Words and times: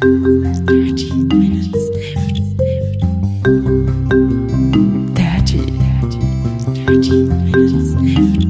Dirty 0.00 1.12
Minutes 1.12 1.74
Left. 1.92 2.40
Dirty, 5.14 5.60
dirty, 6.72 7.22
Minutes 7.44 7.92
Left. 8.00 8.46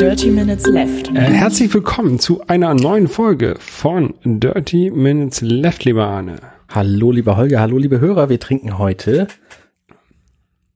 Dirty 0.00 0.30
Minutes 0.30 0.66
Left. 0.68 1.08
Äh, 1.10 1.20
herzlich 1.20 1.74
willkommen 1.74 2.18
zu 2.18 2.46
einer 2.46 2.72
neuen 2.72 3.08
Folge 3.08 3.56
von 3.58 4.14
Dirty 4.24 4.90
Minutes 4.90 5.42
Left, 5.42 5.84
lieber 5.84 6.06
Arne. 6.06 6.36
Hallo, 6.70 7.12
lieber 7.12 7.36
Holger, 7.36 7.60
hallo, 7.60 7.76
liebe 7.76 8.00
Hörer. 8.00 8.30
Wir 8.30 8.40
trinken 8.40 8.78
heute 8.78 9.28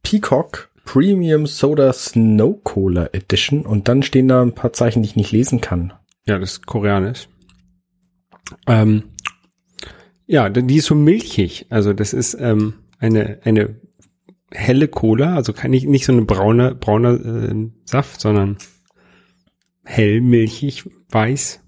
Peacock 0.03 0.69
Premium 0.85 1.47
Soda 1.47 1.95
Snow 1.95 2.63
Cola 2.63 3.09
Edition 3.15 3.65
und 3.65 3.89
dann 3.89 4.03
stehen 4.03 4.29
da 4.29 4.43
ein 4.43 4.53
paar 4.53 4.75
Zeichen, 4.75 5.03
die 5.03 5.09
ich 5.09 5.17
nicht 5.17 5.33
lesen 5.33 5.63
kann. 5.63 5.95
Ja, 6.27 6.39
das 6.39 6.53
ist 6.53 6.67
koreanisch. 6.67 7.29
Ähm, 8.67 9.05
ja, 10.27 10.49
die 10.49 10.77
ist 10.77 10.87
so 10.87 10.95
milchig. 10.95 11.67
Also 11.69 11.93
das 11.93 12.13
ist 12.13 12.35
ähm, 12.39 12.75
eine 12.99 13.41
eine 13.45 13.81
helle 14.51 14.89
Cola, 14.89 15.35
also 15.35 15.53
kein, 15.53 15.71
nicht, 15.71 15.87
nicht 15.87 16.05
so 16.05 16.13
eine 16.13 16.23
braune 16.23 16.75
brauner 16.75 17.15
äh, 17.15 17.71
Saft, 17.85 18.21
sondern 18.21 18.59
hell, 19.85 20.21
milchig, 20.21 20.89
weiß, 21.11 21.63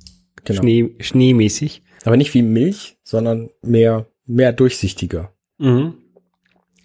Genau. 0.44 0.60
Schnee, 0.60 0.94
schneemäßig. 1.00 1.82
Aber 2.04 2.16
nicht 2.16 2.34
wie 2.34 2.42
Milch, 2.42 2.98
sondern 3.02 3.48
mehr, 3.62 4.08
mehr 4.26 4.52
durchsichtiger. 4.52 5.32
Mhm. 5.58 5.94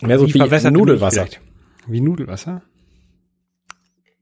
Mehr 0.01 0.17
so 0.19 0.27
wie, 0.27 0.31
verwässerte 0.31 0.77
Nudelwasser. 0.77 1.27
Wie 1.87 1.99
Nudelwasser? 1.99 2.63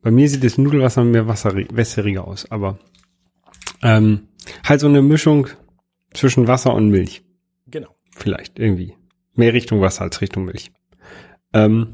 Bei 0.02 0.10
mir 0.10 0.28
sieht 0.28 0.44
das 0.44 0.58
Nudelwasser 0.58 1.04
mehr 1.04 1.28
wasserig, 1.28 1.68
wässeriger 1.72 2.28
aus, 2.28 2.50
aber 2.50 2.80
ähm, 3.84 4.30
halt 4.64 4.80
so 4.80 4.88
eine 4.88 5.02
Mischung 5.02 5.48
zwischen 6.18 6.48
Wasser 6.48 6.74
und 6.74 6.90
Milch. 6.90 7.24
Genau. 7.68 7.90
Vielleicht, 8.16 8.60
irgendwie. 8.60 8.96
Mehr 9.36 9.54
Richtung 9.54 9.82
Wasser 9.82 10.02
als 10.04 10.22
Richtung 10.22 10.46
Milch. 10.46 10.72
Ähm, 11.54 11.90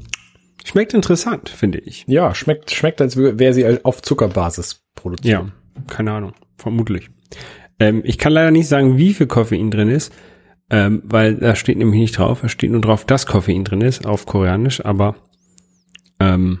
schmeckt 0.64 0.94
interessant, 0.94 1.48
finde 1.48 1.78
ich. 1.78 2.04
Ja, 2.08 2.34
schmeckt, 2.34 2.70
schmeckt, 2.70 3.00
als 3.00 3.16
wär- 3.16 3.38
wäre 3.38 3.52
sie 3.52 3.84
auf 3.84 4.02
Zuckerbasis 4.02 4.82
produziert. 4.94 5.42
Ja, 5.44 5.52
keine 5.88 6.12
Ahnung. 6.12 6.32
Vermutlich. 6.56 7.10
Ähm, 7.78 8.02
ich 8.04 8.18
kann 8.18 8.32
leider 8.32 8.50
nicht 8.50 8.68
sagen, 8.68 8.96
wie 8.96 9.12
viel 9.14 9.26
Koffein 9.26 9.70
drin 9.70 9.88
ist, 9.88 10.12
ähm, 10.70 11.02
weil 11.04 11.34
da 11.34 11.54
steht 11.56 11.76
nämlich 11.76 12.00
nicht 12.00 12.16
drauf. 12.18 12.40
Da 12.40 12.48
steht 12.48 12.70
nur 12.70 12.80
drauf, 12.80 13.04
dass 13.04 13.26
Koffein 13.26 13.64
drin 13.64 13.80
ist, 13.82 14.06
auf 14.06 14.24
Koreanisch, 14.26 14.84
aber 14.84 15.16
ähm, 16.20 16.60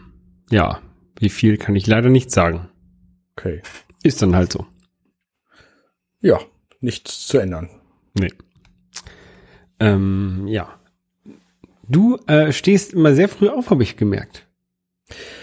ja, 0.50 0.80
wie 1.18 1.28
viel 1.30 1.56
kann 1.56 1.76
ich 1.76 1.86
leider 1.86 2.10
nicht 2.10 2.30
sagen. 2.30 2.68
Okay. 3.36 3.62
Ist 4.02 4.20
dann 4.20 4.36
halt 4.36 4.52
so. 4.52 4.66
Ja, 6.20 6.38
nichts 6.84 7.26
zu 7.26 7.38
ändern. 7.38 7.70
Nee. 8.14 8.32
Ähm, 9.80 10.46
ja. 10.46 10.68
Du 11.88 12.16
äh, 12.26 12.52
stehst 12.52 12.94
immer 12.94 13.14
sehr 13.14 13.28
früh 13.28 13.48
auf, 13.48 13.70
habe 13.70 13.82
ich 13.82 13.96
gemerkt. 13.96 14.46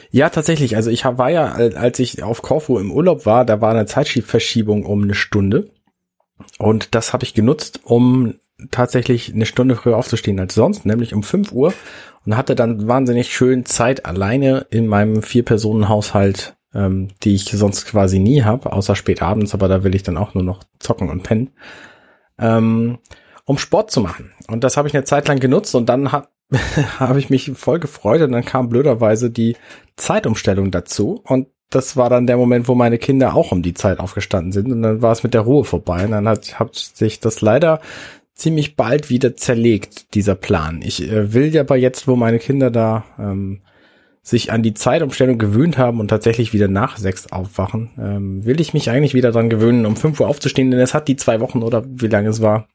Ja, 0.09 0.29
tatsächlich. 0.29 0.75
Also 0.75 0.89
ich 0.89 1.05
war 1.05 1.29
ja, 1.29 1.57
äh, 1.57 1.75
als 1.75 1.99
ich 1.99 2.23
auf 2.23 2.41
Korfu 2.41 2.79
im 2.79 2.91
Urlaub 2.91 3.25
war, 3.25 3.45
da 3.45 3.61
war 3.61 3.71
eine 3.71 3.85
Zeitverschiebung 3.85 4.85
um 4.85 5.03
eine 5.03 5.15
Stunde. 5.15 5.69
Und 6.57 6.95
das 6.95 7.13
habe 7.13 7.23
ich 7.23 7.33
genutzt, 7.33 7.81
um 7.83 8.35
tatsächlich 8.71 9.33
eine 9.33 9.45
Stunde 9.45 9.75
früher 9.75 9.97
aufzustehen 9.97 10.39
als 10.39 10.53
sonst, 10.53 10.85
nämlich 10.85 11.13
um 11.13 11.23
5 11.23 11.51
Uhr. 11.51 11.73
Und 12.25 12.37
hatte 12.37 12.53
dann 12.53 12.87
wahnsinnig 12.87 13.33
schön 13.33 13.65
Zeit 13.65 14.05
alleine 14.05 14.67
in 14.69 14.85
meinem 14.85 15.23
Vier-Personen-Haushalt, 15.23 16.55
ähm, 16.73 17.09
die 17.23 17.35
ich 17.35 17.45
sonst 17.45 17.85
quasi 17.85 18.19
nie 18.19 18.43
habe, 18.43 18.73
außer 18.73 18.95
spät 18.95 19.21
abends, 19.21 19.53
aber 19.53 19.67
da 19.67 19.83
will 19.83 19.95
ich 19.95 20.03
dann 20.03 20.17
auch 20.17 20.33
nur 20.33 20.43
noch 20.43 20.63
zocken 20.79 21.09
und 21.09 21.23
pennen. 21.23 21.51
Ähm, 22.37 22.99
um 23.45 23.57
Sport 23.57 23.91
zu 23.91 24.01
machen. 24.01 24.31
Und 24.47 24.63
das 24.63 24.77
habe 24.77 24.87
ich 24.87 24.93
eine 24.93 25.03
Zeit 25.03 25.27
lang 25.27 25.39
genutzt 25.39 25.75
und 25.75 25.87
dann 25.89 26.11
habe 26.11 26.27
habe 26.99 27.19
ich 27.19 27.29
mich 27.29 27.51
voll 27.55 27.79
gefreut 27.79 28.21
und 28.21 28.33
dann 28.33 28.43
kam 28.43 28.69
blöderweise 28.69 29.31
die 29.31 29.55
Zeitumstellung 29.95 30.69
dazu 30.69 31.21
und 31.25 31.47
das 31.69 31.95
war 31.95 32.09
dann 32.09 32.27
der 32.27 32.35
Moment, 32.35 32.67
wo 32.67 32.75
meine 32.75 32.97
Kinder 32.97 33.33
auch 33.33 33.53
um 33.53 33.61
die 33.61 33.73
Zeit 33.73 33.99
aufgestanden 33.99 34.51
sind 34.51 34.69
und 34.71 34.81
dann 34.81 35.01
war 35.01 35.13
es 35.13 35.23
mit 35.23 35.33
der 35.33 35.41
Ruhe 35.41 35.63
vorbei 35.63 36.03
und 36.03 36.11
dann 36.11 36.27
hat, 36.27 36.59
hat 36.59 36.75
sich 36.75 37.21
das 37.21 37.39
leider 37.39 37.79
ziemlich 38.33 38.75
bald 38.75 39.09
wieder 39.09 39.35
zerlegt, 39.37 40.13
dieser 40.13 40.35
Plan. 40.35 40.81
Ich 40.83 41.01
äh, 41.09 41.33
will 41.33 41.53
ja 41.53 41.61
aber 41.61 41.77
jetzt, 41.77 42.07
wo 42.07 42.15
meine 42.15 42.39
Kinder 42.39 42.69
da 42.71 43.05
ähm, 43.17 43.61
sich 44.23 44.51
an 44.51 44.61
die 44.61 44.73
Zeitumstellung 44.73 45.37
gewöhnt 45.37 45.77
haben 45.77 45.99
und 45.99 46.09
tatsächlich 46.09 46.53
wieder 46.53 46.67
nach 46.67 46.97
sechs 46.97 47.31
aufwachen, 47.31 47.89
ähm, 47.97 48.45
will 48.45 48.61
ich 48.61 48.73
mich 48.73 48.89
eigentlich 48.89 49.13
wieder 49.13 49.31
dran 49.31 49.49
gewöhnen, 49.49 49.85
um 49.85 49.95
fünf 49.95 50.19
Uhr 50.19 50.27
aufzustehen, 50.27 50.69
denn 50.69 50.79
es 50.79 50.93
hat 50.93 51.07
die 51.07 51.15
zwei 51.15 51.39
Wochen 51.39 51.63
oder 51.63 51.83
wie 51.87 52.07
lange 52.07 52.29
es 52.29 52.41
war, 52.41 52.67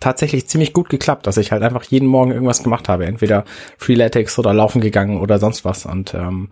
tatsächlich 0.00 0.48
ziemlich 0.48 0.72
gut 0.72 0.88
geklappt, 0.88 1.26
dass 1.26 1.36
ich 1.36 1.52
halt 1.52 1.62
einfach 1.62 1.84
jeden 1.84 2.08
Morgen 2.08 2.32
irgendwas 2.32 2.62
gemacht 2.62 2.88
habe. 2.88 3.06
Entweder 3.06 3.44
Freeletics 3.78 4.38
oder 4.38 4.54
laufen 4.54 4.80
gegangen 4.80 5.20
oder 5.20 5.38
sonst 5.38 5.64
was. 5.64 5.86
Und 5.86 6.14
ähm, 6.14 6.50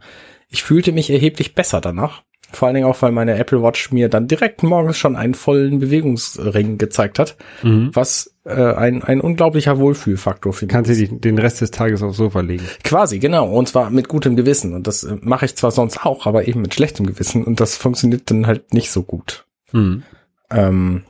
ich 0.48 0.62
fühlte 0.62 0.92
mich 0.92 1.10
erheblich 1.10 1.54
besser 1.54 1.80
danach. 1.80 2.22
Vor 2.52 2.66
allen 2.66 2.74
Dingen 2.74 2.86
auch, 2.86 3.00
weil 3.02 3.12
meine 3.12 3.38
Apple 3.38 3.62
Watch 3.62 3.92
mir 3.92 4.08
dann 4.08 4.28
direkt 4.28 4.62
morgens 4.62 4.96
schon 4.96 5.16
einen 5.16 5.34
vollen 5.34 5.78
Bewegungsring 5.78 6.78
gezeigt 6.78 7.18
hat, 7.18 7.36
was 7.62 8.34
äh, 8.44 8.74
ein, 8.74 9.02
ein 9.02 9.20
unglaublicher 9.20 9.78
Wohlfühlfaktor 9.78 10.52
für 10.52 10.66
mich 10.66 10.72
Kannst 10.72 10.90
du 10.90 11.06
den 11.06 11.38
Rest 11.38 11.60
des 11.60 11.70
Tages 11.70 12.02
aufs 12.02 12.16
Sofa 12.16 12.40
legen. 12.40 12.64
Quasi, 12.84 13.18
genau. 13.18 13.50
Und 13.50 13.68
zwar 13.68 13.90
mit 13.90 14.08
gutem 14.08 14.36
Gewissen. 14.36 14.74
Und 14.74 14.86
das 14.86 15.04
äh, 15.04 15.16
mache 15.20 15.44
ich 15.44 15.56
zwar 15.56 15.70
sonst 15.70 16.04
auch, 16.04 16.26
aber 16.26 16.48
eben 16.48 16.62
mit 16.62 16.74
schlechtem 16.74 17.06
Gewissen. 17.06 17.44
Und 17.44 17.60
das 17.60 17.76
funktioniert 17.76 18.30
dann 18.30 18.46
halt 18.46 18.72
nicht 18.72 18.90
so 18.90 19.02
gut. 19.02 19.44
Mhm. 19.72 20.02
Ähm, 20.50 21.02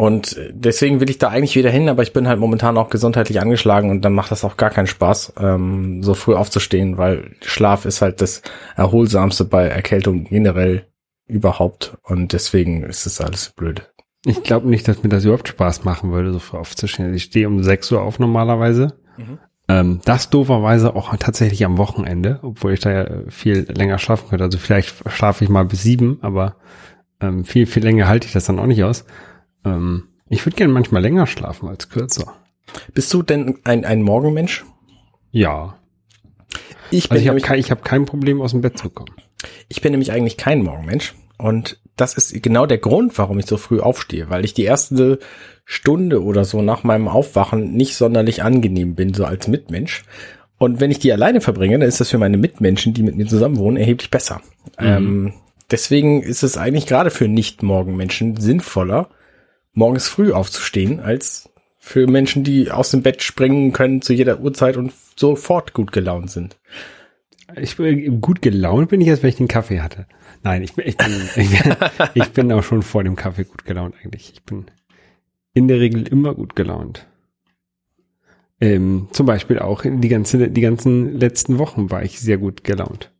und 0.00 0.40
deswegen 0.50 0.98
will 1.00 1.10
ich 1.10 1.18
da 1.18 1.28
eigentlich 1.28 1.56
wieder 1.56 1.68
hin, 1.68 1.90
aber 1.90 2.02
ich 2.02 2.14
bin 2.14 2.26
halt 2.26 2.40
momentan 2.40 2.78
auch 2.78 2.88
gesundheitlich 2.88 3.38
angeschlagen 3.38 3.90
und 3.90 4.02
dann 4.02 4.14
macht 4.14 4.30
das 4.30 4.44
auch 4.44 4.56
gar 4.56 4.70
keinen 4.70 4.86
Spaß, 4.86 5.34
ähm, 5.38 6.02
so 6.02 6.14
früh 6.14 6.34
aufzustehen, 6.34 6.96
weil 6.96 7.32
Schlaf 7.42 7.84
ist 7.84 8.00
halt 8.00 8.22
das 8.22 8.40
Erholsamste 8.76 9.44
bei 9.44 9.66
Erkältung 9.66 10.24
generell 10.24 10.86
überhaupt 11.26 11.98
und 12.02 12.32
deswegen 12.32 12.82
ist 12.82 13.04
es 13.04 13.20
alles 13.20 13.50
blöd. 13.50 13.92
Ich 14.24 14.42
glaube 14.42 14.70
nicht, 14.70 14.88
dass 14.88 15.02
mir 15.02 15.10
das 15.10 15.26
überhaupt 15.26 15.48
Spaß 15.48 15.84
machen 15.84 16.12
würde, 16.12 16.32
so 16.32 16.38
früh 16.38 16.56
aufzustehen. 16.56 17.12
Ich 17.12 17.24
stehe 17.24 17.46
um 17.46 17.62
6 17.62 17.92
Uhr 17.92 18.00
auf 18.00 18.18
normalerweise. 18.18 18.94
Ähm, 19.68 20.00
das 20.06 20.30
dooferweise 20.30 20.96
auch 20.96 21.14
tatsächlich 21.18 21.62
am 21.66 21.76
Wochenende, 21.76 22.38
obwohl 22.40 22.72
ich 22.72 22.80
da 22.80 22.90
ja 22.90 23.06
viel 23.28 23.66
länger 23.70 23.98
schlafen 23.98 24.30
könnte. 24.30 24.44
Also 24.44 24.56
vielleicht 24.56 24.94
schlafe 25.10 25.44
ich 25.44 25.50
mal 25.50 25.66
bis 25.66 25.82
sieben, 25.82 26.20
aber 26.22 26.56
ähm, 27.20 27.44
viel, 27.44 27.66
viel 27.66 27.82
länger 27.82 28.08
halte 28.08 28.26
ich 28.26 28.32
das 28.32 28.46
dann 28.46 28.58
auch 28.58 28.66
nicht 28.66 28.82
aus. 28.82 29.04
Ähm, 29.64 30.08
ich 30.28 30.44
würde 30.46 30.56
gerne 30.56 30.72
manchmal 30.72 31.02
länger 31.02 31.26
schlafen 31.26 31.68
als 31.68 31.88
kürzer. 31.88 32.34
Bist 32.94 33.12
du 33.12 33.22
denn 33.22 33.58
ein, 33.64 33.84
ein 33.84 34.02
Morgenmensch? 34.02 34.64
Ja. 35.32 35.76
Ich 36.90 37.08
bin, 37.08 37.16
Also 37.16 37.22
ich 37.22 37.28
habe 37.28 37.40
kein, 37.40 37.58
ich 37.58 37.70
hab 37.70 37.84
kein 37.84 38.04
Problem, 38.04 38.40
aus 38.40 38.52
dem 38.52 38.60
Bett 38.60 38.78
zu 38.78 38.90
kommen. 38.90 39.14
ich 39.68 39.80
bin 39.80 39.92
nämlich 39.92 40.12
eigentlich 40.12 40.36
kein 40.36 40.62
Morgenmensch 40.62 41.14
und 41.38 41.78
das 41.96 42.14
ist 42.14 42.42
genau 42.42 42.66
der 42.66 42.78
Grund, 42.78 43.16
warum 43.18 43.38
ich 43.38 43.46
so 43.46 43.56
früh 43.56 43.80
aufstehe, 43.80 44.30
weil 44.30 44.44
ich 44.44 44.54
die 44.54 44.64
erste 44.64 45.18
Stunde 45.64 46.22
oder 46.22 46.44
so 46.44 46.62
nach 46.62 46.82
meinem 46.82 47.08
Aufwachen 47.08 47.72
nicht 47.74 47.94
sonderlich 47.96 48.42
angenehm 48.42 48.94
bin, 48.94 49.14
so 49.14 49.24
als 49.24 49.48
Mitmensch. 49.48 50.04
Und 50.58 50.80
wenn 50.80 50.90
ich 50.90 50.98
die 50.98 51.12
alleine 51.12 51.40
verbringe, 51.40 51.78
dann 51.78 51.88
ist 51.88 52.00
das 52.00 52.10
für 52.10 52.18
meine 52.18 52.36
Mitmenschen, 52.36 52.92
die 52.92 53.02
mit 53.02 53.16
mir 53.16 53.26
zusammen 53.26 53.56
wohnen, 53.58 53.76
erheblich 53.76 54.10
besser. 54.10 54.40
Ähm, 54.78 55.32
deswegen 55.70 56.22
ist 56.22 56.42
es 56.42 56.56
eigentlich 56.56 56.86
gerade 56.86 57.10
für 57.10 57.28
Nicht-Morgenmenschen 57.28 58.36
sinnvoller, 58.36 59.08
morgens 59.72 60.08
früh 60.08 60.32
aufzustehen, 60.32 61.00
als 61.00 61.50
für 61.78 62.06
Menschen, 62.06 62.44
die 62.44 62.70
aus 62.70 62.90
dem 62.90 63.02
Bett 63.02 63.22
springen 63.22 63.72
können 63.72 64.02
zu 64.02 64.12
jeder 64.12 64.40
Uhrzeit 64.40 64.76
und 64.76 64.92
sofort 65.16 65.72
gut 65.72 65.92
gelaunt 65.92 66.30
sind. 66.30 66.58
Ich 67.56 67.76
bin 67.76 68.20
gut 68.20 68.42
gelaunt 68.42 68.90
bin 68.90 69.00
ich 69.00 69.08
erst, 69.08 69.22
wenn 69.22 69.30
ich 69.30 69.36
den 69.36 69.48
Kaffee 69.48 69.80
hatte. 69.80 70.06
Nein, 70.42 70.62
ich 70.62 70.74
bin, 70.74 70.86
ich 70.86 70.96
bin, 70.96 71.12
ich 71.36 71.62
bin, 71.62 71.76
ich 72.14 72.30
bin 72.30 72.52
auch 72.52 72.62
schon 72.62 72.82
vor 72.82 73.02
dem 73.02 73.16
Kaffee 73.16 73.44
gut 73.44 73.64
gelaunt 73.64 73.94
eigentlich. 74.02 74.32
Ich 74.34 74.42
bin 74.44 74.66
in 75.52 75.68
der 75.68 75.80
Regel 75.80 76.06
immer 76.06 76.34
gut 76.34 76.54
gelaunt. 76.54 77.06
Ähm, 78.60 79.08
zum 79.12 79.26
Beispiel 79.26 79.58
auch 79.58 79.82
die 79.84 80.08
ganze, 80.08 80.48
die 80.48 80.60
ganzen 80.60 81.18
letzten 81.18 81.58
Wochen 81.58 81.90
war 81.90 82.02
ich 82.02 82.20
sehr 82.20 82.36
gut 82.36 82.62
gelaunt. 82.62 83.10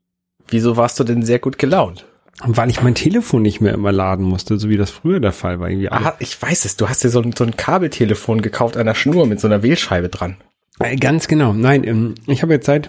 Wieso 0.48 0.76
warst 0.76 1.00
du 1.00 1.04
denn 1.04 1.22
sehr 1.22 1.38
gut 1.38 1.58
gelaunt? 1.58 2.06
Weil 2.42 2.70
ich 2.70 2.82
mein 2.82 2.94
Telefon 2.94 3.42
nicht 3.42 3.60
mehr 3.60 3.74
immer 3.74 3.92
laden 3.92 4.24
musste, 4.24 4.58
so 4.58 4.68
wie 4.70 4.78
das 4.78 4.90
früher 4.90 5.20
der 5.20 5.32
Fall 5.32 5.60
war. 5.60 5.68
Irgendwie 5.68 5.90
Aha, 5.90 6.14
ich 6.20 6.40
weiß 6.40 6.64
es, 6.64 6.76
du 6.76 6.88
hast 6.88 7.04
dir 7.04 7.10
so 7.10 7.20
ein, 7.20 7.32
so 7.36 7.44
ein 7.44 7.56
Kabeltelefon 7.56 8.40
gekauft 8.40 8.76
an 8.76 8.86
der 8.86 8.94
Schnur 8.94 9.26
mit 9.26 9.40
so 9.40 9.46
einer 9.46 9.62
Wählscheibe 9.62 10.08
dran. 10.08 10.36
Äh, 10.78 10.96
Ganz 10.96 11.28
genau. 11.28 11.52
Nein, 11.52 11.84
ähm, 11.84 12.14
ich 12.26 12.42
habe 12.42 12.54
jetzt 12.54 12.66
seit, 12.66 12.88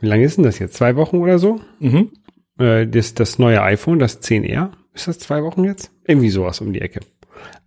wie 0.00 0.06
lange 0.06 0.24
ist 0.24 0.36
denn 0.36 0.44
das 0.44 0.60
jetzt? 0.60 0.74
Zwei 0.74 0.94
Wochen 0.94 1.16
oder 1.16 1.38
so? 1.38 1.60
Mhm. 1.80 2.10
Äh, 2.58 2.86
das, 2.86 3.14
das 3.14 3.38
neue 3.38 3.62
iPhone, 3.62 3.98
das 3.98 4.22
10R. 4.22 4.70
Ist 4.94 5.08
das 5.08 5.18
zwei 5.18 5.42
Wochen 5.42 5.64
jetzt? 5.64 5.90
Irgendwie 6.04 6.30
sowas 6.30 6.60
um 6.60 6.72
die 6.72 6.80
Ecke. 6.80 7.00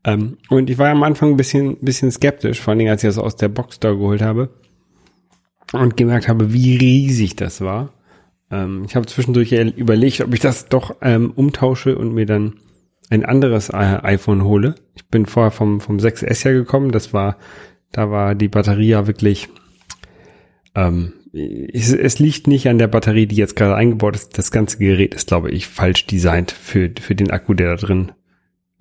Ähm, 0.04 0.38
und 0.50 0.70
ich 0.70 0.78
war 0.78 0.90
am 0.90 1.04
Anfang 1.04 1.32
ein 1.32 1.38
bisschen, 1.38 1.78
bisschen 1.78 2.12
skeptisch, 2.12 2.62
vor 2.62 2.72
allen 2.72 2.80
Dingen, 2.80 2.92
als 2.92 3.04
ich 3.04 3.10
das 3.10 3.18
aus 3.18 3.36
der 3.36 3.50
Box 3.50 3.80
da 3.80 3.92
geholt 3.92 4.22
habe 4.22 4.50
und 5.74 5.98
gemerkt 5.98 6.28
habe, 6.28 6.54
wie 6.54 6.78
riesig 6.78 7.36
das 7.36 7.62
war. 7.62 7.94
Ähm, 8.52 8.84
ich 8.86 8.96
habe 8.96 9.06
zwischendurch 9.06 9.52
überlegt, 9.52 10.22
ob 10.22 10.34
ich 10.34 10.40
das 10.40 10.68
doch 10.68 10.98
ähm, 11.02 11.32
umtausche 11.32 11.98
und 11.98 12.14
mir 12.14 12.26
dann 12.26 12.56
ein 13.10 13.26
anderes 13.26 13.70
äh, 13.70 13.74
iPhone 13.76 14.44
hole. 14.44 14.76
Ich 14.96 15.06
bin 15.08 15.26
vorher 15.26 15.52
vom, 15.52 15.82
vom 15.82 15.98
6S 15.98 16.46
ja 16.46 16.54
gekommen. 16.54 16.92
Das 16.92 17.14
war, 17.14 17.38
da 17.92 18.10
war 18.10 18.36
die 18.36 18.48
Batterie 18.48 18.90
ja 18.90 19.08
wirklich, 19.08 19.50
ähm, 20.76 21.14
es, 21.34 21.94
es 21.94 22.20
liegt 22.20 22.48
nicht 22.48 22.68
an 22.68 22.78
der 22.78 22.88
Batterie, 22.88 23.26
die 23.26 23.36
jetzt 23.36 23.56
gerade 23.56 23.76
eingebaut 23.76 24.16
ist. 24.16 24.38
Das 24.38 24.52
ganze 24.52 24.78
Gerät 24.78 25.14
ist, 25.14 25.28
glaube 25.28 25.52
ich, 25.52 25.68
falsch 25.68 26.08
designt 26.08 26.52
für, 26.52 26.92
für 27.00 27.16
den 27.16 27.32
Akku, 27.32 27.54
der 27.54 27.76
da 27.76 27.76
drin 27.76 28.12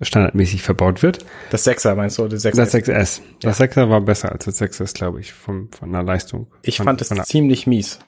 standardmäßig 0.01 0.63
verbaut 0.63 1.03
wird. 1.03 1.25
Das 1.51 1.67
6er 1.67 1.95
meinst 1.95 2.17
du? 2.17 2.27
Das 2.27 2.43
6S? 2.43 2.55
Das 2.55 2.73
6S. 2.73 3.21
Das 3.41 3.59
6er 3.59 3.89
war 3.89 4.01
besser 4.01 4.31
als 4.31 4.45
das 4.45 4.61
6S, 4.61 4.95
glaube 4.95 5.19
ich, 5.19 5.31
vom, 5.31 5.69
von 5.71 5.91
der 5.91 6.03
Leistung. 6.03 6.47
Ich 6.63 6.77
von, 6.77 6.85
fand 6.85 7.01
es 7.01 7.09
ziemlich 7.27 7.67
mies. 7.67 7.99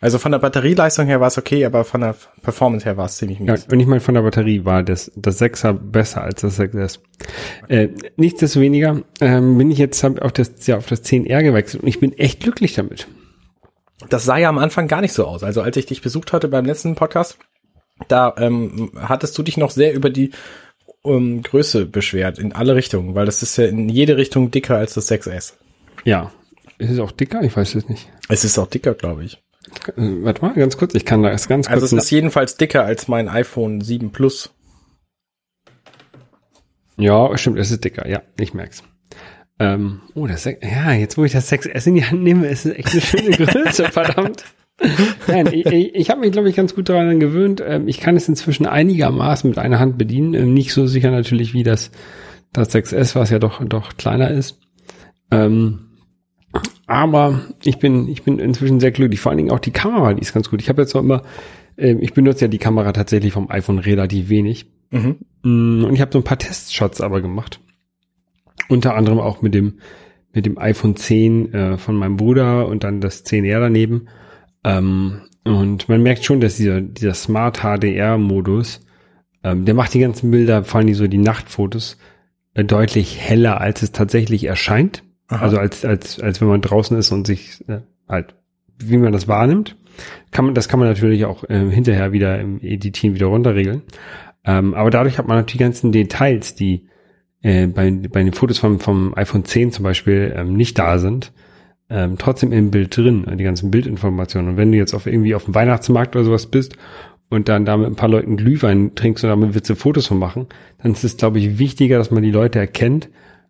Also 0.00 0.18
von 0.18 0.30
der 0.30 0.38
Batterieleistung 0.38 1.06
her 1.06 1.20
war 1.20 1.28
es 1.28 1.38
okay, 1.38 1.64
aber 1.64 1.84
von 1.84 2.02
der 2.02 2.14
Performance 2.42 2.84
her 2.84 2.98
war 2.98 3.06
es 3.06 3.16
ziemlich 3.16 3.38
ja, 3.38 3.52
mies. 3.52 3.66
wenn 3.70 3.80
ich 3.80 3.86
mal 3.86 4.00
von 4.00 4.14
der 4.14 4.22
Batterie 4.22 4.64
war 4.66 4.82
das, 4.82 5.10
das 5.16 5.40
6er 5.40 5.72
besser 5.72 6.22
als 6.22 6.42
das 6.42 6.60
6S. 6.60 6.98
Äh, 7.68 7.88
nichtsdestoweniger 8.16 9.02
ähm, 9.22 9.56
bin 9.56 9.70
ich 9.70 9.78
jetzt 9.78 10.04
auf 10.04 10.32
das 10.32 10.66
ja 10.66 10.76
auf 10.76 10.86
das 10.86 11.02
10R 11.02 11.42
gewechselt 11.42 11.82
und 11.82 11.88
ich 11.88 11.98
bin 11.98 12.12
echt 12.12 12.40
glücklich 12.40 12.74
damit. 12.74 13.08
Das 14.10 14.24
sah 14.24 14.36
ja 14.36 14.50
am 14.50 14.58
Anfang 14.58 14.86
gar 14.86 15.00
nicht 15.00 15.14
so 15.14 15.26
aus. 15.26 15.42
Also 15.42 15.62
als 15.62 15.78
ich 15.78 15.86
dich 15.86 16.02
besucht 16.02 16.34
hatte 16.34 16.48
beim 16.48 16.66
letzten 16.66 16.94
Podcast, 16.94 17.38
da 18.08 18.34
ähm, 18.36 18.92
hattest 18.96 19.36
du 19.38 19.42
dich 19.42 19.56
noch 19.56 19.70
sehr 19.70 19.94
über 19.94 20.10
die 20.10 20.32
ähm, 21.06 21.40
Größe 21.40 21.86
beschwert 21.86 22.38
in 22.38 22.52
alle 22.52 22.74
Richtungen, 22.74 23.14
weil 23.14 23.24
das 23.24 23.42
ist 23.42 23.56
ja 23.56 23.64
in 23.64 23.88
jede 23.88 24.18
Richtung 24.18 24.50
dicker 24.50 24.76
als 24.76 24.92
das 24.92 25.10
6S. 25.10 25.54
Ja. 26.04 26.32
Ist 26.76 26.90
es 26.90 26.98
auch 26.98 27.12
dicker? 27.12 27.42
Ich 27.42 27.56
weiß 27.56 27.74
es 27.74 27.88
nicht. 27.88 28.10
Es 28.28 28.44
ist 28.44 28.58
auch 28.58 28.66
dicker, 28.66 28.92
glaube 28.92 29.24
ich. 29.24 29.42
Äh, 29.96 30.24
warte 30.24 30.42
mal, 30.42 30.54
ganz 30.54 30.76
kurz, 30.76 30.94
ich 30.94 31.04
kann 31.04 31.22
da 31.22 31.30
erst 31.30 31.48
ganz 31.48 31.66
kurz. 31.66 31.82
Also 31.82 31.96
es 31.96 32.04
ist 32.04 32.10
jedenfalls 32.10 32.56
dicker 32.56 32.84
als 32.84 33.08
mein 33.08 33.28
iPhone 33.28 33.80
7 33.80 34.10
Plus. 34.10 34.54
Ja, 36.96 37.36
stimmt, 37.36 37.58
es 37.58 37.70
ist 37.70 37.84
dicker, 37.84 38.08
ja, 38.08 38.22
ich 38.38 38.54
merk's. 38.54 38.82
Ähm, 39.58 40.02
oh, 40.14 40.26
das, 40.26 40.44
ja, 40.44 40.92
jetzt 40.92 41.16
wo 41.16 41.24
ich 41.24 41.32
das 41.32 41.50
6S 41.50 41.86
in 41.86 41.94
die 41.94 42.04
Hand 42.04 42.22
nehme, 42.22 42.46
ist 42.48 42.66
es 42.66 42.74
echt 42.74 42.92
eine 42.92 43.00
schöne 43.00 43.30
Größe, 43.30 43.84
verdammt. 43.90 44.44
Nein, 45.26 45.46
ich, 45.52 45.64
ich, 45.66 45.94
ich 45.94 46.10
habe 46.10 46.20
mich, 46.20 46.32
glaube 46.32 46.50
ich, 46.50 46.56
ganz 46.56 46.74
gut 46.74 46.88
daran 46.88 47.18
gewöhnt. 47.18 47.62
Ähm, 47.66 47.88
ich 47.88 47.98
kann 48.00 48.16
es 48.16 48.28
inzwischen 48.28 48.66
einigermaßen 48.66 49.48
mit 49.48 49.58
einer 49.58 49.78
Hand 49.78 49.96
bedienen. 49.96 50.34
Ähm, 50.34 50.52
nicht 50.52 50.72
so 50.72 50.86
sicher 50.86 51.10
natürlich 51.10 51.54
wie 51.54 51.62
das, 51.62 51.90
das 52.52 52.74
6S, 52.74 53.14
was 53.14 53.30
ja 53.30 53.38
doch, 53.38 53.64
doch 53.64 53.96
kleiner 53.96 54.30
ist. 54.30 54.60
Ähm, 55.30 55.85
aber 56.86 57.40
ich 57.64 57.78
bin, 57.78 58.08
ich 58.08 58.22
bin 58.22 58.38
inzwischen 58.38 58.80
sehr 58.80 58.92
glücklich. 58.92 59.20
Vor 59.20 59.30
allen 59.30 59.38
Dingen 59.38 59.50
auch 59.50 59.58
die 59.58 59.70
Kamera, 59.72 60.14
die 60.14 60.22
ist 60.22 60.32
ganz 60.34 60.50
gut. 60.50 60.60
Ich 60.60 60.68
habe 60.68 60.82
jetzt 60.82 60.94
noch 60.94 61.02
immer, 61.02 61.22
ähm, 61.76 61.98
ich 62.00 62.12
benutze 62.14 62.46
ja 62.46 62.48
die 62.48 62.58
Kamera 62.58 62.92
tatsächlich 62.92 63.32
vom 63.32 63.50
iPhone 63.50 63.78
relativ 63.78 64.28
wenig. 64.28 64.66
Mhm. 64.90 65.16
Mm, 65.42 65.84
Und 65.84 65.94
ich 65.94 66.00
habe 66.00 66.12
so 66.12 66.18
ein 66.18 66.24
paar 66.24 66.38
Testshots 66.38 67.00
aber 67.00 67.20
gemacht. 67.20 67.60
Unter 68.68 68.94
anderem 68.94 69.18
auch 69.18 69.42
mit 69.42 69.54
dem, 69.54 69.80
mit 70.32 70.46
dem 70.46 70.58
iPhone 70.58 70.96
10 70.96 71.52
äh, 71.52 71.78
von 71.78 71.96
meinem 71.96 72.16
Bruder 72.16 72.66
und 72.66 72.84
dann 72.84 73.00
das 73.00 73.24
10R 73.24 73.60
daneben. 73.60 74.08
Ähm, 74.64 75.22
und 75.44 75.88
man 75.88 76.02
merkt 76.02 76.24
schon, 76.24 76.40
dass 76.40 76.56
dieser, 76.56 76.80
dieser 76.80 77.14
Smart 77.14 77.60
HDR-Modus, 77.62 78.80
ähm, 79.44 79.64
der 79.64 79.74
macht 79.74 79.94
die 79.94 80.00
ganzen 80.00 80.30
Bilder, 80.30 80.64
vor 80.64 80.78
allem 80.78 80.88
die, 80.88 80.94
so 80.94 81.06
die 81.06 81.18
Nachtfotos, 81.18 81.98
äh, 82.54 82.64
deutlich 82.64 83.20
heller, 83.20 83.60
als 83.60 83.82
es 83.82 83.92
tatsächlich 83.92 84.44
erscheint. 84.44 85.04
Aha. 85.28 85.42
Also 85.42 85.58
als, 85.58 85.84
als, 85.84 86.20
als 86.20 86.40
wenn 86.40 86.48
man 86.48 86.60
draußen 86.60 86.96
ist 86.96 87.10
und 87.12 87.26
sich 87.26 87.64
äh, 87.68 87.80
halt, 88.08 88.34
wie 88.78 88.96
man 88.96 89.12
das 89.12 89.28
wahrnimmt. 89.28 89.76
Kann 90.30 90.44
man, 90.44 90.54
das 90.54 90.68
kann 90.68 90.78
man 90.78 90.88
natürlich 90.88 91.24
auch 91.24 91.44
äh, 91.44 91.70
hinterher 91.70 92.12
wieder 92.12 92.38
im 92.38 92.60
Editieren 92.60 93.14
wieder 93.14 93.26
runterregeln. 93.26 93.82
Ähm, 94.44 94.74
aber 94.74 94.90
dadurch 94.90 95.18
hat 95.18 95.26
man 95.26 95.38
natürlich 95.38 95.58
die 95.58 95.64
ganzen 95.64 95.92
Details, 95.92 96.54
die 96.54 96.86
äh, 97.42 97.66
bei, 97.66 97.90
bei 97.90 98.22
den 98.22 98.32
Fotos 98.32 98.58
vom, 98.58 98.78
vom 98.78 99.14
iPhone 99.16 99.44
10 99.44 99.72
zum 99.72 99.82
Beispiel 99.82 100.34
ähm, 100.36 100.54
nicht 100.54 100.78
da 100.78 100.98
sind, 100.98 101.32
ähm, 101.88 102.16
trotzdem 102.18 102.52
im 102.52 102.70
Bild 102.70 102.96
drin, 102.96 103.26
die 103.38 103.44
ganzen 103.44 103.70
Bildinformationen. 103.70 104.50
Und 104.50 104.56
wenn 104.56 104.72
du 104.72 104.78
jetzt 104.78 104.94
auf 104.94 105.06
irgendwie 105.06 105.34
auf 105.34 105.44
dem 105.44 105.54
Weihnachtsmarkt 105.54 106.14
oder 106.14 106.24
sowas 106.24 106.46
bist 106.46 106.76
und 107.28 107.48
dann 107.48 107.64
da 107.64 107.76
mit 107.76 107.86
ein 107.86 107.96
paar 107.96 108.08
Leuten 108.08 108.36
Glühwein 108.36 108.94
trinkst 108.94 109.24
und 109.24 109.30
damit 109.30 109.68
du 109.68 109.74
Fotos 109.74 110.06
von 110.06 110.18
machen, 110.18 110.46
dann 110.82 110.92
ist 110.92 111.04
es, 111.04 111.16
glaube 111.16 111.38
ich, 111.38 111.58
wichtiger, 111.58 111.98
dass 111.98 112.10
man 112.10 112.22
die 112.22 112.30
Leute 112.30 112.58
erkennt, 112.58 113.08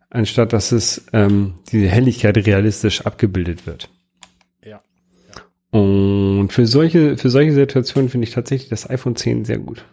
anstatt 0.09 0.53
dass 0.53 0.71
es 0.71 1.05
ähm, 1.13 1.55
diese 1.71 1.87
Helligkeit 1.87 2.37
realistisch 2.37 3.05
abgebildet 3.05 3.65
wird. 3.65 3.89
Ja. 4.63 4.81
Und 5.71 6.49
für 6.49 6.65
solche, 6.65 7.17
für 7.17 7.29
solche 7.29 7.53
Situationen 7.53 8.09
finde 8.09 8.27
ich 8.27 8.33
tatsächlich 8.33 8.69
das 8.69 8.89
iPhone 8.89 9.15
10 9.15 9.45
sehr 9.45 9.59
gut. 9.59 9.85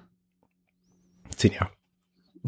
10 1.37 1.53
Jahre. 1.53 1.71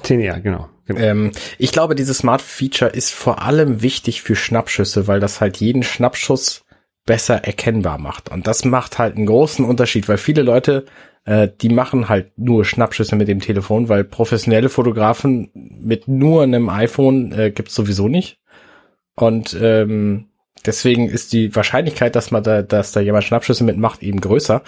10R, 0.00 0.40
genau. 0.40 0.68
genau. 0.84 1.00
Ähm, 1.00 1.32
ich 1.58 1.72
glaube, 1.72 1.94
dieses 1.94 2.18
Smart-Feature 2.18 2.90
ist 2.90 3.12
vor 3.12 3.42
allem 3.42 3.82
wichtig 3.82 4.22
für 4.22 4.36
Schnappschüsse, 4.36 5.06
weil 5.06 5.20
das 5.20 5.40
halt 5.40 5.56
jeden 5.58 5.82
Schnappschuss 5.82 6.64
besser 7.06 7.44
erkennbar 7.44 7.98
macht. 7.98 8.30
Und 8.30 8.46
das 8.46 8.64
macht 8.64 8.98
halt 8.98 9.16
einen 9.16 9.26
großen 9.26 9.64
Unterschied, 9.64 10.08
weil 10.08 10.18
viele 10.18 10.42
Leute, 10.42 10.84
äh, 11.26 11.49
die 11.61 11.69
machen 11.69 12.08
halt 12.08 12.38
nur 12.38 12.64
Schnappschüsse 12.64 13.17
mit 13.17 13.28
dem 13.28 13.40
Telefon, 13.40 13.88
weil 13.88 14.05
professionelle 14.05 14.69
Fotografen 14.69 15.50
mit 15.55 16.08
nur 16.08 16.44
einem 16.44 16.69
iPhone 16.69 17.32
äh, 17.32 17.50
gibt's 17.50 17.75
sowieso 17.75 18.08
nicht. 18.08 18.38
Und 19.17 19.56
ähm, 19.61 20.26
deswegen 20.64 21.08
ist 21.08 21.32
die 21.32 21.55
Wahrscheinlichkeit, 21.55 22.14
dass 22.14 22.31
man 22.31 22.43
da, 22.43 22.62
dass 22.62 22.93
da 22.93 23.00
jemand 23.00 23.25
Schnappschüsse 23.25 23.64
mitmacht, 23.64 24.02
eben 24.02 24.20
größer. 24.20 24.62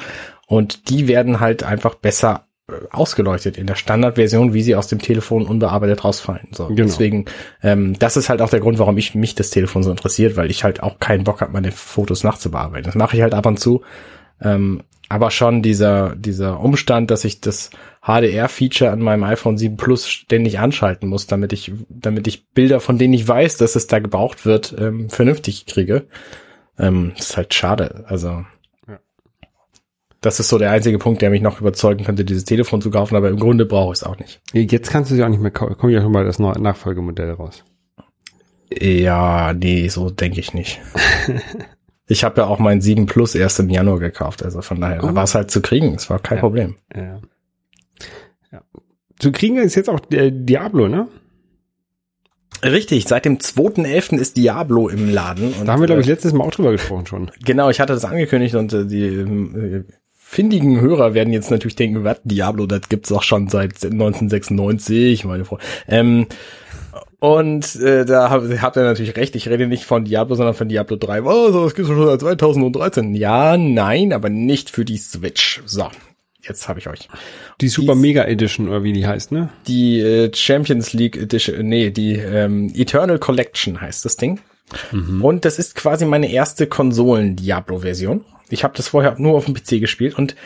Und 0.47 0.91
die 0.91 1.07
werden 1.07 1.39
halt 1.39 1.63
einfach 1.63 1.95
besser 1.95 2.47
äh, 2.69 2.73
ausgeleuchtet 2.91 3.57
in 3.57 3.69
der 3.69 3.77
Standardversion, 3.77 4.53
wie 4.53 4.63
sie 4.63 4.75
aus 4.75 4.89
dem 4.89 4.99
Telefon 4.99 5.47
unbearbeitet 5.47 6.03
rausfallen. 6.03 6.49
So, 6.51 6.67
Genau. 6.67 6.83
deswegen, 6.83 7.27
ähm, 7.63 7.97
das 8.01 8.17
ist 8.17 8.31
halt 8.31 8.43
auch 8.43 8.51
der 8.51 8.61
Grund, 8.61 8.81
warum 8.81 8.99
ich 8.99 9.15
mich 9.15 9.37
das 9.37 9.51
Telefon 9.51 9.85
so 9.85 9.93
interessiert, 9.93 10.37
weil 10.37 10.51
ich 10.51 10.65
halt 10.65 10.83
auch 10.83 10.99
keinen 10.99 11.23
Bock 11.23 11.41
habe, 11.41 11.53
meine 11.53 11.71
Fotos 11.71 12.25
nachzubearbeiten. 12.25 12.87
Das 12.87 12.97
mache 12.97 13.15
ich 13.17 13.23
halt 13.23 13.35
ab 13.35 13.47
und 13.47 13.61
zu. 13.61 13.83
Ähm, 14.43 14.83
aber 15.09 15.31
schon 15.31 15.63
dieser, 15.63 16.15
dieser 16.17 16.61
Umstand, 16.61 17.11
dass 17.11 17.25
ich 17.25 17.41
das 17.41 17.71
HDR-Feature 18.03 18.91
an 18.91 19.01
meinem 19.01 19.25
iPhone 19.25 19.57
7 19.59 19.77
Plus 19.77 20.09
ständig 20.09 20.59
anschalten 20.59 21.09
muss, 21.09 21.27
damit 21.27 21.53
ich, 21.53 21.73
damit 21.89 22.27
ich 22.27 22.47
Bilder, 22.49 22.81
von 22.81 22.99
denen 22.99 23.15
ich 23.15 23.27
weiß, 23.27 23.57
dass 23.57 23.75
es 23.77 23.87
da 23.87 23.99
gebraucht 23.99 24.45
wird, 24.47 24.75
ähm, 24.79 25.09
vernünftig 25.11 25.67
kriege, 25.67 26.07
ähm, 26.79 27.13
ist 27.19 27.37
halt 27.37 27.55
schade. 27.55 28.05
Also, 28.07 28.45
Ja. 28.87 28.99
das 30.21 30.41
ist 30.41 30.49
so 30.49 30.59
der 30.59 30.71
einzige 30.71 30.99
Punkt, 30.99 31.23
der 31.23 31.31
mich 31.31 31.43
noch 31.43 31.61
überzeugen 31.61 32.05
könnte, 32.05 32.25
dieses 32.25 32.45
Telefon 32.45 32.81
zu 32.83 32.91
kaufen, 32.91 33.17
aber 33.17 33.29
im 33.31 33.39
Grunde 33.39 33.67
brauche 33.67 33.93
ich 33.93 34.01
es 34.01 34.05
auch 34.05 34.19
nicht. 34.19 34.41
Jetzt 34.53 34.91
kannst 34.91 35.11
du 35.11 35.15
sie 35.15 35.25
auch 35.25 35.29
nicht 35.29 35.43
mehr 35.43 35.51
kaufen. 35.51 35.77
Kommt 35.77 35.93
ja 35.93 36.03
schon 36.03 36.13
mal 36.13 36.25
das 36.25 36.39
neue 36.39 36.61
Nachfolgemodell 36.61 37.33
raus. 37.33 37.65
Ja, 38.71 39.55
nee, 39.55 39.89
so 39.89 40.11
denke 40.11 40.41
ich 40.41 40.53
nicht. 40.53 40.81
ich 42.09 42.25
habe 42.25 42.41
ja 42.41 42.47
auch 42.47 42.59
mein 42.59 42.81
7 42.81 43.07
Plus 43.07 43.35
erst 43.35 43.61
im 43.61 43.69
Januar 43.71 43.99
gekauft, 44.01 44.43
also 44.43 44.61
von 44.63 44.81
daher 44.81 45.05
Oh. 45.05 45.15
war 45.15 45.25
es 45.25 45.35
halt 45.35 45.51
zu 45.51 45.61
kriegen, 45.61 45.95
es 45.95 46.09
war 46.11 46.19
kein 46.19 46.39
Ja. 46.39 46.41
Problem. 46.41 46.77
Ja. 46.95 47.21
ja. 48.53 48.63
Zu 49.19 49.31
kriegen 49.33 49.59
ist 49.59 49.75
jetzt 49.75 49.89
auch 49.91 50.01
äh, 50.11 50.31
Diablo, 50.33 50.89
ne? 50.89 51.09
Richtig, 52.65 53.07
seit 53.07 53.25
dem 53.25 53.39
2.11. 53.39 54.17
ist 54.19 54.37
Diablo 54.37 54.89
im 54.89 55.09
Laden. 55.09 55.53
Und, 55.53 55.67
Da 55.69 55.73
haben 55.75 55.81
wir, 55.81 55.87
glaube 55.87 56.01
ich, 56.01 56.09
äh, 56.09 56.11
letztes 56.11 56.33
Mal 56.33 56.43
auch 56.45 56.51
drüber 56.51 56.73
gesprochen 56.73 57.07
schon. 57.07 57.31
Genau, 57.45 57.71
ich 57.71 57.79
hatte 57.79 57.93
das 57.93 58.05
angekündigt 58.05 58.57
und 58.57 58.73
äh, 58.73 58.85
die 58.85 59.05
äh, 59.05 59.85
findigen 60.15 60.81
Hörer 60.81 61.15
werden 61.15 61.33
jetzt 61.33 61.51
natürlich 61.53 61.77
denken, 61.77 62.03
was, 62.05 62.21
Diablo, 62.25 62.67
das 62.67 62.89
gibt's 62.89 63.13
auch 63.13 63.23
schon 63.23 63.49
seit 63.49 63.85
1996, 63.85 65.25
meine 65.25 65.45
Frau. 65.45 65.59
Ähm, 65.87 66.27
und 67.21 67.77
äh, 67.77 68.05
da 68.05 68.31
hab- 68.31 68.45
habt 68.63 68.77
ihr 68.77 68.83
natürlich 68.83 69.17
recht, 69.17 69.35
ich 69.37 69.49
rede 69.49 69.67
nicht 69.67 69.85
von 69.85 70.05
Diablo, 70.05 70.35
sondern 70.37 70.55
von 70.55 70.69
Diablo 70.69 70.97
3. 70.97 71.23
Oh, 71.23 71.51
so, 71.53 71.65
das 71.65 71.75
gibt's 71.75 71.91
schon 71.91 72.07
seit 72.07 72.21
2013. 72.21 73.15
Ja, 73.15 73.57
nein, 73.57 74.13
aber 74.13 74.29
nicht 74.29 74.71
für 74.71 74.85
die 74.85 74.99
Switch. 74.99 75.61
So, 75.67 75.89
jetzt 76.41 76.69
habe 76.69 76.79
ich 76.79 76.89
euch. 76.89 77.09
Die 77.61 77.69
Super 77.69 77.95
Die- 77.95 78.01
Mega 78.01 78.25
Edition 78.25 78.69
oder 78.69 78.85
wie 78.85 78.93
die 78.93 79.07
heißt, 79.07 79.33
ne? 79.33 79.49
Die 79.67 80.01
äh, 80.01 80.31
Champions 80.35 80.93
League 80.93 81.17
Edition, 81.17 81.67
nee, 81.67 81.91
die 81.91 82.15
ähm, 82.15 82.73
Eternal 82.75 83.19
Collection 83.19 83.81
heißt 83.81 84.05
das 84.05 84.17
Ding. 84.17 84.41
Und 85.23 85.47
das 85.47 85.59
ist 85.59 85.75
quasi 85.77 86.05
meine 86.05 86.31
erste 86.31 86.67
Konsolen-Diablo-Version. 86.67 88.25
Ich 88.51 88.65
habe 88.65 88.75
das 88.77 88.89
vorher 88.89 89.17
nur 89.19 89.35
auf 89.37 89.47
dem 89.47 89.55
PC 89.55 89.81
gespielt 89.81 90.17
und 90.19 90.37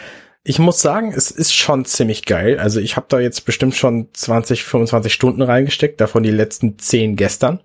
ich 0.45 0.59
muss 0.59 0.81
sagen, 0.81 1.13
es 1.15 1.31
ist 1.31 1.55
schon 1.55 1.85
ziemlich 1.85 2.25
geil. 2.25 2.59
Also 2.59 2.81
ich 2.81 2.97
habe 2.97 3.07
da 3.09 3.21
jetzt 3.21 3.45
bestimmt 3.47 3.75
schon 3.75 4.09
20, 4.13 4.65
25 4.65 5.13
Stunden 5.13 5.43
reingesteckt, 5.43 6.01
davon 6.01 6.23
die 6.23 6.31
letzten 6.31 6.79
10 6.79 7.17
gestern. 7.17 7.61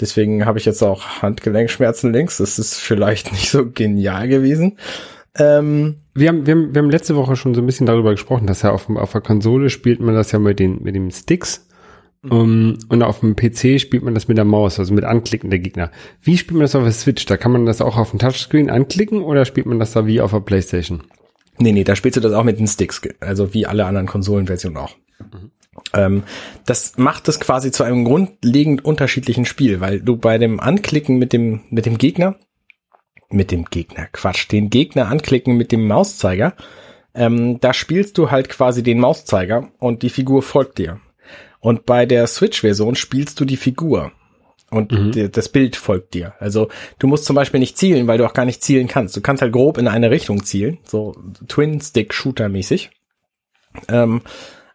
Deswegen 0.00 0.44
habe 0.44 0.58
ich 0.58 0.64
jetzt 0.64 0.82
auch 0.82 1.22
Handgelenkschmerzen 1.22 2.12
links. 2.12 2.38
Das 2.38 2.58
ist 2.58 2.74
vielleicht 2.74 3.32
nicht 3.32 3.50
so 3.50 3.70
genial 3.70 4.28
gewesen. 4.28 4.78
Ähm, 5.36 5.96
Wir 6.14 6.28
haben, 6.28 6.46
wir, 6.46 6.54
haben, 6.54 6.74
wir 6.74 6.82
haben 6.82 6.90
letzte 6.90 7.16
Woche 7.16 7.34
schon 7.34 7.54
so 7.54 7.60
ein 7.60 7.66
bisschen 7.66 7.86
darüber 7.86 8.12
gesprochen, 8.12 8.46
dass 8.46 8.62
ja 8.62 8.70
auf, 8.70 8.88
auf 8.88 9.12
der 9.12 9.20
Konsole 9.20 9.68
spielt 9.68 9.98
man 10.00 10.14
das 10.14 10.30
ja 10.30 10.38
mit 10.38 10.60
den, 10.60 10.82
mit 10.82 10.94
den 10.94 11.10
Sticks. 11.10 11.68
Um, 12.22 12.78
und 12.88 13.02
auf 13.02 13.20
dem 13.20 13.36
PC 13.36 13.78
spielt 13.78 14.02
man 14.02 14.14
das 14.14 14.28
mit 14.28 14.38
der 14.38 14.46
Maus, 14.46 14.78
also 14.78 14.94
mit 14.94 15.04
Anklicken 15.04 15.50
der 15.50 15.58
Gegner. 15.58 15.90
Wie 16.22 16.38
spielt 16.38 16.54
man 16.54 16.62
das 16.62 16.74
auf 16.74 16.82
der 16.82 16.92
Switch? 16.92 17.26
Da 17.26 17.36
kann 17.36 17.52
man 17.52 17.66
das 17.66 17.82
auch 17.82 17.98
auf 17.98 18.10
dem 18.10 18.18
Touchscreen 18.18 18.70
anklicken 18.70 19.20
oder 19.22 19.44
spielt 19.44 19.66
man 19.66 19.78
das 19.78 19.92
da 19.92 20.06
wie 20.06 20.22
auf 20.22 20.30
der 20.30 20.40
Playstation? 20.40 21.02
Nee, 21.58 21.72
nee, 21.72 21.84
da 21.84 21.94
spielst 21.94 22.16
du 22.16 22.20
das 22.20 22.32
auch 22.32 22.44
mit 22.44 22.58
den 22.58 22.66
Sticks, 22.66 23.00
also 23.20 23.54
wie 23.54 23.66
alle 23.66 23.86
anderen 23.86 24.06
Konsolenversionen 24.06 24.76
auch. 24.76 24.96
Ähm, 25.92 26.24
das 26.66 26.96
macht 26.96 27.28
es 27.28 27.40
quasi 27.40 27.70
zu 27.70 27.84
einem 27.84 28.04
grundlegend 28.04 28.84
unterschiedlichen 28.84 29.44
Spiel, 29.44 29.80
weil 29.80 30.00
du 30.00 30.16
bei 30.16 30.38
dem 30.38 30.60
Anklicken 30.60 31.18
mit 31.18 31.32
dem, 31.32 31.62
mit 31.70 31.86
dem 31.86 31.98
Gegner, 31.98 32.36
mit 33.30 33.50
dem 33.50 33.64
Gegner, 33.66 34.06
Quatsch, 34.12 34.50
den 34.50 34.70
Gegner 34.70 35.08
anklicken 35.08 35.56
mit 35.56 35.72
dem 35.72 35.86
Mauszeiger, 35.86 36.54
ähm, 37.14 37.60
da 37.60 37.72
spielst 37.72 38.18
du 38.18 38.30
halt 38.30 38.48
quasi 38.48 38.82
den 38.82 38.98
Mauszeiger 38.98 39.70
und 39.78 40.02
die 40.02 40.10
Figur 40.10 40.42
folgt 40.42 40.78
dir. 40.78 41.00
Und 41.60 41.86
bei 41.86 42.06
der 42.06 42.26
Switch-Version 42.26 42.94
spielst 42.94 43.40
du 43.40 43.44
die 43.44 43.56
Figur 43.56 44.12
und 44.74 44.92
mhm. 44.92 45.30
das 45.32 45.48
Bild 45.48 45.76
folgt 45.76 46.14
dir. 46.14 46.34
Also 46.38 46.68
du 46.98 47.06
musst 47.06 47.24
zum 47.24 47.36
Beispiel 47.36 47.60
nicht 47.60 47.78
zielen, 47.78 48.06
weil 48.06 48.18
du 48.18 48.26
auch 48.26 48.34
gar 48.34 48.44
nicht 48.44 48.62
zielen 48.62 48.88
kannst. 48.88 49.16
Du 49.16 49.20
kannst 49.20 49.42
halt 49.42 49.52
grob 49.52 49.78
in 49.78 49.88
eine 49.88 50.10
Richtung 50.10 50.44
zielen, 50.44 50.78
so 50.84 51.14
Twin-Stick-Shooter-mäßig. 51.48 52.90
Ähm, 53.88 54.22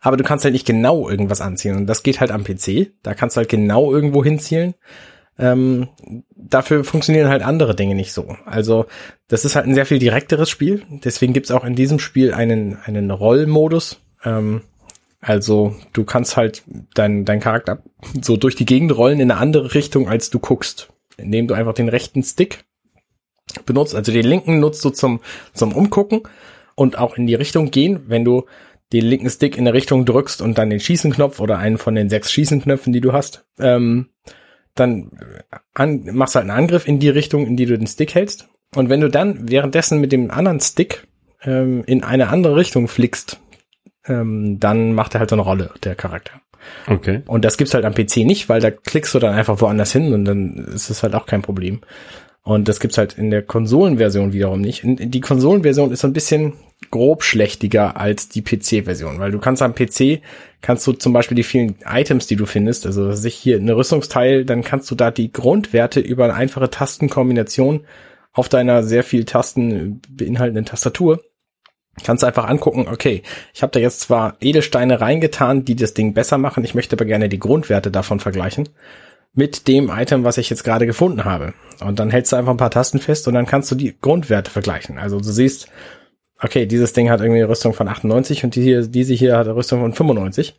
aber 0.01 0.17
du 0.17 0.23
kannst 0.23 0.45
halt 0.45 0.53
nicht 0.53 0.65
genau 0.65 1.09
irgendwas 1.09 1.41
anziehen. 1.41 1.75
Und 1.75 1.87
das 1.87 2.03
geht 2.03 2.19
halt 2.19 2.31
am 2.31 2.43
PC. 2.43 2.91
Da 3.03 3.13
kannst 3.13 3.35
du 3.35 3.39
halt 3.39 3.49
genau 3.49 3.93
irgendwo 3.93 4.23
hinzielen. 4.23 4.75
Ähm, 5.37 5.87
dafür 6.35 6.83
funktionieren 6.83 7.29
halt 7.29 7.43
andere 7.43 7.75
Dinge 7.75 7.95
nicht 7.95 8.11
so. 8.11 8.35
Also 8.45 8.85
das 9.27 9.45
ist 9.45 9.55
halt 9.55 9.67
ein 9.67 9.75
sehr 9.75 9.85
viel 9.85 9.99
direkteres 9.99 10.49
Spiel. 10.49 10.83
Deswegen 11.03 11.33
gibt's 11.33 11.51
auch 11.51 11.63
in 11.63 11.75
diesem 11.75 11.99
Spiel 11.99 12.33
einen, 12.33 12.77
einen 12.83 13.11
Rollmodus. 13.11 14.01
Ähm, 14.23 14.61
also 15.21 15.75
du 15.93 16.05
kannst 16.05 16.37
halt 16.37 16.63
dein, 16.93 17.25
dein 17.25 17.39
Charakter 17.39 17.83
so 18.21 18.37
durch 18.37 18.55
die 18.55 18.65
Gegend 18.65 18.95
rollen 18.95 19.19
in 19.19 19.31
eine 19.31 19.39
andere 19.39 19.73
Richtung, 19.73 20.07
als 20.07 20.29
du 20.29 20.39
guckst. 20.39 20.89
Indem 21.17 21.47
du 21.47 21.53
einfach 21.53 21.73
den 21.73 21.89
rechten 21.89 22.23
Stick 22.23 22.63
benutzt. 23.65 23.95
Also 23.95 24.11
den 24.11 24.25
linken 24.25 24.59
nutzt 24.59 24.83
du 24.85 24.89
zum, 24.89 25.19
zum 25.53 25.73
Umgucken 25.73 26.21
und 26.75 26.97
auch 26.97 27.17
in 27.17 27.27
die 27.27 27.35
Richtung 27.35 27.71
gehen. 27.71 28.05
Wenn 28.07 28.23
du 28.23 28.45
den 28.93 29.05
linken 29.05 29.29
Stick 29.29 29.57
in 29.57 29.65
der 29.65 29.73
Richtung 29.73 30.05
drückst 30.05 30.41
und 30.41 30.57
dann 30.57 30.69
den 30.69 30.79
Schießenknopf 30.79 31.39
oder 31.39 31.57
einen 31.57 31.77
von 31.77 31.95
den 31.95 32.09
sechs 32.09 32.31
Schießenknöpfen, 32.31 32.93
die 32.93 33.01
du 33.01 33.11
hast, 33.11 33.45
ähm, 33.59 34.09
dann 34.75 35.11
an, 35.73 36.09
machst 36.13 36.35
du 36.35 36.39
halt 36.39 36.49
einen 36.49 36.57
Angriff 36.57 36.87
in 36.87 36.99
die 36.99 37.09
Richtung, 37.09 37.45
in 37.45 37.57
die 37.57 37.65
du 37.65 37.77
den 37.77 37.87
Stick 37.87 38.15
hältst. 38.15 38.47
Und 38.75 38.89
wenn 38.89 39.01
du 39.01 39.09
dann 39.09 39.49
währenddessen 39.49 39.99
mit 39.99 40.11
dem 40.11 40.31
anderen 40.31 40.59
Stick 40.59 41.07
ähm, 41.43 41.83
in 41.85 42.03
eine 42.03 42.29
andere 42.29 42.55
Richtung 42.55 42.87
flickst, 42.87 43.39
ähm, 44.07 44.59
dann 44.59 44.93
macht 44.93 45.15
er 45.15 45.19
halt 45.19 45.29
so 45.29 45.35
eine 45.35 45.43
Rolle, 45.43 45.71
der 45.83 45.95
Charakter. 45.95 46.41
Okay. 46.87 47.21
Und 47.25 47.45
das 47.45 47.57
gibt's 47.57 47.73
halt 47.73 47.85
am 47.85 47.93
PC 47.93 48.17
nicht, 48.17 48.49
weil 48.49 48.61
da 48.61 48.71
klickst 48.71 49.13
du 49.13 49.19
dann 49.19 49.33
einfach 49.33 49.61
woanders 49.61 49.91
hin 49.91 50.13
und 50.13 50.25
dann 50.25 50.55
ist 50.73 50.89
es 50.89 51.03
halt 51.03 51.15
auch 51.15 51.25
kein 51.25 51.41
Problem. 51.41 51.81
Und 52.43 52.67
das 52.67 52.79
gibt's 52.79 52.97
halt 52.97 53.17
in 53.17 53.31
der 53.31 53.43
Konsolenversion 53.43 54.33
wiederum 54.33 54.61
nicht. 54.61 54.81
Die 54.83 55.21
Konsolenversion 55.21 55.91
ist 55.91 56.01
so 56.01 56.07
ein 56.07 56.13
bisschen 56.13 56.53
grobschlächtiger 56.89 57.97
als 57.97 58.29
die 58.29 58.41
PC-Version, 58.41 59.19
weil 59.19 59.31
du 59.31 59.39
kannst 59.39 59.61
am 59.61 59.75
PC, 59.75 60.21
kannst 60.61 60.87
du 60.87 60.93
zum 60.93 61.13
Beispiel 61.13 61.35
die 61.35 61.43
vielen 61.43 61.75
Items, 61.85 62.27
die 62.27 62.37
du 62.37 62.45
findest, 62.45 62.85
also 62.85 63.11
sich 63.11 63.35
hier 63.35 63.57
eine 63.57 63.75
Rüstungsteil, 63.75 64.45
dann 64.45 64.63
kannst 64.63 64.89
du 64.89 64.95
da 64.95 65.11
die 65.11 65.31
Grundwerte 65.31 65.99
über 65.99 66.23
eine 66.23 66.33
einfache 66.33 66.69
Tastenkombination 66.69 67.81
auf 68.31 68.49
deiner 68.49 68.83
sehr 68.83 69.03
viel 69.03 69.25
Tasten 69.25 70.01
beinhaltenden 70.09 70.65
Tastatur 70.65 71.21
kannst 72.03 72.23
einfach 72.23 72.47
angucken, 72.47 72.87
okay, 72.91 73.23
ich 73.53 73.61
habe 73.61 73.71
da 73.71 73.79
jetzt 73.79 74.01
zwar 74.01 74.37
Edelsteine 74.39 75.01
reingetan, 75.01 75.65
die 75.65 75.75
das 75.75 75.93
Ding 75.93 76.13
besser 76.13 76.37
machen, 76.37 76.63
ich 76.63 76.75
möchte 76.75 76.95
aber 76.95 77.05
gerne 77.05 77.29
die 77.29 77.39
Grundwerte 77.39 77.91
davon 77.91 78.19
vergleichen 78.19 78.69
mit 79.33 79.67
dem 79.67 79.89
Item, 79.89 80.23
was 80.23 80.37
ich 80.37 80.49
jetzt 80.49 80.63
gerade 80.63 80.85
gefunden 80.85 81.25
habe. 81.25 81.53
Und 81.81 81.99
dann 81.99 82.09
hältst 82.09 82.31
du 82.31 82.35
einfach 82.35 82.51
ein 82.51 82.57
paar 82.57 82.71
Tasten 82.71 82.99
fest 82.99 83.27
und 83.27 83.35
dann 83.35 83.45
kannst 83.45 83.71
du 83.71 83.75
die 83.75 83.95
Grundwerte 83.99 84.51
vergleichen. 84.51 84.97
Also 84.97 85.17
du 85.19 85.31
siehst, 85.31 85.67
okay, 86.41 86.65
dieses 86.65 86.93
Ding 86.93 87.09
hat 87.09 87.21
irgendwie 87.21 87.41
eine 87.41 87.49
Rüstung 87.49 87.73
von 87.73 87.87
98 87.87 88.43
und 88.43 88.55
die 88.55 88.61
hier, 88.61 88.87
diese 88.87 89.13
hier 89.13 89.37
hat 89.37 89.47
eine 89.47 89.55
Rüstung 89.55 89.81
von 89.81 89.93
95. 89.93 90.57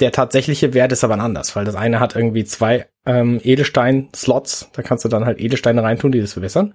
Der 0.00 0.12
tatsächliche 0.12 0.74
Wert 0.74 0.92
ist 0.92 1.04
aber 1.04 1.18
anders, 1.18 1.56
weil 1.56 1.64
das 1.64 1.74
eine 1.74 2.00
hat 2.00 2.14
irgendwie 2.14 2.44
zwei 2.44 2.86
ähm, 3.04 3.40
Edelstein-Slots, 3.42 4.70
da 4.72 4.82
kannst 4.82 5.04
du 5.04 5.08
dann 5.08 5.24
halt 5.24 5.40
Edelsteine 5.40 5.82
reintun, 5.82 6.12
die 6.12 6.20
das 6.20 6.34
verbessern. 6.34 6.74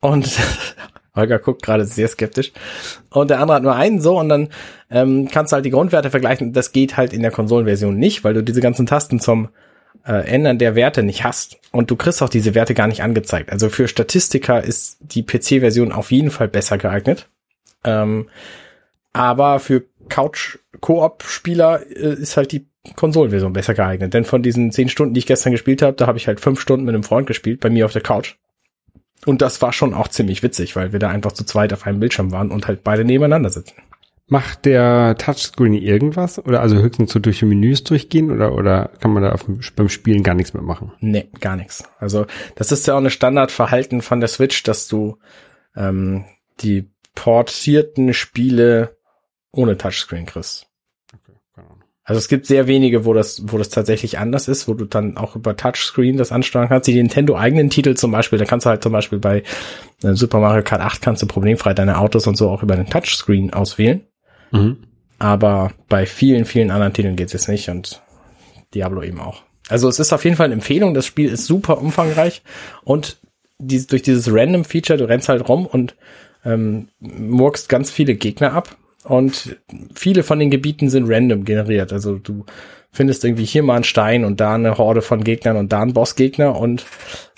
Und 0.00 0.38
Holger 1.14 1.38
guckt 1.38 1.62
gerade 1.62 1.84
sehr 1.84 2.08
skeptisch. 2.08 2.52
Und 3.10 3.30
der 3.30 3.40
andere 3.40 3.56
hat 3.56 3.62
nur 3.62 3.74
einen 3.74 4.00
so 4.00 4.18
und 4.18 4.28
dann 4.28 4.48
ähm, 4.90 5.28
kannst 5.30 5.52
du 5.52 5.54
halt 5.54 5.64
die 5.64 5.70
Grundwerte 5.70 6.10
vergleichen. 6.10 6.52
Das 6.52 6.72
geht 6.72 6.96
halt 6.96 7.12
in 7.12 7.22
der 7.22 7.30
Konsolenversion 7.30 7.96
nicht, 7.96 8.24
weil 8.24 8.34
du 8.34 8.42
diese 8.42 8.60
ganzen 8.60 8.86
Tasten 8.86 9.20
zum 9.20 9.48
äh, 10.06 10.26
Ändern 10.26 10.58
der 10.58 10.74
Werte 10.74 11.02
nicht 11.02 11.24
hast. 11.24 11.58
Und 11.72 11.90
du 11.90 11.96
kriegst 11.96 12.22
auch 12.22 12.28
diese 12.28 12.54
Werte 12.54 12.74
gar 12.74 12.88
nicht 12.88 13.02
angezeigt. 13.02 13.52
Also 13.52 13.68
für 13.68 13.88
Statistiker 13.88 14.62
ist 14.62 14.98
die 15.00 15.22
PC-Version 15.22 15.92
auf 15.92 16.10
jeden 16.10 16.30
Fall 16.30 16.48
besser 16.48 16.78
geeignet. 16.78 17.28
Ähm, 17.84 18.28
aber 19.12 19.60
für 19.60 19.84
Couch-Koop-Spieler 20.08 21.82
äh, 21.90 22.14
ist 22.14 22.36
halt 22.36 22.52
die 22.52 22.66
Konsolenversion 22.96 23.52
besser 23.52 23.74
geeignet. 23.74 24.12
Denn 24.12 24.24
von 24.24 24.42
diesen 24.42 24.72
zehn 24.72 24.88
Stunden, 24.88 25.14
die 25.14 25.20
ich 25.20 25.26
gestern 25.26 25.52
gespielt 25.52 25.80
habe, 25.82 25.96
da 25.96 26.06
habe 26.06 26.18
ich 26.18 26.26
halt 26.26 26.40
fünf 26.40 26.60
Stunden 26.60 26.84
mit 26.84 26.94
einem 26.94 27.04
Freund 27.04 27.26
gespielt, 27.26 27.60
bei 27.60 27.70
mir 27.70 27.86
auf 27.86 27.92
der 27.92 28.02
Couch. 28.02 28.34
Und 29.26 29.42
das 29.42 29.62
war 29.62 29.72
schon 29.72 29.94
auch 29.94 30.08
ziemlich 30.08 30.42
witzig, 30.42 30.76
weil 30.76 30.92
wir 30.92 30.98
da 30.98 31.08
einfach 31.08 31.32
zu 31.32 31.44
zweit 31.44 31.72
auf 31.72 31.86
einem 31.86 32.00
Bildschirm 32.00 32.30
waren 32.32 32.50
und 32.50 32.66
halt 32.66 32.84
beide 32.84 33.04
nebeneinander 33.04 33.50
sitzen. 33.50 33.74
Macht 34.26 34.64
der 34.64 35.16
Touchscreen 35.18 35.74
irgendwas? 35.74 36.38
Oder 36.38 36.60
also 36.60 36.76
höchstens 36.76 37.12
so 37.12 37.18
durch 37.18 37.40
die 37.40 37.44
Menüs 37.44 37.84
durchgehen 37.84 38.30
oder, 38.30 38.54
oder 38.54 38.90
kann 39.00 39.12
man 39.12 39.22
da 39.22 39.32
auf, 39.32 39.44
beim 39.76 39.88
Spielen 39.88 40.22
gar 40.22 40.34
nichts 40.34 40.54
mitmachen? 40.54 40.92
Nee, 41.00 41.28
gar 41.40 41.56
nichts. 41.56 41.84
Also 41.98 42.26
das 42.54 42.72
ist 42.72 42.86
ja 42.86 42.94
auch 42.94 42.98
eine 42.98 43.10
Standardverhalten 43.10 44.00
von 44.00 44.20
der 44.20 44.28
Switch, 44.28 44.62
dass 44.62 44.88
du 44.88 45.18
ähm, 45.76 46.24
die 46.60 46.90
portierten 47.14 48.14
Spiele 48.14 48.96
ohne 49.52 49.76
Touchscreen 49.76 50.26
kriegst. 50.26 50.66
Also 52.06 52.18
es 52.18 52.28
gibt 52.28 52.44
sehr 52.44 52.66
wenige, 52.66 53.06
wo 53.06 53.14
das, 53.14 53.42
wo 53.46 53.56
das 53.56 53.70
tatsächlich 53.70 54.18
anders 54.18 54.46
ist, 54.46 54.68
wo 54.68 54.74
du 54.74 54.84
dann 54.84 55.16
auch 55.16 55.36
über 55.36 55.56
Touchscreen 55.56 56.18
das 56.18 56.32
ansteuern 56.32 56.68
kannst. 56.68 56.86
Die 56.86 56.94
Nintendo 56.94 57.34
eigenen 57.34 57.70
Titel 57.70 57.94
zum 57.94 58.12
Beispiel, 58.12 58.38
da 58.38 58.44
kannst 58.44 58.66
du 58.66 58.70
halt 58.70 58.82
zum 58.82 58.92
Beispiel 58.92 59.18
bei 59.18 59.42
äh, 60.02 60.12
Super 60.12 60.38
Mario 60.38 60.62
Kart 60.62 60.82
8 60.82 61.00
kannst 61.00 61.22
du 61.22 61.26
problemfrei 61.26 61.72
deine 61.72 61.98
Autos 61.98 62.26
und 62.26 62.36
so 62.36 62.50
auch 62.50 62.62
über 62.62 62.76
den 62.76 62.90
Touchscreen 62.90 63.54
auswählen. 63.54 64.02
Mhm. 64.52 64.76
Aber 65.18 65.72
bei 65.88 66.04
vielen, 66.04 66.44
vielen 66.44 66.70
anderen 66.70 66.92
Titeln 66.92 67.16
geht 67.16 67.28
es 67.28 67.32
jetzt 67.32 67.48
nicht 67.48 67.70
und 67.70 68.02
Diablo 68.74 69.02
eben 69.02 69.20
auch. 69.20 69.42
Also 69.70 69.88
es 69.88 69.98
ist 69.98 70.12
auf 70.12 70.24
jeden 70.24 70.36
Fall 70.36 70.46
eine 70.46 70.54
Empfehlung. 70.54 70.92
Das 70.92 71.06
Spiel 71.06 71.30
ist 71.30 71.46
super 71.46 71.80
umfangreich 71.80 72.42
und 72.82 73.18
die, 73.58 73.86
durch 73.86 74.02
dieses 74.02 74.30
Random 74.30 74.64
Feature, 74.64 74.98
du 74.98 75.08
rennst 75.08 75.30
halt 75.30 75.48
rum 75.48 75.64
und 75.64 75.96
ähm, 76.44 76.88
murkst 77.00 77.70
ganz 77.70 77.90
viele 77.90 78.14
Gegner 78.14 78.52
ab 78.52 78.76
und 79.04 79.56
viele 79.94 80.22
von 80.22 80.38
den 80.38 80.50
Gebieten 80.50 80.88
sind 80.88 81.08
random 81.08 81.44
generiert. 81.44 81.92
Also 81.92 82.18
du 82.18 82.44
findest 82.90 83.24
irgendwie 83.24 83.44
hier 83.44 83.62
mal 83.62 83.74
einen 83.74 83.84
Stein 83.84 84.24
und 84.24 84.40
da 84.40 84.54
eine 84.54 84.78
Horde 84.78 85.02
von 85.02 85.24
Gegnern 85.24 85.56
und 85.56 85.72
da 85.72 85.82
einen 85.82 85.92
Bossgegner 85.92 86.58
und 86.58 86.86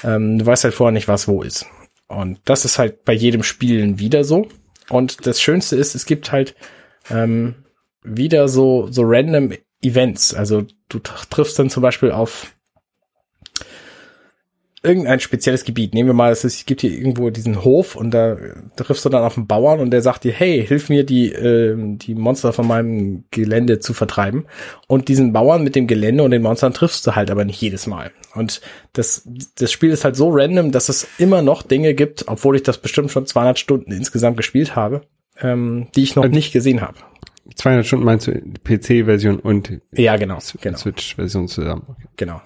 ähm, 0.05 0.39
du 0.39 0.47
weißt 0.47 0.65
halt 0.65 0.75
vorher 0.75 0.93
nicht, 0.93 1.09
was 1.09 1.29
wo 1.29 1.43
ist. 1.43 1.67
Und 2.09 2.39
das 2.45 2.65
ist 2.65 2.79
halt 2.79 3.05
bei 3.05 3.13
jedem 3.13 3.43
Spielen 3.43 3.99
wieder 3.99 4.23
so. 4.23 4.49
Und 4.89 5.27
das 5.27 5.41
Schönste 5.41 5.77
ist, 5.77 5.95
es 5.95 6.07
gibt 6.07 6.31
halt 6.31 6.55
ähm, 7.11 7.57
wieder 8.03 8.49
so, 8.49 8.87
so 8.91 9.03
random 9.05 9.53
Events. 9.83 10.35
Also 10.35 10.65
du 10.89 10.99
triffst 11.01 11.59
dann 11.59 11.71
zum 11.71 11.83
Beispiel 11.83 12.13
auf 12.13 12.53
irgendein 14.87 15.21
spezielles 15.21 15.64
Gebiet. 15.64 15.93
Nehmen 15.93 16.09
wir 16.09 16.14
mal, 16.14 16.31
es, 16.31 16.45
ist, 16.45 16.59
es 16.59 16.66
gibt 16.66 16.81
hier 16.81 16.93
irgendwo 16.93 17.31
diesen 17.31 17.64
Hof 17.64 17.97
und 17.97 18.12
da 18.12 18.37
triffst 18.76 19.05
du 19.05 19.09
dann 19.09 19.25
auf 19.25 19.37
einen 19.37 19.47
Bauern 19.47 19.81
und 19.81 19.90
der 19.90 20.00
sagt 20.00 20.25
dir, 20.25 20.33
hey, 20.33 20.64
hilf 20.64 20.88
mir, 20.88 21.05
die, 21.05 21.33
äh, 21.33 21.75
die 21.76 22.14
Monster 22.14 22.52
von 22.52 22.66
meinem 22.66 23.25
Gelände 23.31 23.81
zu 23.81 23.93
vertreiben. 23.93 24.47
Und 24.87 25.09
diesen 25.09 25.33
Bauern 25.33 25.64
mit 25.64 25.75
dem 25.75 25.87
Gelände 25.87 26.23
und 26.23 26.31
den 26.31 26.43
Monstern 26.43 26.73
triffst 26.73 27.07
du 27.07 27.16
halt 27.16 27.31
aber 27.31 27.45
nicht 27.45 27.61
jedes 27.61 27.87
Mal. 27.87 28.12
Und 28.35 28.61
das, 28.93 29.28
das 29.57 29.73
Spiel 29.73 29.90
ist 29.90 30.05
halt 30.05 30.16
so 30.16 30.31
random, 30.31 30.71
dass 30.71 30.88
es 30.88 31.09
immer 31.19 31.43
noch 31.43 31.62
Dinge 31.62 31.95
gibt, 31.95 32.28
obwohl 32.28 32.57
ich 32.57 32.62
das 32.62 32.78
bestimmt 32.78 33.11
schon 33.11 33.26
200 33.26 33.59
Stunden 33.59 33.93
insgesamt 33.93 34.37
gespielt 34.37 34.76
habe, 34.76 35.02
ähm, 35.40 35.88
die 35.97 36.05
ich 36.05 36.14
noch 36.14 36.25
und 36.25 36.33
nicht 36.33 36.52
gesehen 36.52 36.81
habe. 36.81 36.99
200 37.55 37.87
Stunden 37.87 38.05
meinst 38.05 38.26
du 38.26 38.33
PC-Version 38.33 39.38
und 39.38 39.81
ja 39.93 40.16
genau, 40.16 40.38
genau. 40.61 40.78
Switch-Version 40.78 41.49
zusammen. 41.49 41.83
Okay. 41.88 42.09
Genau. 42.16 42.40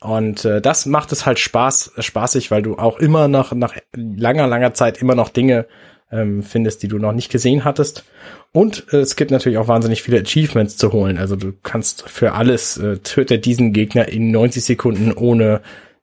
Und 0.00 0.44
äh, 0.44 0.60
das 0.60 0.86
macht 0.86 1.12
es 1.12 1.26
halt 1.26 1.38
Spaß, 1.38 1.92
spaßig, 1.98 2.50
weil 2.50 2.62
du 2.62 2.76
auch 2.76 2.98
immer 2.98 3.28
nach, 3.28 3.52
nach 3.52 3.74
langer, 3.94 4.46
langer 4.46 4.72
Zeit 4.74 4.98
immer 4.98 5.14
noch 5.14 5.28
Dinge 5.28 5.66
ähm, 6.10 6.42
findest, 6.42 6.82
die 6.82 6.88
du 6.88 6.98
noch 6.98 7.12
nicht 7.12 7.30
gesehen 7.30 7.64
hattest. 7.64 8.04
Und 8.52 8.86
äh, 8.92 8.98
es 8.98 9.16
gibt 9.16 9.30
natürlich 9.30 9.58
auch 9.58 9.68
wahnsinnig 9.68 10.02
viele 10.02 10.20
Achievements 10.20 10.76
zu 10.76 10.92
holen. 10.92 11.18
Also 11.18 11.36
du 11.36 11.52
kannst 11.62 12.08
für 12.08 12.32
alles 12.32 12.78
äh, 12.78 12.98
töte 12.98 13.38
diesen 13.38 13.72
Gegner 13.72 14.08
in 14.08 14.30
90 14.30 14.64
Sekunden 14.64 15.12
ohne 15.12 15.60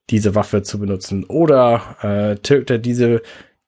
diese 0.09 0.35
Waffe 0.35 0.61
zu 0.61 0.79
benutzen. 0.79 1.25
Oder 1.25 1.97
äh, 2.01 2.35
töte 2.37 2.79
diese 2.79 3.21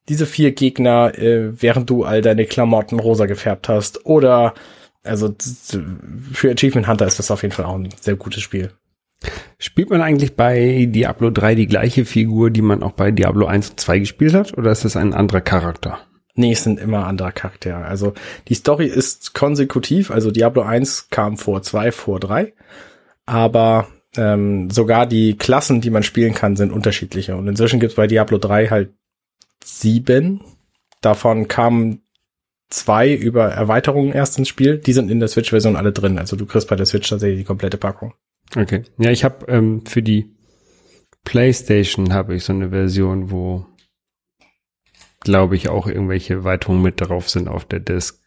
diese 0.09 0.25
vier 0.25 0.51
Gegner, 0.51 1.17
äh, 1.17 1.61
während 1.61 1.89
du 1.89 2.03
all 2.03 2.21
deine 2.21 2.45
Klamotten 2.45 2.99
rosa 2.99 3.27
gefärbt 3.27 3.69
hast. 3.69 4.05
Oder 4.05 4.55
also 5.03 5.33
für 6.33 6.51
Achievement 6.51 6.87
Hunter 6.87 7.05
ist 7.05 7.19
das 7.19 7.31
auf 7.31 7.43
jeden 7.43 7.53
Fall 7.53 7.65
auch 7.65 7.75
ein 7.75 7.89
sehr 8.01 8.15
gutes 8.15 8.41
Spiel. 8.41 8.71
Spielt 9.57 9.89
man 9.89 10.01
eigentlich 10.01 10.35
bei 10.35 10.87
Diablo 10.89 11.29
3 11.31 11.55
die 11.55 11.67
gleiche 11.67 12.05
Figur, 12.05 12.49
die 12.49 12.61
man 12.61 12.81
auch 12.83 12.93
bei 12.93 13.11
Diablo 13.11 13.45
1 13.45 13.71
und 13.71 13.79
2 13.79 13.99
gespielt 13.99 14.33
hat, 14.33 14.57
oder 14.57 14.71
ist 14.71 14.85
das 14.85 14.95
ein 14.95 15.13
anderer 15.13 15.41
Charakter? 15.41 15.99
Nee, 16.35 16.53
es 16.53 16.63
sind 16.63 16.79
immer 16.79 17.05
andere 17.05 17.33
Charaktere. 17.33 17.83
Also 17.83 18.13
die 18.47 18.53
Story 18.53 18.85
ist 18.85 19.33
konsekutiv, 19.33 20.11
also 20.11 20.31
Diablo 20.31 20.61
1 20.61 21.09
kam 21.09 21.37
vor 21.37 21.61
2, 21.61 21.91
vor 21.91 22.21
3, 22.21 22.53
aber 23.25 23.87
ähm, 24.15 24.69
sogar 24.69 25.05
die 25.05 25.37
Klassen, 25.37 25.81
die 25.81 25.89
man 25.89 26.03
spielen 26.03 26.33
kann, 26.33 26.55
sind 26.55 26.71
unterschiedliche. 26.71 27.35
Und 27.35 27.47
inzwischen 27.47 27.79
gibt 27.79 27.91
es 27.91 27.95
bei 27.97 28.07
Diablo 28.07 28.37
3 28.37 28.69
halt 28.69 28.93
sieben. 29.63 30.41
Davon 31.01 31.47
kamen 31.47 32.01
zwei 32.69 33.13
über 33.13 33.49
Erweiterungen 33.49 34.13
erst 34.13 34.37
ins 34.37 34.47
Spiel. 34.47 34.77
Die 34.77 34.93
sind 34.93 35.11
in 35.11 35.19
der 35.19 35.27
Switch-Version 35.27 35.75
alle 35.75 35.91
drin. 35.91 36.17
Also 36.17 36.35
du 36.35 36.45
kriegst 36.45 36.67
bei 36.67 36.75
der 36.75 36.85
Switch 36.85 37.09
tatsächlich 37.09 37.39
die 37.39 37.45
komplette 37.45 37.77
Packung. 37.77 38.13
Okay. 38.55 38.83
Ja, 38.97 39.11
ich 39.11 39.23
habe 39.23 39.45
ähm, 39.47 39.85
für 39.85 40.01
die 40.01 40.35
PlayStation 41.23 42.13
habe 42.13 42.35
ich 42.35 42.43
so 42.43 42.53
eine 42.53 42.69
Version, 42.69 43.29
wo 43.31 43.65
glaube 45.19 45.55
ich 45.55 45.69
auch 45.69 45.87
irgendwelche 45.87 46.33
Erweiterungen 46.35 46.81
mit 46.81 47.01
drauf 47.01 47.29
sind 47.29 47.47
auf 47.47 47.65
der 47.65 47.79
Disc. 47.79 48.19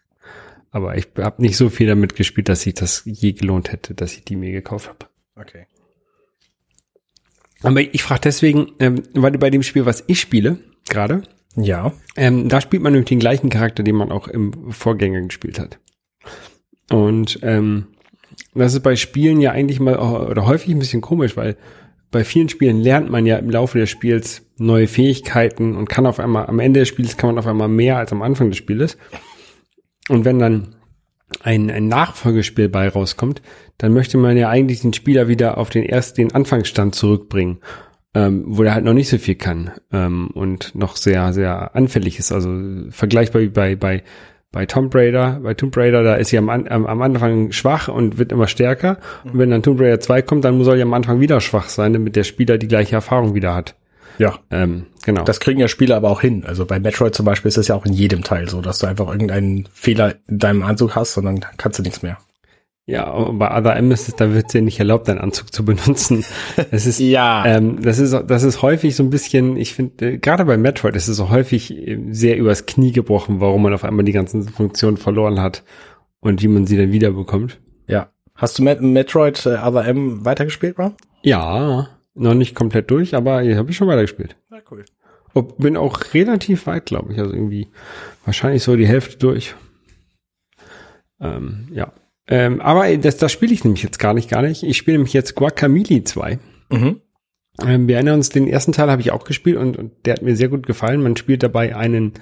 Aber 0.71 0.97
ich 0.97 1.09
habe 1.19 1.43
nicht 1.43 1.57
so 1.57 1.69
viel 1.69 1.87
damit 1.87 2.14
gespielt, 2.17 2.49
dass 2.49 2.67
ich 2.67 2.75
das 2.75 3.02
je 3.05 3.33
gelohnt 3.33 3.73
hätte, 3.73 3.95
dass 3.95 4.14
ich 4.14 4.25
die 4.25 4.37
mir 4.37 4.52
gekauft 4.52 4.88
habe. 4.88 5.07
Okay. 5.37 5.67
Aber 7.62 7.81
ich 7.81 8.02
frage 8.02 8.23
deswegen, 8.25 8.73
ähm, 8.79 9.02
weil 9.14 9.33
bei 9.33 9.50
dem 9.50 9.62
Spiel, 9.62 9.87
was 9.87 10.02
ich 10.07 10.21
spiele, 10.21 10.59
gerade, 10.88 11.23
Ja. 11.57 11.93
ähm, 12.17 12.49
da 12.49 12.61
spielt 12.61 12.83
man 12.83 12.93
nämlich 12.93 13.09
den 13.09 13.21
gleichen 13.21 13.50
Charakter, 13.50 13.83
den 13.83 13.97
man 13.97 14.11
auch 14.11 14.29
im 14.29 14.73
Vorgänger 14.73 15.21
gespielt 15.23 15.59
hat. 15.59 15.79
Und 16.91 17.38
ähm, 17.43 17.88
das 18.54 18.75
ist 18.75 18.82
bei 18.82 18.97
Spielen 18.97 19.40
ja 19.40 19.52
eigentlich 19.52 19.80
mal 19.80 19.99
oder 19.99 20.47
häufig 20.47 20.75
ein 20.75 20.78
bisschen 20.78 21.00
komisch, 21.00 21.37
weil 21.37 21.56
bei 22.11 22.25
vielen 22.25 22.50
Spielen 22.50 22.80
lernt 22.80 23.11
man 23.11 23.25
ja 23.25 23.38
im 23.38 23.50
Laufe 23.50 23.78
des 23.78 23.88
Spiels 23.90 24.47
neue 24.59 24.87
Fähigkeiten 24.87 25.75
und 25.76 25.88
kann 25.88 26.06
auf 26.06 26.21
einmal, 26.21 26.47
am 26.47 26.59
Ende 26.59 26.80
des 26.80 26.88
Spiels 26.88 27.16
kann 27.16 27.30
man 27.30 27.38
auf 27.38 27.47
einmal 27.47 27.68
mehr 27.68 27.97
als 27.97 28.12
am 28.12 28.23
Anfang 28.23 28.50
des 28.50 28.59
Spieles. 28.59 28.99
Und 30.09 30.25
wenn 30.25 30.38
dann 30.38 30.76
ein, 31.42 31.71
ein 31.71 31.88
Nachfolgespiel 31.88 32.68
bei 32.68 32.88
rauskommt, 32.88 33.40
dann 33.78 33.94
möchte 33.94 34.18
man 34.18 34.37
ja 34.37 34.50
eigentlich 34.50 34.82
den 34.82 34.92
Spieler 34.92 35.28
wieder 35.28 35.56
auf 35.56 35.71
den 35.71 35.85
ersten, 35.85 36.16
den 36.16 36.35
Anfangsstand 36.35 36.94
zurückbringen, 36.94 37.59
ähm, 38.14 38.44
wo 38.47 38.62
der 38.62 38.75
halt 38.75 38.85
noch 38.85 38.92
nicht 38.92 39.09
so 39.09 39.16
viel 39.16 39.37
kann 39.37 39.71
ähm, 39.90 40.28
und 40.35 40.75
noch 40.75 40.97
sehr, 40.97 41.32
sehr 41.32 41.75
anfällig 41.75 42.18
ist. 42.18 42.30
Also 42.30 42.50
vergleichbar 42.90 43.40
wie 43.40 43.49
bei, 43.49 43.75
bei, 43.75 44.02
bei 44.52 44.66
Tomb 44.66 44.94
Raider, 44.94 45.40
bei 45.42 45.54
Tomb 45.54 45.75
Raider, 45.76 46.02
da 46.02 46.14
ist 46.14 46.28
sie 46.28 46.38
am, 46.38 46.50
am, 46.50 46.87
am 46.87 47.02
Anfang 47.02 47.52
schwach 47.52 47.88
und 47.88 48.18
wird 48.18 48.32
immer 48.32 48.47
stärker. 48.47 48.99
Und 49.25 49.38
wenn 49.38 49.50
dann 49.50 49.62
Tomb 49.62 49.80
Raider 49.80 49.99
2 49.99 50.23
kommt, 50.23 50.44
dann 50.44 50.62
soll 50.62 50.76
ja 50.76 50.85
am 50.85 50.92
Anfang 50.92 51.21
wieder 51.21 51.40
schwach 51.40 51.71
sein, 51.71 51.94
damit 51.94 52.16
der 52.16 52.25
Spieler 52.25 52.59
die 52.59 52.68
gleiche 52.68 52.94
Erfahrung 52.94 53.35
wieder 53.35 53.54
hat. 53.54 53.75
Ja. 54.18 54.38
Ähm, 54.50 54.87
genau. 55.04 55.25
Das 55.25 55.40
kriegen 55.40 55.59
ja 55.59 55.68
Spieler 55.68 55.97
aber 55.97 56.11
auch 56.11 56.21
hin. 56.21 56.44
Also 56.47 56.66
bei 56.66 56.78
Metroid 56.78 57.14
zum 57.14 57.25
Beispiel 57.25 57.49
ist 57.49 57.56
es 57.56 57.68
ja 57.68 57.75
auch 57.75 57.87
in 57.87 57.94
jedem 57.94 58.23
Teil 58.23 58.49
so, 58.49 58.61
dass 58.61 58.78
du 58.78 58.87
einfach 58.87 59.09
irgendeinen 59.09 59.68
Fehler 59.73 60.16
in 60.28 60.38
deinem 60.38 60.62
Anzug 60.62 60.94
hast 60.94 61.16
und 61.16 61.25
dann 61.25 61.40
kannst 61.56 61.78
du 61.78 61.82
nichts 61.82 62.02
mehr. 62.02 62.18
Ja, 62.85 63.05
aber 63.07 63.33
bei 63.35 63.57
Other 63.57 63.77
M 63.77 63.93
ist 63.93 64.09
es, 64.09 64.17
da 64.17 64.35
wird 64.35 64.53
dir 64.53 64.61
nicht 64.61 64.79
erlaubt, 64.81 65.07
deinen 65.07 65.21
Anzug 65.21 65.53
zu 65.53 65.65
benutzen. 65.65 66.25
Es 66.73 66.85
ist, 66.87 66.99
Ja. 66.99 67.45
ähm, 67.47 67.81
das 67.81 67.99
ist, 68.01 68.12
das 68.12 68.43
ist 68.43 68.61
häufig 68.62 68.97
so 68.97 69.05
ein 69.05 69.11
bisschen, 69.11 69.57
ich 69.57 69.75
finde, 69.75 70.15
äh, 70.15 70.19
gerade 70.19 70.45
bei 70.45 70.57
Metroid 70.57 70.97
ist 70.97 71.07
es 71.09 71.17
so 71.17 71.31
häufig 71.31 71.71
äh, 71.77 71.99
sehr 72.11 72.37
übers 72.37 72.67
Knie 72.67 72.91
gebrochen, 72.91 73.41
warum 73.41 73.62
man 73.62 73.73
auf 73.73 73.85
einmal 73.85 74.05
die 74.05 74.12
ganzen 74.12 74.43
Funktionen 74.49 74.97
verloren 74.97 75.41
hat 75.41 75.62
und 76.21 76.43
wie 76.43 76.49
man 76.49 76.67
sie 76.67 76.77
dann 76.77 76.91
wiederbekommt. 76.93 77.61
Ja. 77.87 78.11
Hast 78.35 78.59
du 78.59 78.65
Met 78.65 78.81
Metroid 78.81 79.47
äh, 79.47 79.59
Other 79.62 79.85
M 79.87 80.25
weitergespielt, 80.25 80.75
Bro? 80.75 80.93
Ja, 81.23 81.89
noch 82.15 82.35
nicht 82.35 82.57
komplett 82.57 82.91
durch, 82.91 83.15
aber 83.15 83.43
hier 83.43 83.57
habe 83.59 83.71
ich 83.71 83.77
schon 83.77 83.87
weitergespielt. 83.89 84.37
Ja, 84.51 84.59
cool. 84.73 84.85
Ob, 85.35 85.57
bin 85.59 85.77
auch 85.77 86.01
relativ 86.15 86.67
weit, 86.67 86.87
glaube 86.87 87.12
ich, 87.12 87.19
also 87.21 87.33
irgendwie 87.33 87.69
wahrscheinlich 88.25 88.65
so 88.65 88.75
die 88.75 88.89
Hälfte 88.89 89.19
durch. 89.19 89.55
Ähm, 91.21 91.69
ja. 91.73 91.93
Ähm, 92.29 92.61
aber 92.61 92.97
das, 92.99 93.17
das 93.17 93.33
spiele 93.33 93.52
ich 93.52 93.64
nämlich 93.64 93.83
jetzt 93.83 93.99
gar 93.99 94.14
nicht, 94.14 94.31
gar 94.31 94.43
nicht. 94.43 94.62
Ich 94.62 94.76
spiele 94.76 94.99
nämlich 94.99 95.12
jetzt 95.12 95.35
Guacamole 95.35 96.05
2. 96.05 96.38
Mhm. 96.71 97.00
Ähm, 97.66 97.88
wir 97.88 97.96
erinnern 97.96 98.14
uns, 98.16 98.31
den 98.31 98.46
ersten 98.49 98.73
Teil 98.73 98.90
habe 98.90 99.03
ich 99.03 99.11
auch 99.12 99.25
gespielt 99.25 99.57
und, 99.57 99.77
und 99.77 99.92
der 100.07 100.14
hat 100.14 100.23
mir 100.23 100.37
sehr 100.37 100.49
gut 100.49 100.66
gefallen. 100.66 101.03
Man 101.03 101.16
spielt 101.16 101.42
dabei 101.42 101.75
einen 101.77 102.12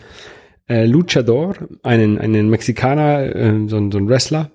äh, 0.69 0.87
Luchador, 0.87 1.55
einen, 1.83 2.19
einen 2.19 2.49
Mexikaner, 2.49 3.35
äh, 3.37 3.69
so, 3.69 3.77
ein- 3.77 3.93
so 3.93 3.99
ein 3.99 4.09
Wrestler, 4.09 4.51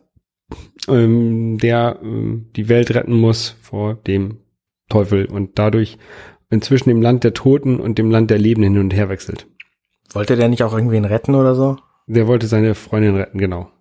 ähm, 0.88 1.58
der 1.60 2.00
ähm, 2.02 2.48
die 2.56 2.70
Welt 2.70 2.94
retten 2.94 3.14
muss 3.14 3.56
vor 3.62 3.96
dem 3.96 4.40
Teufel 4.90 5.26
und 5.26 5.58
dadurch 5.58 5.98
inzwischen 6.50 6.90
dem 6.90 7.02
Land 7.02 7.24
der 7.24 7.34
Toten 7.34 7.80
und 7.80 7.98
dem 7.98 8.12
Land 8.12 8.30
der 8.30 8.38
Lebenden 8.38 8.74
hin 8.74 8.82
und 8.84 8.94
her 8.94 9.10
wechselt. 9.10 9.48
Wollte 10.14 10.36
der 10.36 10.48
nicht 10.50 10.64
auch 10.64 10.74
irgendwen 10.74 11.06
retten 11.06 11.36
oder 11.36 11.56
so? 11.56 11.78
Der 12.08 12.28
wollte 12.28 12.48
seine 12.48 12.76
Freundin 12.76 13.16
retten, 13.16 13.40
genau. 13.40 13.72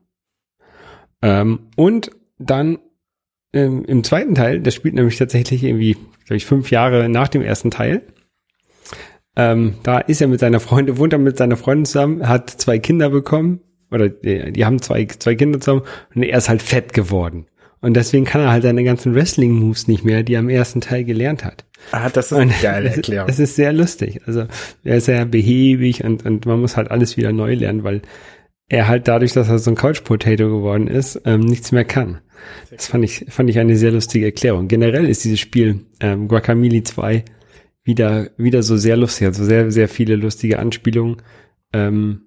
Ähm, 1.25 1.61
und 1.75 2.11
dann 2.39 2.79
ähm, 3.55 3.85
im 3.87 4.05
zweiten 4.05 4.35
Teil, 4.35 4.61
das 4.61 4.75
spielt 4.75 4.95
nämlich 4.95 5.17
tatsächlich 5.17 5.65
irgendwie, 5.65 5.95
glaube 6.27 6.37
ich, 6.37 6.45
fünf 6.45 6.71
Jahre 6.71 7.09
nach 7.09 7.29
dem 7.29 7.41
ersten 7.41 7.71
Teil. 7.71 8.03
Ähm, 9.35 9.75
da 9.83 9.99
ist 10.01 10.21
er 10.21 10.29
mit 10.29 10.41
seiner 10.41 10.61
Freundin, 10.61 10.99
wohnt 10.99 11.15
er 11.15 11.19
mit 11.19 11.39
seiner 11.39 11.57
Freundin 11.57 11.87
zusammen, 11.87 12.29
hat 12.29 12.51
zwei 12.51 12.79
Kinder 12.79 13.09
bekommen, 13.09 13.61
oder 13.91 14.11
die, 14.11 14.53
die 14.53 14.65
haben 14.67 14.83
zwei, 14.83 15.07
zwei 15.07 15.35
Kinder 15.35 15.61
zusammen 15.61 15.83
und 16.15 16.25
er 16.25 16.37
ist 16.37 16.51
halt 16.51 16.61
fett 16.61 16.93
geworden. 16.93 17.47
Und 17.81 17.95
deswegen 17.95 18.25
kann 18.25 18.41
er 18.41 18.51
halt 18.51 18.63
seine 18.63 18.85
ganzen 18.85 19.15
Wrestling-Moves 19.15 19.89
nicht 19.89 20.05
mehr, 20.05 20.23
die 20.23 20.35
er 20.35 20.41
im 20.41 20.49
ersten 20.49 20.81
Teil 20.81 21.05
gelernt 21.05 21.45
hat. 21.45 21.65
Ah, 21.93 22.09
das 22.09 22.33
ist 22.33 22.39
eine 22.39 22.55
geile 22.63 22.89
Erklärung. 22.95 23.29
Es 23.29 23.39
ist 23.39 23.57
sehr 23.57 23.73
lustig. 23.73 24.21
Also 24.27 24.47
er 24.85 24.97
ist 24.97 25.05
sehr 25.07 25.25
behäbig 25.27 26.05
und, 26.05 26.25
und 26.25 26.47
man 26.47 26.61
muss 26.61 26.77
halt 26.77 26.91
alles 26.91 27.17
wieder 27.17 27.33
neu 27.33 27.55
lernen, 27.55 27.85
weil 27.85 28.03
er 28.68 28.88
halt 28.88 29.09
dadurch, 29.09 29.33
dass 29.33 29.48
er 29.48 29.59
so 29.59 29.70
ein 29.70 29.77
Couch 29.77 30.05
Potato 30.05 30.44
geworden 30.48 30.87
ist, 30.87 31.20
ähm, 31.24 31.40
nichts 31.40 31.72
mehr 31.72 31.85
kann. 31.85 32.20
Das 32.70 32.87
fand 32.87 33.05
ich, 33.05 33.27
fand 33.29 33.50
ich 33.50 33.59
eine 33.59 33.77
sehr 33.77 33.92
lustige 33.92 34.27
Erklärung. 34.27 34.68
Generell 34.68 35.07
ist 35.07 35.24
dieses 35.24 35.40
Spiel 35.40 35.87
ähm, 36.00 36.29
Guacamole 36.29 36.83
2 36.83 37.24
wieder, 37.85 38.31
wieder 38.37 38.62
so 38.62 38.77
sehr 38.77 38.96
lustig, 38.96 39.27
also 39.27 39.44
sehr, 39.44 39.70
sehr 39.70 39.88
viele 39.88 40.16
lustige 40.16 40.59
Anspielungen, 40.59 41.18
ähm, 41.72 42.22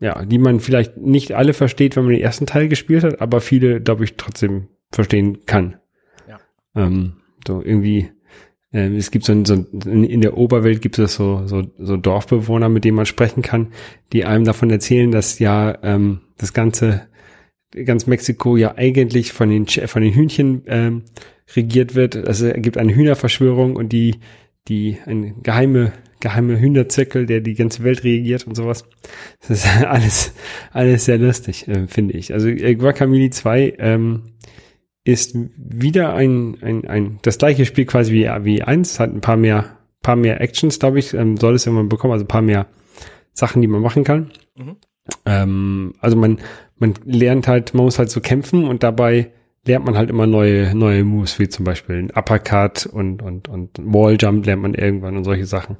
ja, 0.00 0.24
die 0.24 0.38
man 0.38 0.60
vielleicht 0.60 0.96
nicht 0.96 1.32
alle 1.32 1.52
versteht, 1.52 1.96
wenn 1.96 2.04
man 2.04 2.12
den 2.12 2.22
ersten 2.22 2.46
Teil 2.46 2.68
gespielt 2.68 3.04
hat, 3.04 3.20
aber 3.20 3.40
viele, 3.40 3.80
glaube 3.80 4.04
ich, 4.04 4.16
trotzdem 4.16 4.68
verstehen 4.92 5.44
kann. 5.46 5.76
Ja. 6.28 6.38
Ähm, 6.74 7.14
so 7.46 7.62
irgendwie, 7.62 8.10
ähm, 8.72 8.96
es 8.96 9.10
gibt 9.10 9.24
so, 9.24 9.32
ein, 9.32 9.44
so 9.44 9.54
ein, 9.54 10.04
in 10.04 10.20
der 10.20 10.36
Oberwelt 10.36 10.80
gibt 10.80 10.98
es 10.98 11.14
so, 11.14 11.46
so, 11.46 11.62
so 11.78 11.96
Dorfbewohner, 11.96 12.68
mit 12.68 12.84
denen 12.84 12.96
man 12.96 13.06
sprechen 13.06 13.42
kann, 13.42 13.68
die 14.12 14.24
einem 14.24 14.44
davon 14.44 14.70
erzählen, 14.70 15.10
dass 15.10 15.38
ja 15.38 15.76
ähm, 15.82 16.20
das 16.38 16.52
ganze 16.52 17.08
ganz 17.84 18.06
Mexiko 18.06 18.56
ja 18.56 18.76
eigentlich 18.76 19.32
von 19.32 19.48
den 19.48 19.66
von 19.66 20.02
den 20.02 20.12
Hühnchen 20.12 20.62
ähm, 20.66 21.02
regiert 21.54 21.94
wird. 21.94 22.16
Also 22.16 22.46
es 22.46 22.62
gibt 22.62 22.78
eine 22.78 22.94
Hühnerverschwörung 22.94 23.76
und 23.76 23.92
die 23.92 24.16
die 24.68 24.98
eine 25.06 25.34
geheime 25.42 25.92
geheime 26.20 26.60
Hühnerzirkel, 26.60 27.26
der 27.26 27.40
die 27.40 27.54
ganze 27.54 27.82
Welt 27.82 28.04
regiert 28.04 28.46
und 28.46 28.54
sowas. 28.54 28.84
Das 29.40 29.50
ist 29.50 29.66
alles 29.86 30.32
alles 30.72 31.04
sehr 31.04 31.18
lustig, 31.18 31.66
äh, 31.68 31.86
finde 31.86 32.14
ich. 32.14 32.32
Also 32.32 32.48
äh, 32.48 32.74
Guacamole 32.74 33.30
2 33.30 33.74
ähm, 33.78 34.22
ist 35.04 35.36
wieder 35.56 36.14
ein, 36.14 36.58
ein, 36.62 36.86
ein 36.86 37.18
das 37.22 37.38
gleiche 37.38 37.64
Spiel 37.64 37.86
quasi 37.86 38.12
wie, 38.12 38.28
wie 38.44 38.62
eins, 38.62 39.00
hat 39.00 39.12
ein 39.12 39.20
paar 39.20 39.36
mehr, 39.36 39.78
paar 40.02 40.16
mehr 40.16 40.40
Actions, 40.40 40.78
glaube 40.78 40.98
ich, 40.98 41.14
ähm, 41.14 41.36
soll 41.36 41.54
es 41.54 41.66
irgendwann 41.66 41.88
bekommen, 41.88 42.12
also 42.12 42.24
ein 42.24 42.28
paar 42.28 42.42
mehr 42.42 42.66
Sachen, 43.32 43.62
die 43.62 43.68
man 43.68 43.80
machen 43.80 44.04
kann. 44.04 44.30
Mhm. 44.56 44.76
Ähm, 45.24 45.94
also 46.00 46.16
man, 46.16 46.38
man 46.78 46.94
lernt 47.04 47.48
halt, 47.48 47.74
man 47.74 47.84
muss 47.84 47.98
halt 47.98 48.10
so 48.10 48.20
kämpfen 48.20 48.64
und 48.64 48.82
dabei 48.82 49.32
lernt 49.66 49.84
man 49.84 49.96
halt 49.96 50.10
immer 50.10 50.26
neue, 50.26 50.74
neue 50.74 51.04
Moves, 51.04 51.38
wie 51.38 51.48
zum 51.48 51.64
Beispiel 51.64 51.96
ein 51.96 52.10
Uppercut 52.10 52.86
und, 52.86 53.22
und, 53.22 53.48
und 53.48 53.70
Walljump 53.78 54.46
lernt 54.46 54.62
man 54.62 54.74
irgendwann 54.74 55.16
und 55.16 55.24
solche 55.24 55.46
Sachen. 55.46 55.76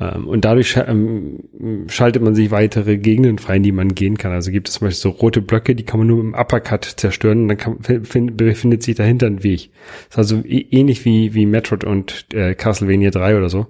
Ähm, 0.00 0.26
und 0.26 0.44
dadurch 0.46 0.76
ähm, 0.86 1.40
schaltet 1.88 2.22
man 2.22 2.34
sich 2.34 2.50
weitere 2.50 2.96
Gegenden 2.96 3.38
frei, 3.38 3.56
in 3.56 3.62
die 3.62 3.72
man 3.72 3.94
gehen 3.94 4.16
kann. 4.16 4.32
Also 4.32 4.50
gibt 4.50 4.68
es 4.68 4.74
zum 4.74 4.86
Beispiel 4.86 5.00
so 5.00 5.10
rote 5.10 5.42
Blöcke, 5.42 5.74
die 5.74 5.84
kann 5.84 5.98
man 6.00 6.06
nur 6.06 6.22
mit 6.24 6.34
dem 6.34 6.40
Uppercut 6.40 6.84
zerstören 6.84 7.42
und 7.42 7.48
dann 7.48 7.56
kann, 7.58 8.04
find, 8.04 8.36
befindet 8.36 8.82
sich 8.82 8.96
dahinter 8.96 9.26
ein 9.26 9.42
Weg. 9.44 9.70
Das 10.08 10.12
ist 10.12 10.18
also 10.18 10.36
ä- 10.38 10.66
ähnlich 10.70 11.04
wie, 11.04 11.34
wie 11.34 11.44
Metroid 11.46 11.84
und 11.84 12.26
äh, 12.32 12.54
Castlevania 12.54 13.10
3 13.10 13.36
oder 13.36 13.50
so. 13.50 13.66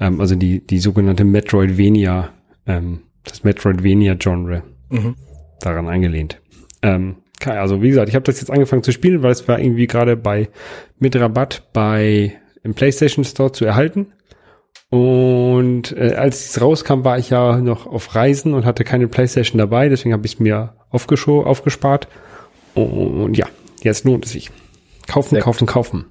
Ähm, 0.00 0.20
also 0.20 0.34
die, 0.36 0.60
die 0.66 0.78
sogenannte 0.78 1.24
Metroidvania, 1.24 2.30
ähm, 2.66 3.00
das 3.24 3.42
Metroidvania-Genre 3.44 4.62
Mhm. 4.90 5.14
daran 5.60 5.88
eingelehnt. 5.88 6.40
Ähm, 6.82 7.16
also 7.46 7.82
wie 7.82 7.88
gesagt, 7.88 8.08
ich 8.10 8.14
habe 8.14 8.24
das 8.24 8.38
jetzt 8.40 8.50
angefangen 8.50 8.82
zu 8.82 8.92
spielen, 8.92 9.22
weil 9.22 9.32
es 9.32 9.48
war 9.48 9.58
irgendwie 9.58 9.86
gerade 9.86 10.16
bei 10.16 10.48
mit 10.98 11.16
Rabatt 11.16 11.68
bei 11.72 12.34
im 12.62 12.74
PlayStation 12.74 13.24
Store 13.24 13.50
zu 13.52 13.64
erhalten. 13.64 14.06
Und 14.94 15.90
äh, 15.96 16.14
als 16.14 16.50
es 16.50 16.60
rauskam, 16.60 17.02
war 17.02 17.18
ich 17.18 17.30
ja 17.30 17.56
noch 17.56 17.88
auf 17.88 18.14
Reisen 18.14 18.54
und 18.54 18.64
hatte 18.64 18.84
keine 18.84 19.08
PlayStation 19.08 19.58
dabei, 19.58 19.88
deswegen 19.88 20.12
habe 20.12 20.24
ich 20.24 20.34
es 20.34 20.38
mir 20.38 20.76
aufgespart. 20.92 22.06
Und 22.74 23.36
ja, 23.36 23.48
jetzt 23.82 24.04
lohnt 24.04 24.24
es 24.24 24.30
sich. 24.30 24.52
Kaufen, 25.08 25.30
Sehr 25.30 25.42
kaufen, 25.42 25.66
kaufen. 25.66 26.04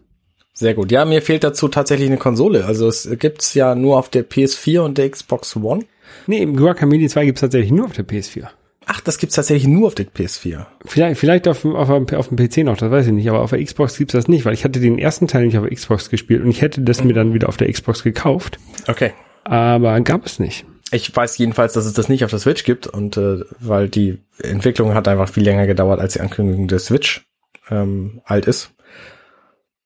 Sehr 0.54 0.74
gut. 0.74 0.92
Ja, 0.92 1.06
mir 1.06 1.22
fehlt 1.22 1.46
dazu 1.46 1.70
tatsächlich 1.70 2.10
eine 2.10 2.18
Konsole. 2.18 2.66
Also 2.66 2.90
es 2.90 3.10
gibt's 3.20 3.54
ja 3.54 3.74
nur 3.74 3.98
auf 3.98 4.10
der 4.10 4.30
PS4 4.30 4.82
und 4.82 4.98
der 4.98 5.10
Xbox 5.10 5.56
One. 5.56 5.86
Nee, 6.28 6.42
im 6.42 6.58
Guacamole 6.58 7.08
2 7.08 7.24
gibt's 7.24 7.40
tatsächlich 7.40 7.72
nur 7.72 7.86
auf 7.86 7.94
der 7.94 8.06
PS4. 8.06 8.50
Ach, 8.86 9.02
das 9.02 9.18
gibt's 9.18 9.36
tatsächlich 9.36 9.68
nur 9.68 9.88
auf 9.88 9.96
der 9.96 10.06
PS4. 10.06 10.66
Vielleicht, 10.86 11.20
vielleicht 11.20 11.48
auf, 11.48 11.64
auf, 11.66 11.90
auf 11.90 12.28
dem 12.30 12.38
PC 12.38 12.58
noch, 12.66 12.78
das 12.78 12.92
weiß 12.92 13.08
ich 13.08 13.14
nicht, 13.14 13.30
aber 13.30 13.42
auf 13.42 13.50
der 13.52 13.64
Xbox 13.64 13.98
gibt's 13.98 14.14
das 14.14 14.28
nicht, 14.28 14.46
weil 14.46 14.54
ich 14.54 14.64
hatte 14.64 14.80
den 14.80 15.00
ersten 15.00 15.28
Teil 15.28 15.46
nicht 15.46 15.58
auf 15.58 15.64
der 15.66 15.74
Xbox 15.76 16.10
gespielt 16.10 16.44
und 16.44 16.50
ich 16.50 16.62
hätte 16.62 16.82
das 16.82 17.04
mir 17.04 17.14
dann 17.14 17.34
wieder 17.34 17.50
auf 17.50 17.58
der 17.58 17.72
Xbox 17.72 18.04
gekauft, 18.04 18.60
Okay. 18.88 19.12
aber 19.44 20.00
gab 20.02 20.26
es 20.26 20.40
nicht. 20.40 20.66
Ich 20.92 21.16
weiß 21.16 21.38
jedenfalls, 21.40 21.74
dass 21.74 21.86
es 21.86 21.94
das 21.94 22.08
nicht 22.10 22.24
auf 22.24 22.30
der 22.30 22.40
Switch 22.40 22.64
gibt 22.66 22.86
und 22.88 23.18
äh, 23.18 23.40
weil 23.60 23.90
die 23.90 24.20
Entwicklung 24.40 24.94
hat 24.94 25.08
einfach 25.08 25.28
viel 25.30 25.44
länger 25.44 25.66
gedauert, 25.66 26.00
als 26.00 26.14
die 26.14 26.22
Ankündigung 26.22 26.68
der 26.68 26.80
Switch 26.80 27.26
ähm, 27.72 28.22
alt 28.26 28.46
ist. 28.46 28.72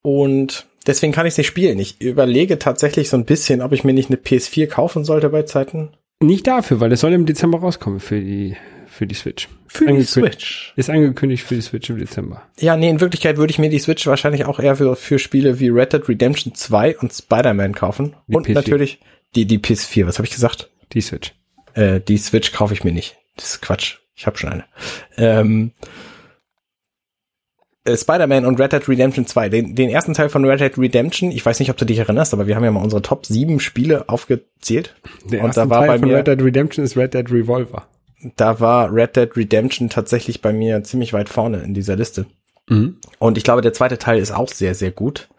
Und 0.02 0.66
deswegen 0.86 1.14
kann 1.14 1.26
ich 1.26 1.34
es 1.34 1.38
nicht 1.38 1.48
spielen. 1.48 1.80
Ich 1.80 2.02
überlege 2.02 2.60
tatsächlich 2.60 3.10
so 3.10 3.18
ein 3.18 3.26
bisschen, 3.26 3.62
ob 3.62 3.72
ich 3.72 3.84
mir 3.84 3.94
nicht 3.94 4.10
eine 4.10 4.18
PS4 4.18 4.68
kaufen 4.68 5.04
sollte 5.06 5.30
bei 5.30 5.44
Zeiten. 5.44 5.90
Nicht 6.20 6.48
dafür, 6.48 6.80
weil 6.80 6.92
es 6.92 7.02
soll 7.02 7.14
im 7.14 7.26
Dezember 7.26 7.60
rauskommen 7.60 8.00
für 8.00 8.20
die, 8.20 8.56
für 8.98 9.06
die 9.06 9.16
Switch. 9.16 9.48
Für 9.68 9.94
die 9.94 10.04
Switch. 10.04 10.74
Ist 10.76 10.90
angekündigt 10.90 11.44
für 11.44 11.56
die 11.56 11.62
Switch 11.62 11.90
im 11.90 12.00
Dezember. 12.00 12.42
Ja, 12.60 12.76
nee, 12.76 12.90
in 12.90 13.00
Wirklichkeit 13.00 13.38
würde 13.38 13.52
ich 13.52 13.60
mir 13.60 13.70
die 13.70 13.78
Switch 13.78 14.08
wahrscheinlich 14.08 14.46
auch 14.46 14.60
eher 14.60 14.76
für, 14.76 14.96
für 14.96 15.20
Spiele 15.20 15.60
wie 15.60 15.70
Red 15.70 15.94
Dead 15.94 16.10
Redemption 16.10 16.56
2 16.56 16.98
und 16.98 17.14
Spider-Man 17.14 17.76
kaufen. 17.76 18.16
Die 18.28 18.36
und 18.36 18.48
PS4. 18.48 18.54
natürlich 18.54 19.00
die, 19.36 19.46
die 19.46 19.60
PS4. 19.60 20.08
Was 20.08 20.18
habe 20.18 20.26
ich 20.26 20.34
gesagt? 20.34 20.72
Die 20.94 21.02
Switch. 21.02 21.36
Äh, 21.76 22.00
die 22.02 22.18
Switch 22.18 22.52
kaufe 22.52 22.74
ich 22.74 22.84
mir 22.84 22.92
nicht. 22.92 23.18
Das 23.36 23.52
ist 23.52 23.62
Quatsch. 23.62 23.98
Ich 24.16 24.26
habe 24.26 24.38
schon 24.38 24.50
eine. 24.50 24.66
Ähm, 25.16 25.74
äh, 27.84 27.96
Spider-Man 27.96 28.46
und 28.46 28.60
Red 28.60 28.74
Dead 28.74 28.90
Redemption 28.90 29.28
2. 29.28 29.50
Den, 29.50 29.76
den 29.76 29.90
ersten 29.92 30.16
Teil 30.16 30.30
von 30.30 30.44
Red 30.44 30.60
Dead 30.60 30.76
Redemption, 30.76 31.30
ich 31.30 31.46
weiß 31.46 31.60
nicht, 31.60 31.70
ob 31.70 31.78
du 31.78 31.86
dich 31.86 32.00
erinnerst, 32.00 32.34
aber 32.34 32.48
wir 32.48 32.56
haben 32.56 32.64
ja 32.64 32.72
mal 32.72 32.84
unsere 32.84 33.04
Top 33.04 33.28
7 33.28 33.60
Spiele 33.60 34.10
aufgezählt. 34.10 34.96
Der 35.26 35.42
und 35.42 35.48
erste 35.48 35.62
da 35.62 35.70
war 35.70 35.80
Teil 35.82 35.88
bei 35.88 36.00
von 36.00 36.10
mir, 36.10 36.18
Red 36.18 36.28
Dead 36.28 36.42
Redemption 36.42 36.84
ist 36.84 36.98
Red 36.98 37.14
Dead 37.14 37.32
Revolver. 37.32 37.88
Da 38.36 38.60
war 38.60 38.94
Red 38.94 39.16
Dead 39.16 39.36
Redemption 39.36 39.90
tatsächlich 39.90 40.42
bei 40.42 40.54
mir 40.54 40.84
ziemlich 40.84 41.14
weit 41.14 41.30
vorne 41.30 41.60
in 41.60 41.74
dieser 41.74 41.96
Liste. 41.96 42.26
Mhm. 42.70 42.98
Und 43.20 43.38
ich 43.38 43.44
glaube, 43.44 43.62
der 43.62 43.74
zweite 43.74 43.98
Teil 43.98 44.20
ist 44.20 44.32
auch 44.32 44.50
sehr, 44.50 44.76
sehr 44.76 44.92
gut. 44.92 45.30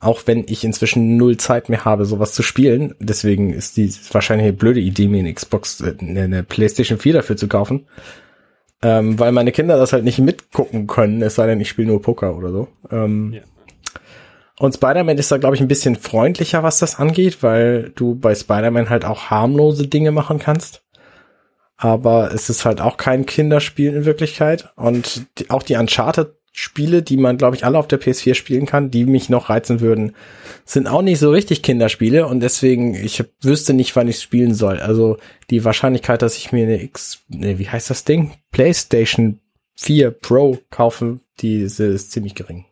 Auch 0.00 0.22
wenn 0.26 0.44
ich 0.46 0.62
inzwischen 0.62 1.16
null 1.16 1.36
Zeit 1.38 1.68
mehr 1.68 1.84
habe, 1.84 2.04
sowas 2.04 2.32
zu 2.32 2.42
spielen. 2.42 2.94
Deswegen 3.00 3.52
ist 3.52 3.76
die 3.76 3.92
wahrscheinlich 4.12 4.46
eine 4.46 4.56
blöde 4.56 4.80
Idee, 4.80 5.08
mir 5.08 5.18
eine 5.18 5.34
Xbox, 5.34 5.80
äh, 5.80 5.94
eine 6.00 6.22
eine 6.22 6.42
PlayStation 6.44 6.98
4 6.98 7.14
dafür 7.14 7.36
zu 7.36 7.48
kaufen. 7.48 7.86
Ähm, 8.80 9.18
weil 9.18 9.32
meine 9.32 9.50
Kinder 9.50 9.76
das 9.76 9.92
halt 9.92 10.04
nicht 10.04 10.20
mitgucken 10.20 10.86
können, 10.86 11.20
es 11.20 11.34
sei 11.34 11.48
denn, 11.48 11.60
ich 11.60 11.68
spiele 11.68 11.88
nur 11.88 12.00
Poker 12.00 12.36
oder 12.36 12.52
so. 12.52 12.68
Ähm, 12.92 13.32
Ja. 13.34 13.40
Und 14.60 14.74
Spider-Man 14.74 15.18
ist 15.18 15.30
da, 15.30 15.38
glaube 15.38 15.54
ich, 15.54 15.62
ein 15.62 15.68
bisschen 15.68 15.94
freundlicher, 15.94 16.62
was 16.62 16.78
das 16.78 16.98
angeht, 16.98 17.42
weil 17.42 17.92
du 17.94 18.16
bei 18.16 18.34
Spider-Man 18.34 18.90
halt 18.90 19.04
auch 19.04 19.30
harmlose 19.30 19.86
Dinge 19.86 20.10
machen 20.10 20.38
kannst. 20.38 20.82
Aber 21.78 22.34
es 22.34 22.50
ist 22.50 22.64
halt 22.64 22.80
auch 22.80 22.96
kein 22.96 23.24
Kinderspiel 23.24 23.94
in 23.94 24.04
Wirklichkeit. 24.04 24.70
Und 24.74 25.26
die, 25.38 25.48
auch 25.48 25.62
die 25.62 25.76
Uncharted-Spiele, 25.76 27.02
die 27.02 27.16
man, 27.16 27.38
glaube 27.38 27.54
ich, 27.54 27.64
alle 27.64 27.78
auf 27.78 27.86
der 27.86 28.00
PS4 28.00 28.34
spielen 28.34 28.66
kann, 28.66 28.90
die 28.90 29.06
mich 29.06 29.30
noch 29.30 29.48
reizen 29.48 29.80
würden, 29.80 30.14
sind 30.64 30.88
auch 30.88 31.02
nicht 31.02 31.20
so 31.20 31.30
richtig 31.30 31.62
Kinderspiele. 31.62 32.26
Und 32.26 32.40
deswegen, 32.40 32.94
ich 32.94 33.24
wüsste 33.40 33.74
nicht, 33.74 33.94
wann 33.94 34.08
ich 34.08 34.20
spielen 34.20 34.54
soll. 34.54 34.80
Also 34.80 35.18
die 35.50 35.64
Wahrscheinlichkeit, 35.64 36.20
dass 36.20 36.36
ich 36.36 36.50
mir 36.50 36.64
eine 36.64 36.82
X, 36.82 37.20
ne, 37.28 37.60
wie 37.60 37.68
heißt 37.68 37.90
das 37.90 38.04
Ding? 38.04 38.32
PlayStation 38.50 39.38
4 39.76 40.10
Pro 40.10 40.58
kaufe, 40.70 41.20
die 41.38 41.60
ist, 41.60 41.78
ist 41.78 42.10
ziemlich 42.10 42.34
gering. 42.34 42.64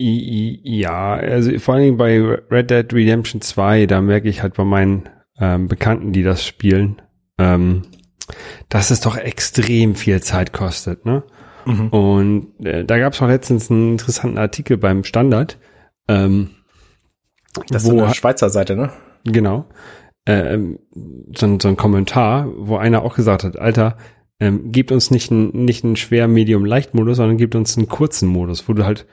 Ja, 0.00 1.14
also 1.14 1.56
vor 1.58 1.74
allen 1.74 1.84
Dingen 1.84 1.96
bei 1.96 2.20
Red 2.50 2.70
Dead 2.70 2.92
Redemption 2.92 3.40
2, 3.40 3.86
da 3.86 4.00
merke 4.00 4.28
ich 4.28 4.42
halt 4.42 4.54
bei 4.54 4.64
meinen 4.64 5.08
ähm, 5.40 5.68
Bekannten, 5.68 6.12
die 6.12 6.22
das 6.22 6.44
spielen, 6.44 7.02
ähm, 7.38 7.82
dass 8.68 8.90
es 8.90 9.00
doch 9.00 9.16
extrem 9.16 9.94
viel 9.94 10.22
Zeit 10.22 10.52
kostet, 10.52 11.04
ne? 11.04 11.22
Und 11.90 12.64
äh, 12.64 12.84
da 12.84 12.98
gab 12.98 13.12
es 13.12 13.20
auch 13.20 13.28
letztens 13.28 13.70
einen 13.70 13.92
interessanten 13.92 14.38
Artikel 14.38 14.78
beim 14.78 15.04
Standard, 15.04 15.58
ähm, 16.08 16.50
Das 17.68 17.84
ist 17.84 17.90
eine 17.90 18.14
Schweizer 18.14 18.50
Seite, 18.50 18.74
ne? 18.76 18.90
Genau. 19.24 19.66
Ähm, 20.26 20.78
so, 21.34 21.46
ein, 21.46 21.60
so 21.60 21.68
ein 21.68 21.76
Kommentar, 21.76 22.48
wo 22.56 22.76
einer 22.76 23.02
auch 23.02 23.14
gesagt 23.14 23.44
hat, 23.44 23.58
Alter, 23.58 23.96
ähm, 24.40 24.72
gebt 24.72 24.92
uns 24.92 25.10
nicht 25.10 25.30
einen 25.30 25.64
nicht 25.64 25.84
einen 25.84 25.96
schwer 25.96 26.28
Medium 26.28 26.64
leicht 26.64 26.94
Modus, 26.94 27.16
sondern 27.16 27.38
gebt 27.38 27.54
uns 27.54 27.76
einen 27.76 27.88
kurzen 27.88 28.28
Modus, 28.28 28.68
wo 28.68 28.72
du 28.72 28.84
halt 28.84 29.06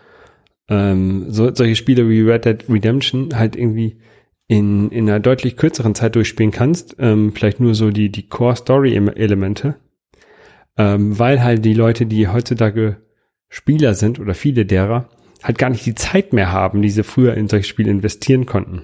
ähm, 0.70 1.26
so, 1.30 1.54
solche 1.54 1.76
Spiele 1.76 2.10
wie 2.10 2.22
Red 2.22 2.46
Dead 2.46 2.66
Redemption 2.70 3.38
halt 3.38 3.56
irgendwie 3.56 3.98
in, 4.48 4.90
in 4.92 5.10
einer 5.10 5.20
deutlich 5.20 5.58
kürzeren 5.58 5.96
Zeit 5.96 6.16
durchspielen 6.16 6.52
kannst, 6.52 6.96
ähm, 7.00 7.34
vielleicht 7.34 7.60
nur 7.60 7.74
so 7.74 7.92
die, 7.92 8.12
die 8.12 8.28
Core 8.28 8.56
Story 8.56 8.96
Elemente, 8.96 9.76
ähm, 10.78 11.18
weil 11.18 11.44
halt 11.44 11.66
die 11.66 11.74
Leute, 11.74 12.06
die 12.06 12.28
heutzutage 12.28 12.98
Spieler 13.50 13.96
sind 13.96 14.20
oder 14.20 14.34
viele 14.34 14.66
derer, 14.66 15.10
halt 15.42 15.58
gar 15.58 15.70
nicht 15.70 15.86
die 15.86 15.96
Zeit 15.96 16.34
mehr 16.34 16.52
haben, 16.52 16.82
die 16.82 16.90
sie 16.90 17.04
früher 17.04 17.36
in 17.36 17.48
solche 17.48 17.68
Spiele 17.68 17.92
investieren 17.92 18.46
konnten. 18.46 18.84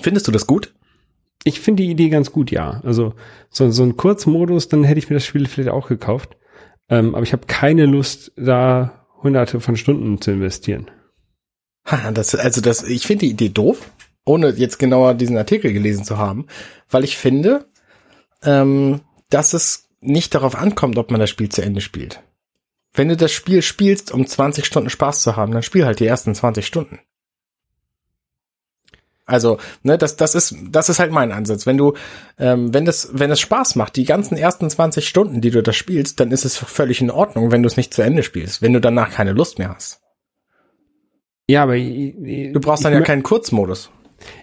Findest 0.00 0.28
du 0.28 0.32
das 0.32 0.46
gut? 0.46 0.74
Ich 1.44 1.60
finde 1.60 1.82
die 1.82 1.90
Idee 1.90 2.08
ganz 2.08 2.30
gut, 2.30 2.50
ja. 2.50 2.80
Also 2.84 3.14
so, 3.50 3.70
so 3.70 3.82
ein 3.82 3.96
Kurzmodus, 3.96 4.68
dann 4.68 4.84
hätte 4.84 4.98
ich 4.98 5.10
mir 5.10 5.14
das 5.14 5.26
Spiel 5.26 5.46
vielleicht 5.46 5.70
auch 5.70 5.88
gekauft. 5.88 6.36
Ähm, 6.88 7.14
aber 7.14 7.24
ich 7.24 7.32
habe 7.32 7.46
keine 7.46 7.86
Lust, 7.86 8.32
da 8.36 9.06
hunderte 9.22 9.60
von 9.60 9.76
Stunden 9.76 10.20
zu 10.20 10.30
investieren. 10.30 10.90
Ha, 11.86 12.12
das, 12.12 12.34
also 12.34 12.60
das, 12.60 12.84
ich 12.84 13.06
finde 13.06 13.26
die 13.26 13.32
Idee 13.32 13.48
doof, 13.48 13.90
ohne 14.24 14.50
jetzt 14.50 14.78
genauer 14.78 15.14
diesen 15.14 15.36
Artikel 15.36 15.72
gelesen 15.72 16.04
zu 16.04 16.18
haben, 16.18 16.46
weil 16.90 17.04
ich 17.04 17.16
finde, 17.16 17.66
ähm, 18.42 19.00
dass 19.30 19.52
es 19.52 19.88
nicht 20.00 20.34
darauf 20.34 20.54
ankommt, 20.54 20.98
ob 20.98 21.10
man 21.10 21.20
das 21.20 21.30
Spiel 21.30 21.48
zu 21.48 21.62
Ende 21.62 21.80
spielt. 21.80 22.22
Wenn 22.92 23.08
du 23.08 23.16
das 23.16 23.32
Spiel 23.32 23.62
spielst, 23.62 24.12
um 24.12 24.26
20 24.26 24.66
Stunden 24.66 24.90
Spaß 24.90 25.22
zu 25.22 25.36
haben, 25.36 25.52
dann 25.52 25.62
spiel 25.62 25.86
halt 25.86 26.00
die 26.00 26.06
ersten 26.06 26.34
20 26.34 26.66
Stunden. 26.66 26.98
Also, 29.24 29.58
ne, 29.82 29.96
das, 29.96 30.16
das 30.16 30.34
ist, 30.34 30.54
das 30.68 30.88
ist 30.88 30.98
halt 30.98 31.12
mein 31.12 31.32
Ansatz. 31.32 31.64
Wenn 31.64 31.78
du, 31.78 31.94
ähm, 32.38 32.74
wenn 32.74 32.84
das, 32.84 33.10
wenn 33.12 33.30
es 33.30 33.40
Spaß 33.40 33.76
macht, 33.76 33.96
die 33.96 34.04
ganzen 34.04 34.36
ersten 34.36 34.68
20 34.68 35.08
Stunden, 35.08 35.40
die 35.40 35.50
du 35.50 35.62
das 35.62 35.76
spielst, 35.76 36.20
dann 36.20 36.32
ist 36.32 36.44
es 36.44 36.56
völlig 36.56 37.00
in 37.00 37.10
Ordnung, 37.10 37.50
wenn 37.50 37.62
du 37.62 37.68
es 37.68 37.76
nicht 37.76 37.94
zu 37.94 38.02
Ende 38.02 38.24
spielst, 38.24 38.60
wenn 38.60 38.72
du 38.72 38.80
danach 38.80 39.10
keine 39.10 39.32
Lust 39.32 39.58
mehr 39.58 39.74
hast. 39.74 40.02
Ja, 41.48 41.62
aber 41.62 41.76
ich, 41.76 42.52
Du 42.52 42.60
brauchst 42.60 42.84
dann 42.84 42.92
ich, 42.92 42.98
ja 42.98 43.04
keinen 43.04 43.22
Kurzmodus. 43.22 43.90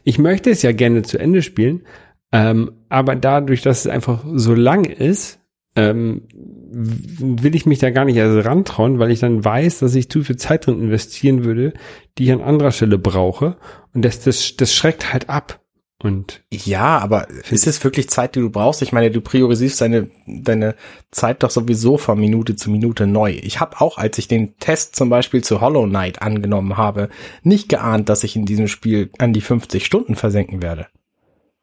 Ich 0.04 0.20
möchte 0.20 0.50
es 0.50 0.62
ja 0.62 0.72
gerne 0.72 1.02
zu 1.04 1.18
Ende 1.18 1.42
spielen, 1.42 1.84
ähm, 2.32 2.72
aber 2.90 3.16
dadurch, 3.16 3.62
dass 3.62 3.82
es 3.82 3.88
einfach 3.88 4.24
so 4.34 4.54
lang 4.54 4.86
ist, 4.86 5.40
ähm, 5.76 6.24
will 6.72 7.56
ich 7.56 7.66
mich 7.66 7.80
da 7.80 7.90
gar 7.90 8.06
nicht 8.06 8.18
erst 8.18 8.46
rantrauen, 8.46 9.00
weil 9.00 9.12
ich 9.12 9.20
dann 9.20 9.44
weiß, 9.44 9.80
dass 9.80 9.96
ich 9.96 10.10
zu 10.10 10.24
viel 10.24 10.36
Zeit 10.36 10.68
drin 10.68 10.82
investieren 10.82 11.44
würde, 11.44 11.74
die 12.18 12.26
ich 12.26 12.32
an 12.32 12.42
anderer 12.42 12.72
Stelle 12.72 12.98
brauche. 12.98 13.58
Und 13.94 14.06
das, 14.06 14.22
das, 14.22 14.56
das 14.58 14.74
schreckt 14.74 15.12
halt 15.12 15.30
ab. 15.30 15.62
Und 16.02 16.42
Ja, 16.50 16.98
aber 17.00 17.28
ist 17.30 17.68
es 17.68 17.84
wirklich 17.84 18.10
Zeit, 18.10 18.36
die 18.36 18.40
du 18.40 18.50
brauchst? 18.50 18.82
Ich 18.82 18.94
meine, 18.94 19.12
du 19.12 19.20
priorisierst 19.20 19.82
deine, 19.82 20.10
deine 20.26 20.76
Zeit 21.12 21.44
doch 21.44 21.50
sowieso 21.50 21.98
von 21.98 22.18
Minute 22.18 22.56
zu 22.56 22.72
Minute 22.72 23.06
neu. 23.06 23.32
Ich 23.32 23.60
habe 23.60 23.82
auch, 23.82 23.98
als 23.98 24.18
ich 24.18 24.30
den 24.30 24.58
Test 24.60 24.96
zum 24.96 25.10
Beispiel 25.10 25.44
zu 25.44 25.60
Hollow 25.60 25.86
Knight 25.86 26.22
angenommen 26.22 26.78
habe, 26.78 27.10
nicht 27.44 27.68
geahnt, 27.68 28.08
dass 28.08 28.24
ich 28.24 28.38
in 28.38 28.46
diesem 28.46 28.70
Spiel 28.70 29.10
an 29.18 29.34
die 29.34 29.42
50 29.42 29.86
Stunden 29.86 30.16
versenken 30.16 30.62
werde. 30.62 30.88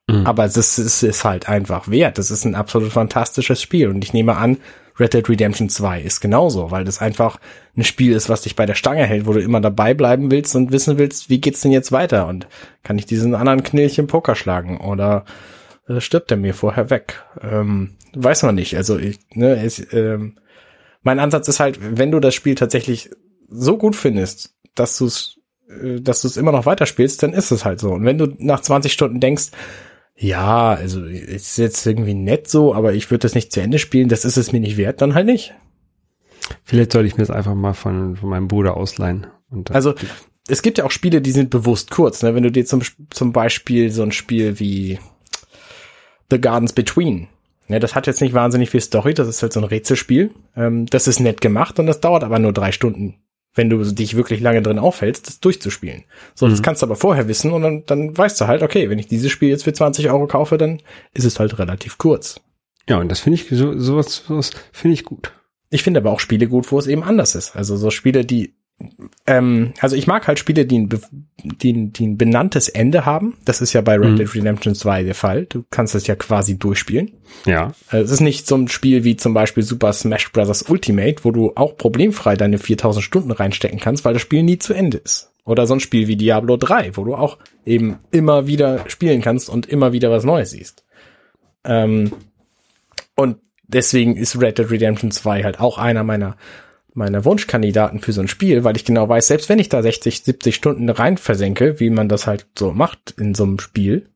Mhm. 0.09 0.27
Aber 0.27 0.45
es 0.45 0.57
ist, 0.59 0.77
es 0.79 1.03
ist 1.03 1.25
halt 1.25 1.49
einfach 1.49 1.89
wert. 1.89 2.19
Das 2.19 2.31
ist 2.31 2.45
ein 2.45 2.55
absolut 2.55 2.93
fantastisches 2.93 3.63
Spiel. 3.63 3.89
Und 3.89 4.05
ich 4.05 4.13
nehme 4.13 4.37
an, 4.37 4.59
Red 4.99 5.15
Dead 5.15 5.29
Redemption 5.29 5.69
2 5.69 6.01
ist 6.01 6.21
genauso, 6.21 6.71
weil 6.71 6.85
das 6.85 7.01
einfach 7.01 7.39
ein 7.77 7.85
Spiel 7.85 8.13
ist, 8.13 8.29
was 8.29 8.43
dich 8.43 8.57
bei 8.57 8.67
der 8.67 8.75
Stange 8.75 9.05
hält, 9.05 9.27
wo 9.27 9.33
du 9.33 9.41
immer 9.41 9.61
dabei 9.61 9.95
bleiben 9.95 10.31
willst 10.31 10.57
und 10.57 10.73
wissen 10.73 10.99
willst, 10.99 11.29
wie 11.29 11.41
geht's 11.41 11.61
denn 11.61 11.73
jetzt 11.73 11.93
weiter? 11.93 12.27
Und 12.27 12.47
kann 12.83 12.99
ich 12.99 13.07
diesen 13.07 13.35
anderen 13.35 13.63
Knilchen 13.63 14.07
Poker 14.07 14.35
schlagen 14.35 14.79
oder 14.79 15.25
äh, 15.89 16.01
stirbt 16.01 16.31
er 16.31 16.37
mir 16.37 16.55
vorher 16.55 16.91
weg? 16.91 17.23
Ähm, 17.43 17.97
weiß 18.15 18.43
man 18.45 18.55
nicht. 18.55 18.77
Also 18.77 18.99
ich, 18.99 19.19
ne, 19.35 19.63
es, 19.63 19.93
ähm, 19.93 20.39
mein 21.03 21.21
Ansatz 21.21 21.49
ist 21.49 21.61
halt, 21.61 21.79
wenn 21.81 22.11
du 22.11 22.21
das 22.21 22.35
Spiel 22.35 22.55
tatsächlich 22.55 23.11
so 23.49 23.77
gut 23.77 23.97
findest, 23.97 24.55
dass 24.75 24.97
du 24.99 25.07
es, 25.07 25.39
äh, 25.69 26.01
dass 26.01 26.23
du 26.23 26.29
es 26.29 26.37
immer 26.37 26.53
noch 26.53 26.67
weiterspielst, 26.67 27.23
dann 27.23 27.33
ist 27.33 27.51
es 27.51 27.65
halt 27.65 27.81
so. 27.81 27.93
Und 27.93 28.05
wenn 28.05 28.19
du 28.19 28.35
nach 28.39 28.61
20 28.61 28.93
Stunden 28.93 29.21
denkst, 29.21 29.51
ja, 30.17 30.71
also 30.71 31.05
ist 31.05 31.59
jetzt 31.59 31.87
irgendwie 31.87 32.15
nett 32.15 32.49
so, 32.49 32.75
aber 32.75 32.95
ich 32.95 33.11
würde 33.11 33.23
das 33.23 33.35
nicht 33.35 33.53
zu 33.53 33.61
Ende 33.61 33.79
spielen, 33.79 34.09
das 34.09 34.25
ist 34.25 34.39
es 34.39 34.53
mir 34.53 34.61
nicht 34.61 34.77
wert, 34.79 35.03
dann 35.03 35.15
halt 35.15 35.27
nicht. 35.27 35.55
vielleicht 36.65 36.93
sollte 36.93 37.07
ich 37.07 37.17
mir 37.17 37.23
das 37.23 37.31
einfach 37.31 37.55
mal 37.55 37.75
von, 37.75 38.17
von 38.17 38.29
meinem 38.31 38.49
Bruder 38.49 38.77
ausleihen. 38.77 39.27
Also 39.71 39.95
es 40.49 40.63
gibt 40.63 40.79
ja 40.79 40.85
auch 40.85 40.91
Spiele, 40.91 41.21
die 41.21 41.33
sind 41.33 41.51
bewusst 41.51 41.91
kurz. 41.91 42.23
Ne? 42.23 42.35
Wenn 42.35 42.43
du 42.43 42.51
dir 42.51 42.65
zum, 42.65 42.81
zum 43.11 43.33
Beispiel 43.33 43.91
so 43.91 44.03
ein 44.03 44.13
Spiel 44.13 44.59
wie 44.59 44.99
The 46.31 46.41
Gardens 46.41 46.73
Between, 46.73 47.29
ne, 47.69 47.79
das 47.79 47.95
hat 47.95 48.07
jetzt 48.07 48.21
nicht 48.21 48.35
wahnsinnig 48.35 48.71
viel 48.71 48.81
Story, 48.81 49.13
das 49.13 49.29
ist 49.29 49.43
halt 49.43 49.53
so 49.53 49.61
ein 49.61 49.65
Rätselspiel. 49.65 50.33
Ähm, 50.57 50.87
das 50.87 51.09
ist 51.09 51.21
nett 51.21 51.41
gemacht 51.41 51.79
und 51.79 51.87
das 51.87 52.01
dauert 52.01 52.25
aber 52.25 52.39
nur 52.39 52.53
drei 52.53 52.73
Stunden 52.73 53.17
wenn 53.57 53.71
du 53.71 53.83
dich 53.83 54.15
wirklich 54.15 54.41
lange 54.41 54.63
drin 54.63 54.79
aufhältst, 54.79 55.27
das 55.27 55.41
durchzuspielen. 55.41 56.05
So, 56.35 56.47
das 56.47 56.63
kannst 56.63 56.83
du 56.83 56.87
aber 56.87 56.97
vorher 56.97 57.27
wissen 57.27 57.53
und 57.53 57.63
dann, 57.63 57.85
dann 57.87 58.17
weißt 58.17 58.41
du 58.41 58.47
halt, 58.47 58.63
okay, 58.63 58.89
wenn 58.89 58.99
ich 58.99 59.09
dieses 59.09 59.33
Spiel 59.33 59.49
jetzt 59.49 59.65
für 59.65 59.73
20 59.73 60.09
Euro 60.11 60.27
kaufe, 60.27 60.59
dann 60.59 60.81
ist 61.15 61.25
es 61.25 61.41
halt 61.41 61.59
relativ 61.59 61.99
kurz. 61.99 62.41
Ja, 62.89 62.99
und 62.99 63.09
das 63.09 63.21
finde 63.21 63.41
ich, 63.41 63.49
so, 63.51 63.77
sowas, 63.79 64.25
sowas 64.27 64.51
finde 64.73 64.95
ich 64.95 65.05
gut. 65.05 65.33
Ich 65.71 65.83
finde 65.83 66.01
aber 66.01 66.13
auch 66.13 66.21
Spiele 66.21 66.47
gut, 66.47 66.71
wo 66.71 66.79
es 66.79 66.87
eben 66.87 67.03
anders 67.03 67.35
ist. 67.35 67.57
Also 67.57 67.77
so 67.77 67.91
Spiele, 67.91 68.25
die 68.25 68.56
ähm, 69.27 69.73
also 69.81 69.97
ich 69.97 70.07
mag 70.07 70.27
halt 70.29 70.39
Spiele, 70.39 70.67
die 70.67 70.79
ein, 70.81 70.89
die, 71.43 71.73
ein- 71.73 71.93
die 71.93 72.07
ein 72.07 72.19
benanntes 72.19 72.69
Ende 72.69 73.07
haben. 73.07 73.37
Das 73.45 73.61
ist 73.61 73.73
ja 73.73 73.81
bei 73.81 73.97
Red 73.97 74.11
Mhm. 74.13 74.17
Dead 74.17 74.35
Redemption 74.35 74.75
2 74.75 75.03
der 75.05 75.15
Fall. 75.15 75.47
Du 75.47 75.65
kannst 75.71 75.95
das 75.95 76.07
ja 76.07 76.15
quasi 76.15 76.59
durchspielen. 76.59 77.13
Ja. 77.47 77.73
Also 77.89 78.05
Es 78.05 78.11
ist 78.11 78.21
nicht 78.21 78.47
so 78.47 78.55
ein 78.57 78.69
Spiel 78.69 79.03
wie 79.05 79.17
zum 79.17 79.33
Beispiel 79.35 79.63
Super 79.63 79.93
Smash 79.93 80.31
Bros. 80.33 80.63
Ultimate, 80.69 81.25
wo 81.25 81.31
du 81.33 81.53
auch 81.57 81.77
problemfrei 81.77 82.37
deine 82.37 82.59
4000 82.59 83.03
Stunden 83.05 83.31
reinstecken 83.31 83.81
kannst, 83.81 84.05
weil 84.05 84.13
das 84.13 84.23
Spiel 84.23 84.43
nie 84.43 84.59
zu 84.59 84.75
Ende 84.75 84.99
ist. 84.99 85.33
Oder 85.45 85.67
so 85.67 85.75
ein 85.75 85.81
Spiel 85.81 86.09
wie 86.09 86.17
Diablo 86.17 86.57
3, 86.57 86.97
wo 86.97 87.05
du 87.05 87.15
auch 87.15 87.39
eben 87.65 87.99
immer 88.11 88.47
wieder 88.47 88.89
spielen 88.91 89.23
kannst 89.23 89.49
und 89.49 89.67
immer 89.67 89.93
wieder 89.93 90.11
was 90.11 90.25
Neues 90.25 90.51
siehst. 90.51 90.85
Ähm, 91.65 92.13
und 93.15 93.39
deswegen 93.67 94.17
ist 94.17 94.41
Red 94.41 94.59
Dead 94.59 94.71
Redemption 94.71 95.11
2 95.11 95.45
halt 95.45 95.61
auch 95.61 95.79
einer 95.79 96.05
meiner 96.05 96.37
meiner 96.97 97.25
Wunschkandidaten 97.25 98.01
für 98.01 98.13
so 98.13 98.21
ein 98.21 98.29
Spiel, 98.29 98.65
weil 98.65 98.77
ich 98.77 98.85
genau 98.85 99.09
weiß, 99.09 99.27
selbst 99.29 99.49
wenn 99.49 99.59
ich 99.59 99.69
da 99.69 99.83
60, 99.83 100.23
70 100.23 100.55
Stunden 100.55 100.89
rein 100.89 101.19
versenke, 101.19 101.79
wie 101.79 101.91
man 101.91 102.09
das 102.09 102.27
halt 102.27 102.47
so 102.59 102.73
macht 102.73 103.15
in 103.19 103.35
so 103.35 103.45
einem 103.45 103.59
Spiel, 103.59 104.09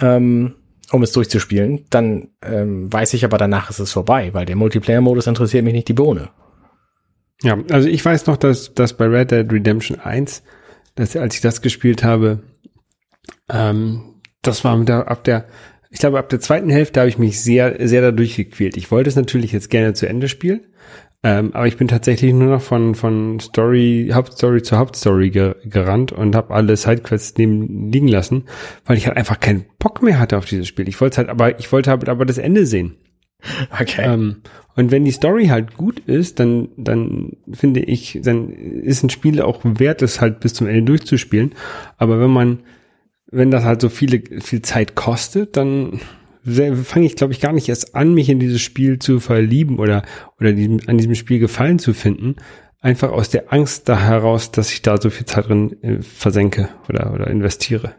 ähm, 0.00 0.54
um 0.90 1.02
es 1.02 1.12
durchzuspielen, 1.12 1.86
dann 1.90 2.28
ähm, 2.42 2.92
weiß 2.92 3.14
ich 3.14 3.24
aber 3.24 3.38
danach 3.38 3.70
ist 3.70 3.78
es 3.78 3.92
vorbei, 3.92 4.32
weil 4.32 4.46
der 4.46 4.56
Multiplayer-Modus 4.56 5.26
interessiert 5.26 5.64
mich 5.64 5.74
nicht 5.74 5.88
die 5.88 5.94
Bohne. 5.94 6.30
Ja, 7.42 7.58
also 7.70 7.88
ich 7.88 8.04
weiß 8.04 8.26
noch, 8.26 8.36
dass, 8.36 8.74
dass 8.74 8.94
bei 8.94 9.06
Red 9.06 9.30
Dead 9.30 9.50
Redemption 9.50 10.00
1, 10.00 10.42
dass, 10.94 11.16
als 11.16 11.36
ich 11.36 11.40
das 11.40 11.62
gespielt 11.62 12.02
habe, 12.02 12.40
ähm, 13.48 14.20
das 14.42 14.64
war 14.64 14.76
mit 14.76 14.88
der, 14.88 15.08
ab 15.08 15.24
der, 15.24 15.46
ich 15.90 16.00
glaube, 16.00 16.18
ab 16.18 16.28
der 16.28 16.40
zweiten 16.40 16.70
Hälfte 16.70 17.00
habe 17.00 17.08
ich 17.08 17.18
mich 17.18 17.40
sehr, 17.40 17.86
sehr 17.86 18.02
dadurch 18.02 18.36
gequält. 18.36 18.76
Ich 18.76 18.90
wollte 18.90 19.08
es 19.08 19.16
natürlich 19.16 19.52
jetzt 19.52 19.70
gerne 19.70 19.94
zu 19.94 20.06
Ende 20.06 20.28
spielen, 20.28 20.66
ähm, 21.24 21.52
aber 21.52 21.66
ich 21.66 21.76
bin 21.76 21.88
tatsächlich 21.88 22.32
nur 22.32 22.48
noch 22.48 22.62
von, 22.62 22.94
von 22.94 23.40
Story, 23.40 24.10
Hauptstory 24.12 24.62
zu 24.62 24.78
Hauptstory 24.78 25.30
ge 25.30 25.54
gerannt 25.64 26.12
und 26.12 26.36
habe 26.36 26.54
alle 26.54 26.76
Sidequests 26.76 27.36
neben 27.38 27.90
liegen 27.90 28.08
lassen, 28.08 28.44
weil 28.84 28.96
ich 28.96 29.08
halt 29.08 29.16
einfach 29.16 29.40
keinen 29.40 29.64
Bock 29.78 30.02
mehr 30.02 30.20
hatte 30.20 30.38
auf 30.38 30.44
dieses 30.44 30.68
Spiel. 30.68 30.88
Ich 30.88 31.00
wollte 31.00 31.14
es 31.14 31.18
halt, 31.18 31.28
aber 31.28 31.58
ich 31.58 31.72
wollte 31.72 31.90
halt 31.90 32.08
aber 32.08 32.24
das 32.24 32.38
Ende 32.38 32.66
sehen. 32.66 32.94
Okay. 33.72 34.02
Ähm, 34.04 34.42
und 34.76 34.90
wenn 34.90 35.04
die 35.04 35.10
Story 35.10 35.46
halt 35.46 35.76
gut 35.76 36.00
ist, 36.00 36.38
dann, 36.38 36.68
dann 36.76 37.36
finde 37.52 37.80
ich, 37.80 38.20
dann 38.22 38.50
ist 38.50 39.02
ein 39.02 39.10
Spiel 39.10 39.40
auch 39.40 39.60
wert, 39.64 40.02
es 40.02 40.20
halt 40.20 40.40
bis 40.40 40.54
zum 40.54 40.66
Ende 40.66 40.82
durchzuspielen. 40.82 41.54
Aber 41.96 42.20
wenn 42.20 42.30
man, 42.30 42.60
wenn 43.30 43.50
das 43.50 43.64
halt 43.64 43.80
so 43.80 43.88
viele, 43.88 44.22
viel 44.40 44.62
Zeit 44.62 44.94
kostet, 44.94 45.56
dann 45.56 46.00
fange 46.44 47.06
ich, 47.06 47.16
glaube 47.16 47.32
ich, 47.32 47.40
gar 47.40 47.52
nicht 47.52 47.68
erst 47.68 47.94
an, 47.94 48.14
mich 48.14 48.28
in 48.28 48.40
dieses 48.40 48.60
Spiel 48.60 48.98
zu 48.98 49.20
verlieben 49.20 49.78
oder, 49.78 50.02
oder 50.40 50.52
diesem, 50.52 50.80
an 50.86 50.98
diesem 50.98 51.14
Spiel 51.14 51.38
Gefallen 51.38 51.78
zu 51.78 51.94
finden. 51.94 52.36
Einfach 52.80 53.10
aus 53.10 53.28
der 53.28 53.52
Angst 53.52 53.88
da 53.88 54.00
heraus, 54.00 54.52
dass 54.52 54.72
ich 54.72 54.82
da 54.82 55.00
so 55.00 55.10
viel 55.10 55.26
Zeit 55.26 55.48
drin 55.48 55.82
äh, 55.82 56.02
versenke 56.02 56.68
oder, 56.88 57.12
oder 57.12 57.26
investiere. 57.28 57.94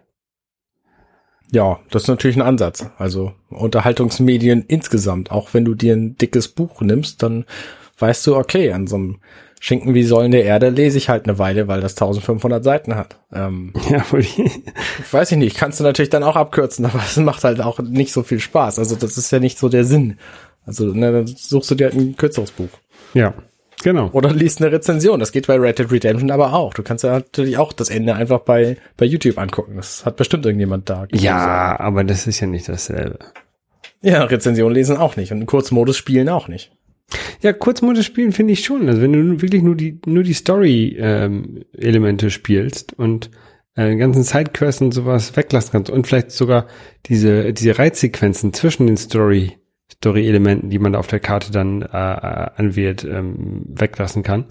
Ja, 1.52 1.80
das 1.89 2.04
ist 2.04 2.08
natürlich 2.08 2.38
ein 2.38 2.43
Ansatz. 2.43 2.89
Also 2.97 3.34
Unterhaltungsmedien 3.49 4.63
insgesamt. 4.67 5.32
Auch 5.32 5.54
wenn 5.54 5.65
du 5.65 5.73
dir 5.73 5.95
ein 5.95 6.15
dickes 6.15 6.47
Buch 6.47 6.82
nimmst, 6.82 7.23
dann 7.23 7.45
weißt 7.97 8.28
du, 8.28 8.36
okay, 8.36 8.71
an 8.71 8.88
so 8.88 8.95
einem 8.95 9.19
Schinken 9.60 9.93
wie 9.93 10.04
Säulen 10.04 10.32
der 10.32 10.45
Erde 10.45 10.69
lese 10.69 10.98
ich 10.98 11.10
halt 11.10 11.26
eine 11.26 11.38
Weile, 11.38 11.67
weil 11.67 11.82
das 11.82 11.93
1500 11.93 12.63
Seiten 12.63 12.95
hat. 12.95 13.19
Ähm, 13.34 13.74
Ja, 13.89 14.04
wohl 14.12 14.22
die- 14.22 14.63
weiß 15.12 15.32
ich 15.34 15.38
nicht, 15.38 15.58
kannst 15.58 15.80
du 15.80 15.84
natürlich 15.84 16.10
dann 16.10 16.24
auch 16.24 16.36
abkürzen, 16.36 16.86
aber 16.86 17.00
es 17.00 17.17
macht 17.17 17.43
halt 17.43 17.60
auch 17.62 17.80
nicht 17.80 18.13
so 18.13 18.24
viel 18.24 18.39
Spaß. 18.39 18.80
Also 18.80 18.95
das 18.95 19.17
ist 19.17 19.32
ja 19.32 19.39
nicht 19.39 19.58
so 19.60 19.67
der 19.69 19.84
Sinn. 19.84 20.17
Also 20.65 20.86
ne, 20.93 21.12
dann 21.12 21.28
suchst 21.28 21.72
du 21.72 21.76
dir 21.76 21.86
halt 21.86 21.95
ein 21.95 22.15
kürzeres 22.15 22.52
Buch. 22.52 22.69
ja, 23.13 23.34
genau. 23.84 24.10
Oder 24.12 24.32
liest 24.32 24.62
eine 24.62 24.72
Rezension. 24.72 25.19
Das 25.19 25.32
geht 25.32 25.48
bei 25.48 25.56
Red 25.56 25.80
Dead 25.80 25.91
Redemption 25.91 26.32
aber 26.32 26.54
auch. 26.54 26.74
Du 26.74 26.84
kannst 26.84 27.04
ja 27.04 27.12
natürlich 27.13 27.58
auch 27.58 27.74
das 27.74 27.89
Ende 27.89 28.13
einfach 28.15 28.39
bei, 28.41 28.78
bei 28.98 29.06
YouTube 29.06 29.38
angucken. 29.39 29.76
Das 29.78 30.06
hat 30.06 30.15
bestimmt 30.17 30.45
irgendjemand 30.45 30.89
da. 30.89 31.08
Ja, 31.12 31.80
aber 31.80 32.04
das 32.04 32.28
ist 32.28 32.39
ja 32.39 32.48
nicht 32.48 32.69
dasselbe. 32.69 33.19
Ja, 34.02 34.24
Rezension 34.24 34.74
lesen 34.74 34.95
auch 34.98 35.15
nicht 35.17 35.32
und 35.32 35.39
einen 35.39 35.45
Kurzmodus 35.48 35.98
spielen 35.98 36.30
auch 36.30 36.48
nicht. 36.48 36.72
Ja, 37.41 37.54
Kurzmodus 37.54 38.06
spielen 38.06 38.32
finde 38.32 38.54
ich 38.54 38.63
schon. 38.63 38.88
Also 38.88 39.02
wenn 39.02 39.13
du 39.13 39.41
wirklich 39.41 39.63
nur 39.63 39.76
die 39.76 40.00
nur 40.06 40.24
die 40.24 40.34
Story-Elemente 40.34 42.30
spielst 42.32 42.93
und 42.93 43.32
äh, 43.76 43.95
ganzen 43.95 44.24
Sidequests 44.24 44.82
und 44.82 44.93
sowas 44.93 45.36
weglassen 45.36 45.72
kannst 45.72 45.89
und 45.89 46.08
vielleicht 46.08 46.32
sogar 46.32 46.67
diese 47.06 47.54
diese 47.54 47.78
Reitsequenzen 47.78 48.54
zwischen 48.54 48.88
den 48.88 48.98
Story 48.98 49.54
Story-Elementen, 49.91 50.69
die 50.69 50.80
man 50.80 50.95
auf 50.95 51.08
der 51.08 51.19
Karte 51.19 51.52
dann 51.52 51.82
äh, 51.82 51.86
äh, 51.86 52.50
anwählt, 52.56 53.04
ähm, 53.04 53.63
weglassen 53.67 54.24
kann, 54.24 54.45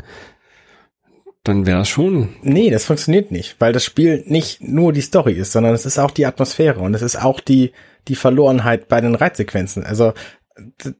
dann 1.44 1.66
wäre 1.66 1.78
das 1.78 1.88
schon. 1.88 2.30
Nee, 2.42 2.70
das 2.70 2.84
funktioniert 2.84 3.30
nicht, 3.30 3.56
weil 3.58 3.72
das 3.72 3.84
Spiel 3.84 4.24
nicht 4.26 4.62
nur 4.62 4.92
die 4.92 5.00
Story 5.00 5.32
ist, 5.32 5.52
sondern 5.52 5.74
es 5.74 5.86
ist 5.86 5.98
auch 5.98 6.10
die 6.10 6.26
Atmosphäre 6.26 6.80
und 6.80 6.94
es 6.94 7.02
ist 7.02 7.16
auch 7.16 7.40
die, 7.40 7.72
die 8.08 8.16
Verlorenheit 8.16 8.88
bei 8.88 9.00
den 9.00 9.14
Reitsequenzen. 9.14 9.84
Also 9.84 10.12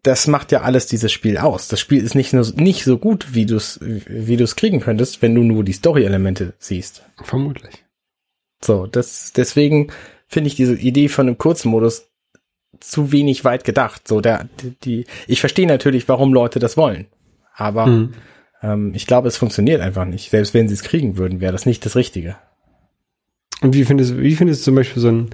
das 0.03 0.27
macht 0.27 0.53
ja 0.53 0.63
alles 0.63 0.87
dieses 0.87 1.13
Spiel 1.13 1.39
aus. 1.39 1.69
Das 1.69 1.81
Spiel 1.81 2.03
ist 2.05 2.15
nicht 2.15 2.33
nur 2.33 2.47
nicht 2.57 2.85
so 2.85 2.99
gut, 2.99 3.35
wie 3.35 3.47
du 3.47 3.57
es 3.57 3.79
wie 3.83 4.37
du 4.37 4.45
es 4.45 4.57
kriegen 4.57 4.81
könntest, 4.81 5.23
wenn 5.23 5.35
du 5.35 5.43
nur 5.43 5.65
die 5.65 5.73
Story-Elemente 5.73 6.55
siehst. 6.59 7.03
Vermutlich. 7.23 7.85
So, 8.63 8.87
das 8.87 9.33
deswegen 9.35 9.89
finde 10.27 10.49
ich 10.49 10.55
diese 10.57 10.75
Idee 10.75 11.09
von 11.09 11.27
einem 11.27 11.39
Kurzmodus 11.39 12.07
zu 12.81 13.13
wenig 13.13 13.45
weit 13.45 13.65
gedacht. 13.65 14.07
So 14.07 14.21
der 14.21 14.49
die, 14.85 15.07
ich 15.27 15.41
verstehe 15.41 15.67
natürlich, 15.67 16.09
warum 16.09 16.33
Leute 16.33 16.59
das 16.59 16.77
wollen, 16.77 17.07
aber 17.55 17.87
Mhm. 17.87 18.15
ähm, 18.63 18.93
ich 18.95 19.07
glaube, 19.07 19.29
es 19.29 19.37
funktioniert 19.37 19.81
einfach 19.81 20.05
nicht. 20.05 20.31
Selbst 20.31 20.55
wenn 20.55 20.69
sie 20.69 20.75
es 20.75 20.83
kriegen 20.83 21.17
würden, 21.17 21.41
wäre 21.41 21.53
das 21.53 21.67
nicht 21.67 21.85
das 21.85 21.97
Richtige. 21.97 22.37
Und 23.61 23.75
wie 23.75 23.85
findest 23.85 24.17
wie 24.19 24.37
findest 24.37 24.61
du 24.61 24.65
zum 24.67 24.75
Beispiel 24.77 25.03
so 25.03 25.09
ein 25.09 25.31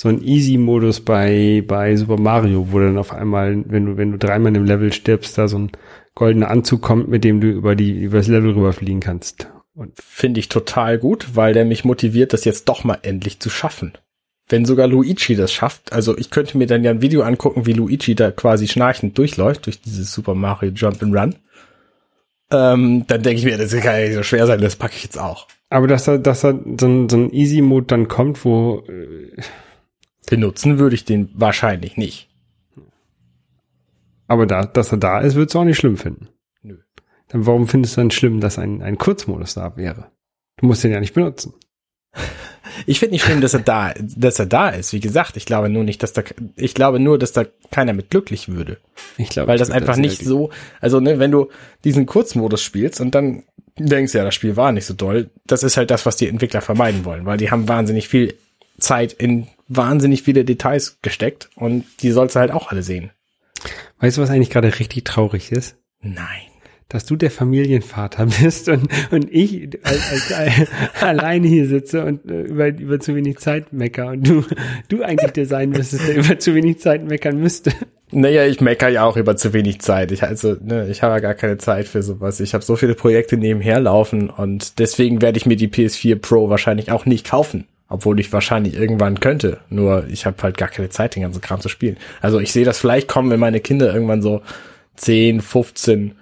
so 0.00 0.08
ein 0.08 0.22
Easy-Modus 0.22 1.00
bei 1.00 1.64
bei 1.66 1.96
Super 1.96 2.18
Mario, 2.18 2.68
wo 2.70 2.78
dann 2.78 2.98
auf 2.98 3.12
einmal, 3.12 3.64
wenn 3.66 3.84
du 3.84 3.96
wenn 3.96 4.12
du 4.12 4.18
dreimal 4.18 4.54
im 4.54 4.64
Level 4.64 4.92
stirbst, 4.92 5.36
da 5.36 5.48
so 5.48 5.58
ein 5.58 5.72
goldener 6.14 6.52
Anzug 6.52 6.82
kommt, 6.82 7.08
mit 7.08 7.24
dem 7.24 7.40
du 7.40 7.48
über 7.48 7.74
die 7.74 8.04
über 8.04 8.18
das 8.18 8.28
Level 8.28 8.52
rüberfliegen 8.52 9.00
kannst. 9.00 9.48
Und 9.74 9.90
Finde 9.96 10.38
ich 10.38 10.48
total 10.48 10.98
gut, 10.98 11.30
weil 11.34 11.52
der 11.52 11.64
mich 11.64 11.84
motiviert, 11.84 12.32
das 12.32 12.44
jetzt 12.44 12.68
doch 12.68 12.84
mal 12.84 12.98
endlich 13.02 13.40
zu 13.40 13.50
schaffen. 13.50 13.98
Wenn 14.48 14.64
sogar 14.64 14.86
Luigi 14.86 15.34
das 15.34 15.52
schafft, 15.52 15.92
also 15.92 16.16
ich 16.16 16.30
könnte 16.30 16.58
mir 16.58 16.68
dann 16.68 16.84
ja 16.84 16.92
ein 16.92 17.02
Video 17.02 17.22
angucken, 17.22 17.66
wie 17.66 17.72
Luigi 17.72 18.14
da 18.14 18.30
quasi 18.30 18.68
schnarchend 18.68 19.18
durchläuft, 19.18 19.66
durch 19.66 19.80
dieses 19.80 20.12
Super 20.12 20.36
Mario 20.36 20.70
Jump 20.70 21.02
and 21.02 21.16
Run. 21.16 21.34
Ähm, 22.52 23.04
dann 23.08 23.22
denke 23.24 23.40
ich 23.40 23.44
mir, 23.44 23.58
das 23.58 23.72
kann 23.72 23.96
ja 23.96 24.06
nicht 24.06 24.14
so 24.14 24.22
schwer 24.22 24.46
sein, 24.46 24.60
das 24.60 24.76
packe 24.76 24.94
ich 24.94 25.02
jetzt 25.02 25.18
auch. 25.18 25.48
aber 25.70 25.88
dass 25.88 26.04
da 26.04 26.18
dass 26.18 26.42
da 26.42 26.56
so 26.78 26.86
ein, 26.86 27.08
so 27.08 27.16
ein 27.16 27.32
Easy-Mode 27.32 27.86
dann 27.86 28.06
kommt, 28.06 28.44
wo 28.44 28.84
äh, 28.88 29.42
Benutzen 30.30 30.78
würde 30.78 30.94
ich 30.94 31.04
den 31.04 31.30
wahrscheinlich 31.34 31.96
nicht. 31.96 32.28
aber 34.26 34.46
da 34.46 34.64
dass 34.64 34.92
er 34.92 34.98
da 34.98 35.20
ist, 35.20 35.34
würdest 35.34 35.54
du 35.54 35.60
auch 35.60 35.64
nicht 35.64 35.78
schlimm 35.78 35.96
finden. 35.96 36.28
Nö. 36.62 36.76
Dann 37.28 37.46
warum 37.46 37.66
findest 37.66 37.96
du 37.96 38.02
dann 38.02 38.10
schlimm, 38.10 38.40
dass 38.40 38.58
ein 38.58 38.82
ein 38.82 38.98
Kurzmodus 38.98 39.54
da 39.54 39.76
wäre? 39.76 40.10
Du 40.58 40.66
musst 40.66 40.84
den 40.84 40.92
ja 40.92 41.00
nicht 41.00 41.14
benutzen. 41.14 41.54
Ich 42.86 43.00
finde 43.00 43.14
nicht 43.14 43.24
schlimm, 43.24 43.40
dass 43.40 43.54
er 43.54 43.60
da, 43.60 43.92
dass 43.98 44.38
er 44.38 44.46
da 44.46 44.68
ist. 44.68 44.92
Wie 44.92 45.00
gesagt, 45.00 45.36
ich 45.36 45.46
glaube 45.46 45.68
nur 45.68 45.82
nicht, 45.82 46.02
dass 46.02 46.12
da, 46.12 46.22
ich 46.54 46.74
glaube 46.74 47.00
nur, 47.00 47.18
dass 47.18 47.32
da 47.32 47.44
keiner 47.72 47.92
mit 47.92 48.10
glücklich 48.10 48.50
würde. 48.50 48.76
Ich 49.16 49.30
glaube, 49.30 49.48
Weil 49.48 49.58
das 49.58 49.70
einfach 49.70 49.96
nicht 49.96 50.22
so, 50.22 50.50
also 50.80 51.00
ne, 51.00 51.18
wenn 51.18 51.32
du 51.32 51.48
diesen 51.82 52.06
Kurzmodus 52.06 52.62
spielst 52.62 53.00
und 53.00 53.14
dann 53.16 53.42
denkst, 53.78 54.14
ja, 54.14 54.22
das 54.22 54.34
Spiel 54.34 54.56
war 54.56 54.70
nicht 54.70 54.84
so 54.84 54.94
doll, 54.94 55.30
das 55.46 55.64
ist 55.64 55.76
halt 55.76 55.90
das, 55.90 56.06
was 56.06 56.16
die 56.16 56.28
Entwickler 56.28 56.60
vermeiden 56.60 57.04
wollen, 57.04 57.26
weil 57.26 57.38
die 57.38 57.50
haben 57.50 57.68
wahnsinnig 57.68 58.06
viel 58.06 58.34
Zeit 58.78 59.12
in 59.12 59.46
wahnsinnig 59.68 60.22
viele 60.22 60.44
Details 60.44 60.98
gesteckt 61.02 61.50
und 61.56 61.84
die 62.00 62.10
sollst 62.10 62.36
du 62.36 62.40
halt 62.40 62.50
auch 62.50 62.70
alle 62.70 62.82
sehen. 62.82 63.10
Weißt 64.00 64.16
du, 64.16 64.22
was 64.22 64.30
eigentlich 64.30 64.50
gerade 64.50 64.78
richtig 64.78 65.04
traurig 65.04 65.52
ist? 65.52 65.76
Nein. 66.00 66.42
dass 66.88 67.04
du 67.04 67.16
der 67.16 67.30
Familienvater 67.30 68.26
bist 68.42 68.68
und, 68.68 68.88
und 69.10 69.28
ich 69.30 69.68
als, 69.82 70.32
als, 70.32 70.68
alleine 71.00 71.46
hier 71.46 71.66
sitze 71.66 72.04
und 72.04 72.24
äh, 72.30 72.42
über, 72.42 72.68
über 72.68 72.98
zu 72.98 73.14
wenig 73.14 73.38
Zeit 73.38 73.72
mecker 73.72 74.08
und 74.08 74.26
du, 74.26 74.44
du 74.88 75.02
eigentlich 75.02 75.32
der 75.32 75.44
sein 75.44 75.70
müsstest, 75.70 76.08
der 76.08 76.16
über 76.16 76.38
zu 76.38 76.54
wenig 76.54 76.78
Zeit 76.80 77.04
meckern 77.04 77.38
müsste. 77.38 77.72
Naja, 78.10 78.46
ich 78.46 78.62
meckere 78.62 78.88
ja 78.88 79.04
auch 79.04 79.18
über 79.18 79.36
zu 79.36 79.52
wenig 79.52 79.80
Zeit. 79.80 80.12
Ich 80.12 80.22
also, 80.22 80.56
ne, 80.62 80.88
ich 80.88 81.02
habe 81.02 81.14
ja 81.14 81.20
gar 81.20 81.34
keine 81.34 81.58
Zeit 81.58 81.86
für 81.86 82.02
sowas. 82.02 82.40
Ich 82.40 82.54
habe 82.54 82.64
so 82.64 82.74
viele 82.74 82.94
Projekte 82.94 83.36
nebenher 83.36 83.80
laufen 83.80 84.30
und 84.30 84.78
deswegen 84.78 85.20
werde 85.20 85.36
ich 85.36 85.44
mir 85.44 85.56
die 85.56 85.68
PS4 85.68 86.16
Pro 86.16 86.48
wahrscheinlich 86.48 86.90
auch 86.90 87.04
nicht 87.04 87.28
kaufen. 87.28 87.66
Obwohl 87.88 88.20
ich 88.20 88.32
wahrscheinlich 88.32 88.74
irgendwann 88.74 89.18
könnte. 89.20 89.60
Nur 89.70 90.04
ich 90.08 90.26
habe 90.26 90.42
halt 90.42 90.58
gar 90.58 90.68
keine 90.68 90.90
Zeit, 90.90 91.14
den 91.14 91.22
ganzen 91.22 91.40
Kram 91.40 91.60
zu 91.60 91.68
spielen. 91.70 91.96
Also 92.20 92.38
ich 92.38 92.52
sehe 92.52 92.64
das 92.64 92.78
vielleicht 92.78 93.08
kommen, 93.08 93.30
wenn 93.30 93.40
meine 93.40 93.60
Kinder 93.60 93.92
irgendwann 93.92 94.20
so 94.20 94.42
10, 94.96 95.40
15, 95.40 96.14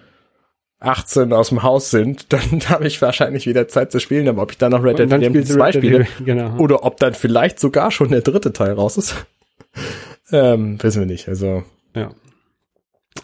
18 0.79 1.33
aus 1.33 1.49
dem 1.49 1.63
Haus 1.63 1.91
sind, 1.91 2.33
dann 2.33 2.61
habe 2.69 2.87
ich 2.87 3.01
wahrscheinlich 3.03 3.47
wieder 3.47 3.67
Zeit 3.69 3.91
zu 3.91 3.99
spielen, 3.99 4.29
aber 4.29 4.43
ob 4.43 4.53
ich 4.53 4.59
dann 4.59 4.73
noch 4.73 4.83
Red 4.85 4.99
Dead 4.99 5.07
Redemption 5.13 5.33
spielst 5.33 5.51
du 5.51 5.55
2 5.57 5.65
Red 5.65 5.75
Dead 5.75 5.83
spiele 5.83 6.07
Genau. 6.25 6.57
oder 6.59 6.85
ob 6.85 6.99
dann 6.99 7.15
vielleicht 7.15 7.59
sogar 7.59 7.91
schon 7.91 8.11
der 8.11 8.21
dritte 8.21 8.53
Teil 8.53 8.73
raus 8.73 8.97
ist, 8.97 9.27
ähm, 10.33 10.81
wissen 10.83 11.01
wir 11.01 11.07
nicht. 11.07 11.29
Also 11.29 11.65
Ja. 11.95 12.11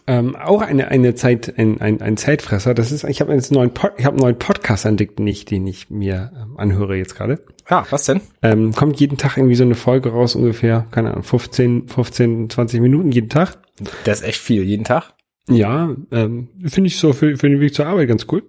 Ähm, 0.06 0.34
auch 0.34 0.62
eine, 0.62 0.88
eine 0.88 1.14
Zeit, 1.14 1.54
ein, 1.58 1.80
ein, 1.80 2.00
ein 2.00 2.16
Zeitfresser. 2.16 2.74
Das 2.74 2.90
ist, 2.90 3.04
ich 3.04 3.20
habe 3.20 3.32
jetzt 3.34 3.52
einen 3.52 3.60
neuen, 3.60 3.74
Pod, 3.74 3.92
ich 3.98 4.04
habe 4.04 4.16
einen 4.16 4.22
neuen 4.22 4.38
Podcast 4.38 4.84
entdeckt, 4.84 5.20
nicht, 5.20 5.50
den 5.50 5.66
ich 5.66 5.90
mir 5.90 6.32
ähm, 6.34 6.56
anhöre 6.56 6.96
jetzt 6.96 7.14
gerade. 7.14 7.38
Ja, 7.70 7.86
was 7.90 8.04
denn? 8.06 8.20
Ähm, 8.42 8.72
kommt 8.72 9.00
jeden 9.00 9.16
Tag 9.18 9.36
irgendwie 9.36 9.54
so 9.54 9.64
eine 9.64 9.74
Folge 9.74 10.10
raus, 10.10 10.34
ungefähr, 10.34 10.86
keine 10.90 11.10
Ahnung, 11.12 11.22
15, 11.22 11.88
15, 11.88 12.50
20 12.50 12.80
Minuten 12.80 13.12
jeden 13.12 13.28
Tag. 13.28 13.58
Das 14.04 14.20
ist 14.20 14.26
echt 14.26 14.40
viel 14.40 14.62
jeden 14.62 14.84
Tag. 14.84 15.14
Ja, 15.48 15.94
ähm, 16.12 16.48
finde 16.66 16.88
ich 16.88 16.98
so 16.98 17.12
für, 17.12 17.36
für 17.36 17.48
den 17.48 17.60
Weg 17.60 17.74
zur 17.74 17.86
Arbeit 17.86 18.08
ganz 18.08 18.26
cool. 18.30 18.42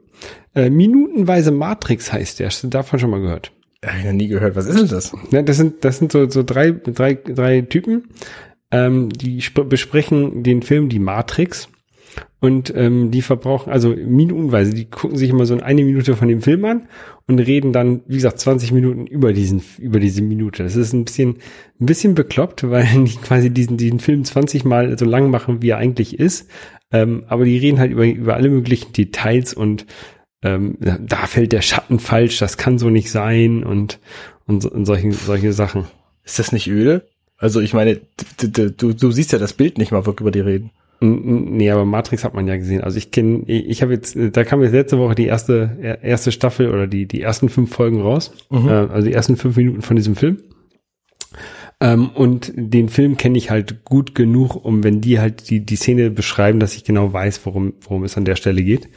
Äh, 0.53 0.69
Minutenweise 0.69 1.51
Matrix 1.51 2.13
heißt 2.13 2.39
der. 2.39 2.47
Hast 2.47 2.63
du 2.63 2.67
davon 2.67 2.99
schon 2.99 3.09
mal 3.09 3.19
gehört? 3.21 3.51
Hab 3.83 3.97
ich 3.97 4.05
noch 4.05 4.11
nie 4.13 4.27
gehört. 4.27 4.55
Was 4.55 4.67
ist 4.67 4.79
denn 4.79 4.87
das? 4.87 5.11
Ja, 5.31 5.41
das 5.41 5.57
sind, 5.57 5.83
das 5.83 5.97
sind 5.97 6.11
so, 6.11 6.29
so 6.29 6.43
drei, 6.43 6.71
drei, 6.71 7.15
drei 7.15 7.61
Typen, 7.61 8.09
ähm, 8.71 9.09
die 9.09 9.39
sp- 9.41 9.65
besprechen 9.67 10.43
den 10.43 10.61
Film 10.61 10.87
Die 10.89 10.99
Matrix 10.99 11.67
und 12.39 12.73
ähm, 12.75 13.11
die 13.11 13.21
verbrauchen, 13.21 13.71
also 13.71 13.89
minutenweise, 13.89 14.73
die 14.73 14.85
gucken 14.85 15.17
sich 15.17 15.29
immer 15.29 15.45
so 15.45 15.57
eine 15.59 15.83
Minute 15.83 16.15
von 16.15 16.27
dem 16.27 16.41
Film 16.41 16.65
an 16.65 16.87
und 17.27 17.39
reden 17.39 17.71
dann, 17.71 18.01
wie 18.07 18.15
gesagt, 18.15 18.39
20 18.39 18.71
Minuten 18.71 19.07
über 19.07 19.33
diesen, 19.33 19.61
über 19.79 19.99
diese 19.99 20.21
Minute. 20.21 20.63
Das 20.63 20.75
ist 20.75 20.93
ein 20.93 21.05
bisschen, 21.05 21.37
ein 21.79 21.85
bisschen 21.85 22.15
bekloppt, 22.15 22.69
weil 22.69 22.85
die 23.05 23.15
quasi 23.15 23.49
diesen, 23.49 23.77
diesen 23.77 23.99
Film 23.99 24.23
20 24.23 24.65
Mal 24.65 24.97
so 24.97 25.05
lang 25.05 25.29
machen, 25.29 25.61
wie 25.61 25.69
er 25.69 25.77
eigentlich 25.77 26.19
ist. 26.19 26.49
Ähm, 26.91 27.23
aber 27.27 27.45
die 27.45 27.57
reden 27.57 27.79
halt 27.79 27.91
über, 27.91 28.05
über 28.05 28.35
alle 28.35 28.49
möglichen 28.49 28.93
Details 28.93 29.53
und 29.53 29.85
ähm, 30.43 30.77
da 30.79 31.25
fällt 31.25 31.53
der 31.53 31.61
Schatten 31.61 31.99
falsch, 31.99 32.37
das 32.37 32.57
kann 32.57 32.77
so 32.77 32.89
nicht 32.89 33.09
sein 33.09 33.63
und, 33.63 33.99
und, 34.45 34.65
und 34.65 34.85
solche, 34.85 35.11
solche 35.13 35.53
Sachen. 35.53 35.85
Ist 36.23 36.39
das 36.39 36.51
nicht 36.51 36.67
öde? 36.67 37.07
Also 37.37 37.61
ich 37.61 37.73
meine, 37.73 38.01
du, 38.37 38.93
du 38.93 39.11
siehst 39.11 39.31
ja 39.31 39.39
das 39.39 39.53
Bild 39.53 39.77
nicht 39.77 39.91
mal 39.91 40.05
wirklich 40.05 40.21
über 40.21 40.31
die 40.31 40.41
reden. 40.41 40.71
Nee, 41.05 41.69
aber 41.69 41.83
Matrix 41.83 42.23
hat 42.23 42.33
man 42.33 42.47
ja 42.47 42.55
gesehen. 42.55 42.81
Also 42.81 42.97
ich 42.97 43.11
kenne, 43.11 43.43
ich, 43.47 43.81
habe 43.81 43.91
jetzt, 43.93 44.17
da 44.31 44.43
kam 44.45 44.61
jetzt 44.63 44.71
letzte 44.71 44.97
Woche 44.97 45.15
die 45.15 45.25
erste, 45.25 45.77
er- 45.81 46.01
erste 46.03 46.31
Staffel 46.31 46.69
oder 46.69 46.87
die, 46.87 47.05
die 47.07 47.21
ersten 47.21 47.49
fünf 47.49 47.73
Folgen 47.73 47.99
raus. 48.01 48.31
Äh, 48.51 48.55
also 48.69 49.07
die 49.07 49.13
ersten 49.13 49.35
fünf 49.35 49.57
Minuten 49.57 49.81
von 49.81 49.95
diesem 49.97 50.15
Film. 50.15 50.37
Ähm, 51.81 52.09
und 52.09 52.53
den 52.55 52.87
Film 52.87 53.17
kenne 53.17 53.37
ich 53.37 53.49
halt 53.49 53.83
gut 53.83 54.15
genug, 54.15 54.63
um 54.63 54.83
wenn 54.83 55.01
die 55.01 55.19
halt 55.19 55.49
die, 55.49 55.65
die 55.65 55.75
Szene 55.75 56.09
beschreiben, 56.09 56.59
dass 56.59 56.75
ich 56.75 56.83
genau 56.85 57.11
weiß, 57.11 57.45
worum, 57.45 57.73
worum 57.81 58.03
es 58.05 58.15
an 58.15 58.23
der 58.25 58.35
Stelle 58.37 58.63
geht. 58.63 58.87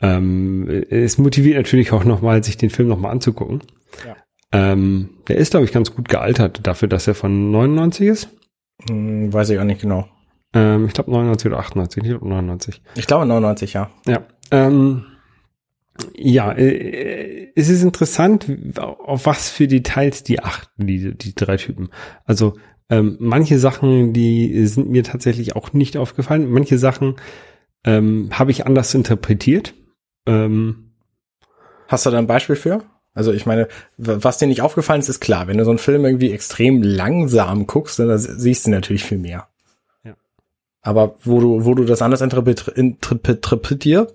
Ähm, 0.00 0.66
es 0.88 1.18
motiviert 1.18 1.56
natürlich 1.56 1.92
auch 1.92 2.04
nochmal, 2.04 2.42
sich 2.42 2.56
den 2.56 2.70
Film 2.70 2.88
nochmal 2.88 3.12
anzugucken. 3.12 3.62
Ja. 4.06 4.16
Ähm, 4.52 5.10
der 5.28 5.36
ist, 5.36 5.50
glaube 5.50 5.66
ich, 5.66 5.72
ganz 5.72 5.94
gut 5.94 6.08
gealtert 6.08 6.60
dafür, 6.66 6.88
dass 6.88 7.06
er 7.06 7.14
von 7.14 7.50
99 7.50 8.06
ist. 8.08 8.28
Hm, 8.88 9.32
weiß 9.32 9.50
ich 9.50 9.58
auch 9.58 9.64
nicht 9.64 9.82
genau. 9.82 10.08
Ähm, 10.54 10.86
ich 10.86 10.92
glaube 10.92 11.10
99 11.10 11.46
oder 11.50 11.60
98, 11.60 12.02
ich 12.02 12.08
glaube 12.10 12.28
99. 12.28 12.82
Ich 12.96 13.06
glaube 13.06 13.26
99, 13.26 13.72
ja. 13.72 13.90
Ja. 14.06 14.22
Ähm, 14.50 15.04
ja, 16.14 16.52
äh, 16.52 17.52
es 17.54 17.68
ist 17.68 17.82
interessant, 17.82 18.46
auf 18.78 19.26
was 19.26 19.50
für 19.50 19.66
Details 19.66 20.22
die 20.22 20.40
achten, 20.40 20.86
die, 20.86 21.16
die 21.16 21.34
drei 21.34 21.56
Typen. 21.56 21.90
Also 22.24 22.54
ähm, 22.90 23.16
manche 23.20 23.58
Sachen, 23.58 24.12
die 24.12 24.66
sind 24.66 24.90
mir 24.90 25.04
tatsächlich 25.04 25.56
auch 25.56 25.72
nicht 25.72 25.96
aufgefallen. 25.96 26.50
Manche 26.50 26.78
Sachen 26.78 27.16
ähm, 27.84 28.30
habe 28.32 28.50
ich 28.50 28.66
anders 28.66 28.94
interpretiert. 28.94 29.74
Ähm, 30.26 30.92
Hast 31.88 32.06
du 32.06 32.10
da 32.10 32.18
ein 32.18 32.26
Beispiel 32.26 32.56
für? 32.56 32.84
Also 33.14 33.32
ich 33.32 33.44
meine, 33.44 33.68
was 33.98 34.38
dir 34.38 34.46
nicht 34.46 34.62
aufgefallen 34.62 35.00
ist, 35.00 35.08
ist 35.10 35.20
klar. 35.20 35.46
Wenn 35.46 35.58
du 35.58 35.64
so 35.64 35.70
einen 35.70 35.78
Film 35.78 36.04
irgendwie 36.04 36.32
extrem 36.32 36.82
langsam 36.82 37.66
guckst, 37.66 37.98
dann 37.98 38.16
siehst 38.18 38.66
du 38.66 38.70
natürlich 38.70 39.04
viel 39.04 39.18
mehr. 39.18 39.48
Aber 40.82 41.14
wo 41.22 41.40
du, 41.40 41.64
wo 41.64 41.74
du 41.74 41.84
das 41.84 42.02
anders 42.02 42.20
interpret- 42.22 42.68
interpretierst, 42.68 44.14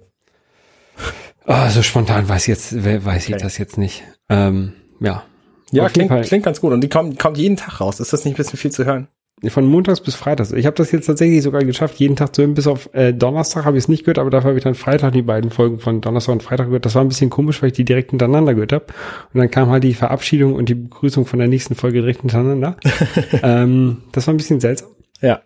oh, 1.47 1.69
so 1.69 1.81
spontan 1.81 2.27
weiß 2.27 2.47
jetzt, 2.47 2.83
wer- 2.83 3.03
weiß 3.05 3.29
ich 3.29 3.35
Okay. 3.35 3.43
das 3.43 3.57
jetzt 3.57 3.77
nicht. 3.77 4.03
Ähm, 4.29 4.73
ja. 4.99 5.23
ja, 5.71 5.87
klingt, 5.89 6.09
Fall. 6.09 6.21
klingt 6.23 6.43
ganz 6.45 6.59
gut. 6.61 6.73
Und 6.73 6.81
die 6.81 6.89
kommt, 6.89 7.17
kommt 7.19 7.37
jeden 7.37 7.55
Tag 7.57 7.79
raus. 7.79 7.99
Ist 7.99 8.11
das 8.13 8.25
nicht 8.25 8.33
ein 8.35 8.37
bisschen 8.37 8.59
viel 8.59 8.71
zu 8.71 8.85
hören? 8.85 9.07
Von 9.49 9.67
montags 9.67 10.01
bis 10.01 10.15
freitags. 10.15 10.51
Ich 10.51 10.65
habe 10.65 10.75
das 10.75 10.91
jetzt 10.91 11.05
tatsächlich 11.05 11.43
sogar 11.43 11.63
geschafft, 11.63 11.97
jeden 11.99 12.15
Tag 12.15 12.33
zu 12.35 12.41
hören, 12.41 12.55
bis 12.55 12.65
auf 12.65 12.89
äh, 12.95 13.13
Donnerstag 13.13 13.65
habe 13.65 13.77
ich 13.77 13.83
es 13.83 13.87
nicht 13.87 14.03
gehört, 14.03 14.17
aber 14.17 14.31
dafür 14.31 14.47
habe 14.49 14.57
ich 14.57 14.63
dann 14.63 14.73
Freitag 14.73 15.11
die 15.13 15.21
beiden 15.21 15.51
Folgen 15.51 15.79
von 15.79 16.01
Donnerstag 16.01 16.33
und 16.33 16.41
Freitag 16.41 16.65
gehört. 16.65 16.85
Das 16.87 16.95
war 16.95 17.03
ein 17.03 17.07
bisschen 17.07 17.29
komisch, 17.29 17.61
weil 17.61 17.67
ich 17.69 17.75
die 17.75 17.85
direkt 17.85 18.09
hintereinander 18.09 18.55
gehört 18.55 18.73
habe. 18.73 18.85
Und 19.33 19.39
dann 19.39 19.51
kam 19.51 19.69
halt 19.69 19.83
die 19.83 19.93
Verabschiedung 19.93 20.55
und 20.55 20.69
die 20.69 20.75
Begrüßung 20.75 21.27
von 21.27 21.37
der 21.37 21.47
nächsten 21.47 21.75
Folge 21.75 21.99
direkt 22.01 22.21
hintereinander. 22.21 22.77
ähm, 23.43 23.97
das 24.11 24.25
war 24.25 24.33
ein 24.33 24.37
bisschen 24.37 24.59
seltsam. 24.59 24.89
Ja. 25.21 25.41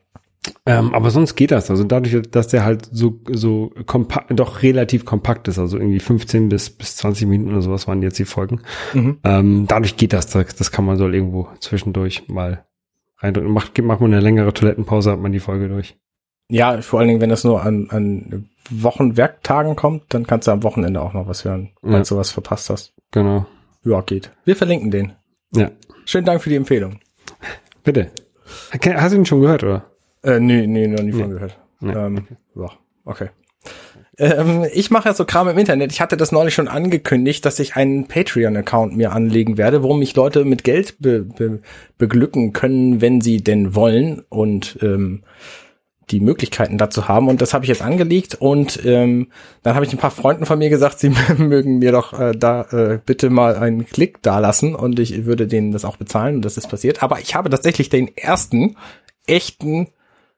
Ähm, 0.65 0.93
aber 0.93 1.11
sonst 1.11 1.35
geht 1.35 1.51
das. 1.51 1.69
Also 1.69 1.83
dadurch, 1.83 2.19
dass 2.31 2.47
der 2.47 2.65
halt 2.65 2.89
so, 2.91 3.19
so 3.29 3.71
kompakt, 3.85 4.31
doch 4.39 4.63
relativ 4.63 5.05
kompakt 5.05 5.47
ist, 5.47 5.59
also 5.59 5.77
irgendwie 5.77 5.99
15 5.99 6.49
bis, 6.49 6.69
bis 6.71 6.95
20 6.97 7.27
Minuten 7.27 7.51
oder 7.51 7.61
sowas 7.61 7.87
waren 7.87 8.01
jetzt 8.01 8.17
die 8.17 8.25
Folgen. 8.25 8.61
Mhm. 8.93 9.19
Ähm, 9.23 9.65
dadurch 9.67 9.97
geht 9.97 10.13
das, 10.13 10.27
das, 10.27 10.71
kann 10.71 10.85
man 10.85 10.97
so 10.97 11.07
irgendwo 11.07 11.47
zwischendurch 11.59 12.27
mal 12.27 12.65
reindrücken. 13.19 13.51
Macht, 13.51 13.77
macht 13.83 14.01
man 14.01 14.13
eine 14.13 14.21
längere 14.21 14.51
Toilettenpause, 14.53 15.11
hat 15.11 15.19
man 15.19 15.31
die 15.31 15.39
Folge 15.39 15.67
durch. 15.67 15.95
Ja, 16.49 16.81
vor 16.81 16.99
allen 16.99 17.07
Dingen, 17.09 17.21
wenn 17.21 17.29
das 17.29 17.43
nur 17.43 17.61
an, 17.61 17.87
an 17.91 18.49
Wochenwerktagen 18.69 19.75
kommt, 19.75 20.05
dann 20.09 20.25
kannst 20.25 20.47
du 20.47 20.51
am 20.51 20.63
Wochenende 20.63 21.01
auch 21.01 21.13
noch 21.13 21.27
was 21.27 21.45
hören, 21.45 21.69
Ja. 21.83 21.91
falls 21.91 22.09
du 22.09 22.17
was 22.17 22.31
verpasst 22.31 22.69
hast. 22.69 22.93
Genau. 23.11 23.45
Ja, 23.83 24.01
geht. 24.01 24.31
Wir 24.43 24.55
verlinken 24.55 24.91
den. 24.91 25.13
Ja. 25.55 25.71
Schönen 26.05 26.25
Dank 26.25 26.41
für 26.41 26.49
die 26.49 26.55
Empfehlung. 26.55 26.99
Bitte. 27.83 28.11
Hast 28.71 29.13
du 29.13 29.17
ihn 29.17 29.25
schon 29.25 29.41
gehört, 29.41 29.63
oder? 29.63 29.90
Äh, 30.23 30.39
nee, 30.39 30.67
nee, 30.67 30.87
noch 30.87 31.03
nie 31.03 31.13
von 31.13 31.29
gehört. 31.29 31.57
Nee, 31.79 31.93
ähm, 31.93 32.27
ja, 32.55 32.69
okay. 33.05 33.29
Ähm, 34.17 34.65
ich 34.73 34.91
mache 34.91 35.09
ja 35.09 35.15
so 35.15 35.25
Kram 35.25 35.47
im 35.47 35.57
Internet. 35.57 35.91
Ich 35.91 36.01
hatte 36.01 36.17
das 36.17 36.31
neulich 36.31 36.53
schon 36.53 36.67
angekündigt, 36.67 37.45
dass 37.45 37.59
ich 37.59 37.75
einen 37.75 38.07
Patreon-Account 38.07 38.95
mir 38.95 39.13
anlegen 39.13 39.57
werde, 39.57 39.81
worum 39.83 39.99
mich 39.99 40.15
Leute 40.15 40.45
mit 40.45 40.63
Geld 40.63 40.97
be 40.99 41.21
be 41.21 41.61
beglücken 41.97 42.53
können, 42.53 43.01
wenn 43.01 43.21
sie 43.21 43.41
denn 43.41 43.73
wollen 43.73 44.21
und 44.29 44.77
ähm, 44.81 45.23
die 46.11 46.19
Möglichkeiten 46.19 46.77
dazu 46.77 47.07
haben. 47.07 47.29
Und 47.29 47.41
das 47.41 47.53
habe 47.53 47.63
ich 47.65 47.69
jetzt 47.69 47.81
angelegt 47.81 48.35
und 48.35 48.85
ähm, 48.85 49.29
dann 49.63 49.75
habe 49.75 49.85
ich 49.85 49.93
ein 49.93 49.97
paar 49.97 50.11
Freunden 50.11 50.45
von 50.45 50.59
mir 50.59 50.69
gesagt, 50.69 50.99
sie 50.99 51.11
mögen 51.37 51.79
mir 51.79 51.91
doch 51.91 52.19
äh, 52.19 52.33
da 52.37 52.63
äh, 52.71 52.99
bitte 53.03 53.29
mal 53.29 53.55
einen 53.55 53.85
Klick 53.87 54.21
dalassen 54.21 54.75
und 54.75 54.99
ich 54.99 55.25
würde 55.25 55.47
denen 55.47 55.71
das 55.71 55.85
auch 55.85 55.97
bezahlen 55.97 56.35
und 56.35 56.45
das 56.45 56.57
ist 56.57 56.67
passiert. 56.67 57.01
Aber 57.01 57.19
ich 57.19 57.33
habe 57.33 57.49
tatsächlich 57.49 57.89
den 57.89 58.15
ersten 58.15 58.75
echten 59.25 59.87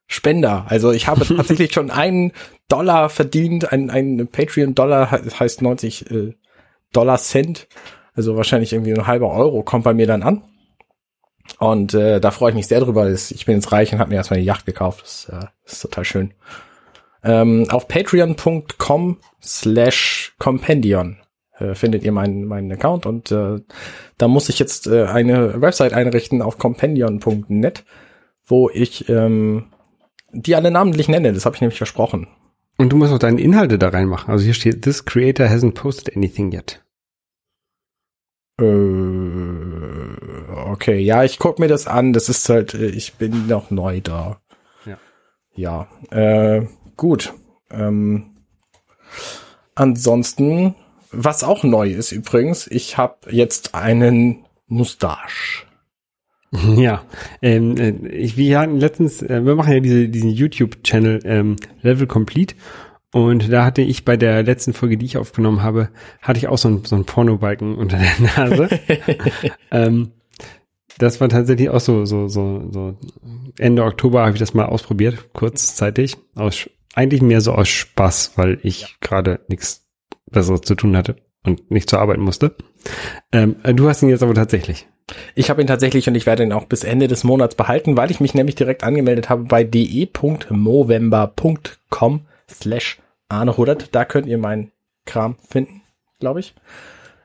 Spender. 0.08 0.66
Also 0.68 0.92
ich 0.92 1.08
habe 1.08 1.26
tatsächlich 1.36 1.74
schon 1.74 1.92
einen 1.92 2.32
Dollar 2.68 3.10
verdient, 3.10 3.72
ein, 3.72 3.90
ein 3.90 4.28
Patreon-Dollar 4.28 5.12
he- 5.12 5.30
heißt 5.30 5.62
90 5.62 6.12
äh, 6.12 6.34
Dollar 6.92 7.18
Cent. 7.18 7.68
Also 8.16 8.36
wahrscheinlich 8.38 8.74
irgendwie 8.74 8.94
ein 8.94 9.08
halber 9.08 9.32
Euro 9.32 9.64
kommt 9.64 9.84
bei 9.84 9.94
mir 9.94 10.08
dann 10.08 10.24
an. 10.24 10.44
Und 11.60 11.94
äh, 11.94 12.20
da 12.22 12.32
freue 12.32 12.52
ich 12.52 12.56
mich 12.56 12.68
sehr 12.68 12.80
drüber. 12.80 13.10
Ich 13.12 13.46
bin 13.46 13.56
jetzt 13.56 13.72
reich 13.72 13.92
und 13.92 14.00
habe 14.00 14.10
mir 14.12 14.16
erstmal 14.18 14.38
eine 14.38 14.46
Yacht 14.46 14.66
gekauft. 14.66 15.02
Das, 15.04 15.30
äh, 15.30 15.46
ist 15.66 15.82
total 15.82 16.06
schön. 16.06 16.34
Ähm, 17.24 17.68
auf 17.70 17.88
patreon.com 17.88 19.18
slash 19.42 20.36
compendion 20.40 21.18
äh, 21.58 21.74
findet 21.74 22.04
ihr 22.04 22.12
meinen, 22.12 22.46
meinen 22.46 22.72
Account 22.72 23.06
und 23.06 23.32
äh, 23.32 23.62
da 24.18 24.28
muss 24.28 24.50
ich 24.50 24.60
jetzt 24.60 24.88
äh, 24.88 25.06
eine 25.06 25.62
Website 25.62 25.94
einrichten 25.94 26.42
auf 26.42 26.58
compendion.net, 26.58 27.86
wo 28.46 28.70
ich 28.70 29.08
ähm, 29.08 29.68
die 30.34 30.56
alle 30.56 30.72
namentlich 30.72 31.08
nenne. 31.08 31.32
Das 31.34 31.46
habe 31.46 31.56
ich 31.56 31.62
nämlich 31.62 31.78
versprochen. 31.78 32.28
Und 32.78 32.90
du 32.90 32.98
musst 32.98 33.14
auch 33.14 33.20
deine 33.20 33.40
Inhalte 33.40 33.78
da 33.78 33.90
reinmachen. 33.90 34.32
Also 34.32 34.44
hier 34.46 34.54
steht, 34.54 34.82
this 34.82 35.06
creator 35.06 35.46
hasn't 35.46 35.74
posted 35.74 36.18
anything 36.18 36.52
yet. 36.52 36.84
Äh, 38.60 38.66
okay, 40.72 41.00
ja, 41.00 41.24
ich 41.24 41.40
guck 41.40 41.60
mir 41.60 41.68
das 41.68 41.88
an. 41.88 42.14
Das 42.14 42.30
ist 42.30 42.50
halt, 42.50 42.74
äh, 42.74 42.88
ich 42.88 43.14
bin 43.14 43.48
noch 43.48 43.72
neu 43.72 44.02
da. 44.02 44.42
Ja. 44.86 44.98
Ja, 45.56 45.88
äh, 46.12 46.66
gut. 46.98 47.34
Ähm, 47.70 48.38
ansonsten, 49.76 50.76
was 51.12 51.44
auch 51.44 51.64
neu 51.64 51.92
ist 51.92 52.12
übrigens, 52.12 52.68
ich 52.68 52.98
habe 52.98 53.32
jetzt 53.32 53.76
einen 53.76 54.46
Mustache. 54.68 55.66
Ja, 56.76 57.04
ähm, 57.42 57.78
äh, 57.78 58.08
ich, 58.10 58.38
wir 58.38 58.60
hatten 58.60 58.80
letztens, 58.80 59.22
äh, 59.22 59.44
wir 59.44 59.56
machen 59.56 59.74
ja 59.74 59.80
diese, 59.80 60.08
diesen 60.08 60.30
YouTube-Channel 60.30 61.20
ähm, 61.26 61.56
Level 61.82 62.08
Complete 62.08 62.56
und 63.12 63.52
da 63.52 63.66
hatte 63.66 63.82
ich 63.82 64.06
bei 64.06 64.18
der 64.18 64.44
letzten 64.44 64.74
Folge, 64.74 64.98
die 64.98 65.06
ich 65.06 65.18
aufgenommen 65.18 65.62
habe, 65.62 65.90
hatte 66.22 66.40
ich 66.40 66.48
auch 66.48 66.58
so 66.58 66.68
einen 66.68 66.84
so 66.84 66.96
einen 66.96 67.06
Pornobalken 67.06 67.76
unter 67.76 67.98
der 67.98 68.12
Nase. 68.38 68.70
ähm, 69.72 70.12
das 70.98 71.20
war 71.22 71.30
tatsächlich 71.30 71.70
auch 71.70 71.80
so, 71.80 72.06
so, 72.06 72.28
so, 72.28 72.70
so 72.72 72.98
Ende 73.58 73.84
Oktober 73.84 74.22
habe 74.22 74.34
ich 74.34 74.40
das 74.40 74.54
mal 74.54 74.66
ausprobiert, 74.66 75.34
kurzzeitig, 75.34 76.18
aus 76.36 76.70
eigentlich 76.96 77.22
mehr 77.22 77.42
so 77.42 77.54
aus 77.54 77.70
Spaß, 77.70 78.34
weil 78.36 78.60
ich 78.62 78.98
gerade 79.00 79.40
nichts 79.48 79.88
Besseres 80.30 80.62
zu 80.62 80.76
tun 80.76 80.96
hatte 80.96 81.16
und 81.44 81.72
nicht 81.72 81.90
zur 81.90 82.00
Arbeit 82.00 82.20
musste. 82.20 82.56
Ähm, 83.32 83.56
du 83.64 83.90
hast 83.90 84.04
ihn 84.04 84.10
jetzt 84.10 84.24
aber 84.24 84.36
tatsächlich. 84.36 84.88
Ich 85.36 85.50
habe 85.50 85.62
ihn 85.62 85.68
tatsächlich 85.68 86.08
und 86.08 86.16
ich 86.16 86.26
werde 86.26 86.44
ihn 86.44 86.54
auch 86.54 86.66
bis 86.66 86.84
Ende 86.84 87.08
des 87.08 87.24
Monats 87.24 87.56
behalten, 87.56 87.98
weil 87.98 88.12
ich 88.12 88.20
mich 88.20 88.34
nämlich 88.34 88.56
direkt 88.56 88.84
angemeldet 88.84 89.30
habe 89.30 89.44
bei 89.44 89.64
de.movember.com 89.64 92.22
slash 92.50 93.00
arnerudert. 93.30 93.90
Da 93.94 94.06
könnt 94.06 94.28
ihr 94.28 94.38
meinen 94.38 94.72
Kram 95.06 95.36
finden, 95.50 95.82
glaube 96.20 96.40
ich. 96.42 96.54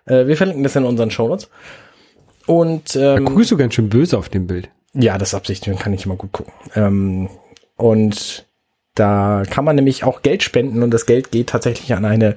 Äh, 0.06 0.26
wir 0.26 0.36
verlinken 0.36 0.62
das 0.64 0.76
in 0.76 0.84
unseren 0.84 1.10
Shownotes. 1.10 1.48
Und 2.46 2.94
Da 2.96 3.16
ähm, 3.16 3.24
guckst 3.26 3.50
du 3.50 3.56
ganz 3.56 3.74
schön 3.74 3.88
böse 3.88 4.16
auf 4.18 4.28
dem 4.28 4.46
Bild. 4.46 4.70
ja, 4.94 5.18
das 5.18 5.34
Absichtigen 5.34 5.78
kann 5.78 5.92
ich 5.92 6.06
immer 6.06 6.16
gut 6.16 6.32
gucken. 6.32 6.52
Ähm, 6.74 7.28
und 7.76 8.46
da 8.94 9.42
kann 9.48 9.64
man 9.64 9.76
nämlich 9.76 10.02
auch 10.02 10.22
Geld 10.22 10.42
spenden 10.42 10.82
und 10.82 10.90
das 10.90 11.06
Geld 11.06 11.30
geht 11.30 11.50
tatsächlich 11.50 11.94
an 11.94 12.04
eine, 12.04 12.36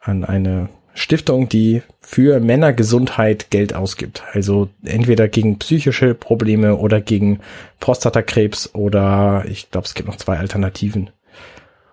an 0.00 0.24
eine 0.24 0.70
Stiftung, 0.98 1.48
die 1.48 1.82
für 2.00 2.40
Männergesundheit 2.40 3.50
Geld 3.50 3.74
ausgibt. 3.74 4.24
Also 4.32 4.68
entweder 4.84 5.28
gegen 5.28 5.58
psychische 5.58 6.14
Probleme 6.14 6.76
oder 6.76 7.00
gegen 7.00 7.40
Prostatakrebs 7.80 8.74
oder 8.74 9.44
ich 9.46 9.70
glaube, 9.70 9.86
es 9.86 9.94
gibt 9.94 10.08
noch 10.08 10.16
zwei 10.16 10.38
Alternativen. 10.38 11.10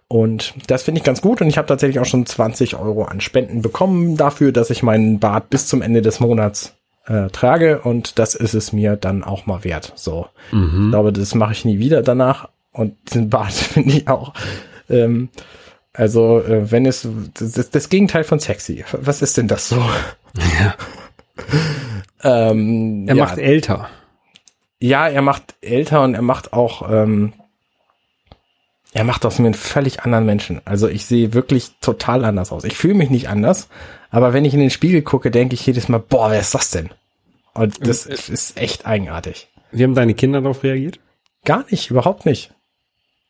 Und 0.07 0.53
das 0.67 0.83
finde 0.83 0.99
ich 0.99 1.05
ganz 1.05 1.21
gut 1.21 1.41
und 1.41 1.47
ich 1.47 1.57
habe 1.57 1.67
tatsächlich 1.67 1.99
auch 1.99 2.05
schon 2.05 2.25
20 2.25 2.75
Euro 2.75 3.03
an 3.03 3.21
Spenden 3.21 3.61
bekommen 3.61 4.17
dafür, 4.17 4.51
dass 4.51 4.69
ich 4.69 4.83
meinen 4.83 5.19
Bart 5.19 5.49
bis 5.49 5.67
zum 5.67 5.81
Ende 5.81 6.01
des 6.01 6.19
Monats 6.19 6.75
äh, 7.07 7.29
trage 7.29 7.81
und 7.81 8.17
das 8.17 8.35
ist 8.35 8.53
es 8.53 8.73
mir 8.73 8.95
dann 8.95 9.23
auch 9.23 9.45
mal 9.45 9.63
wert. 9.63 9.93
So, 9.95 10.27
ich 10.85 10.91
glaube, 10.91 11.11
das 11.11 11.35
mache 11.35 11.53
ich 11.53 11.65
nie 11.65 11.79
wieder 11.79 12.01
danach 12.01 12.49
und 12.71 12.95
diesen 13.07 13.29
Bart 13.29 13.53
finde 13.53 13.97
ich 13.97 14.07
auch. 14.07 14.33
Ähm, 14.89 15.29
also 15.95 16.41
äh, 16.41 16.71
wenn 16.71 16.85
es 16.85 17.07
das, 17.39 17.69
das 17.69 17.89
Gegenteil 17.89 18.23
von 18.23 18.39
sexy. 18.39 18.83
Was 18.93 19.21
ist 19.21 19.37
denn 19.37 19.47
das 19.47 19.69
so? 19.69 19.77
Ja. 20.59 20.75
Ähm, 22.23 23.07
Er 23.07 23.15
ja, 23.15 23.23
macht 23.25 23.37
älter. 23.37 23.89
ja, 24.79 25.07
er 25.07 25.21
macht 25.21 25.53
älter 25.61 26.01
und 26.03 26.15
er 26.15 26.21
macht 26.23 26.53
auch, 26.53 26.89
ähm, 26.89 27.33
er 28.93 29.03
macht 29.03 29.25
aus 29.25 29.37
mir 29.37 29.47
einen 29.47 29.53
völlig 29.53 30.01
anderen 30.03 30.25
Menschen. 30.25 30.61
Also 30.65 30.87
ich 30.87 31.05
sehe 31.05 31.33
wirklich 31.33 31.71
total 31.81 32.25
anders 32.25 32.51
aus. 32.51 32.63
Ich 32.63 32.77
fühle 32.77 32.95
mich 32.95 33.09
nicht 33.11 33.29
anders, 33.29 33.67
aber 34.09 34.33
wenn 34.33 34.45
ich 34.45 34.53
in 34.55 34.59
den 34.59 34.69
Spiegel 34.71 35.01
gucke, 35.03 35.29
denke 35.29 35.53
ich 35.53 35.65
jedes 35.67 35.87
Mal, 35.89 35.99
boah, 35.99 36.31
wer 36.31 36.39
ist 36.39 36.55
das 36.55 36.71
denn? 36.71 36.89
Und 37.53 37.85
das 37.85 38.05
ist 38.07 38.57
echt 38.57 38.87
eigenartig. 38.87 39.47
Wie 39.71 39.83
haben 39.83 39.93
deine 39.93 40.13
Kinder 40.15 40.41
darauf 40.41 40.63
reagiert? 40.63 40.99
Gar 41.43 41.65
nicht, 41.69 41.91
überhaupt 41.91 42.25
nicht. 42.25 42.51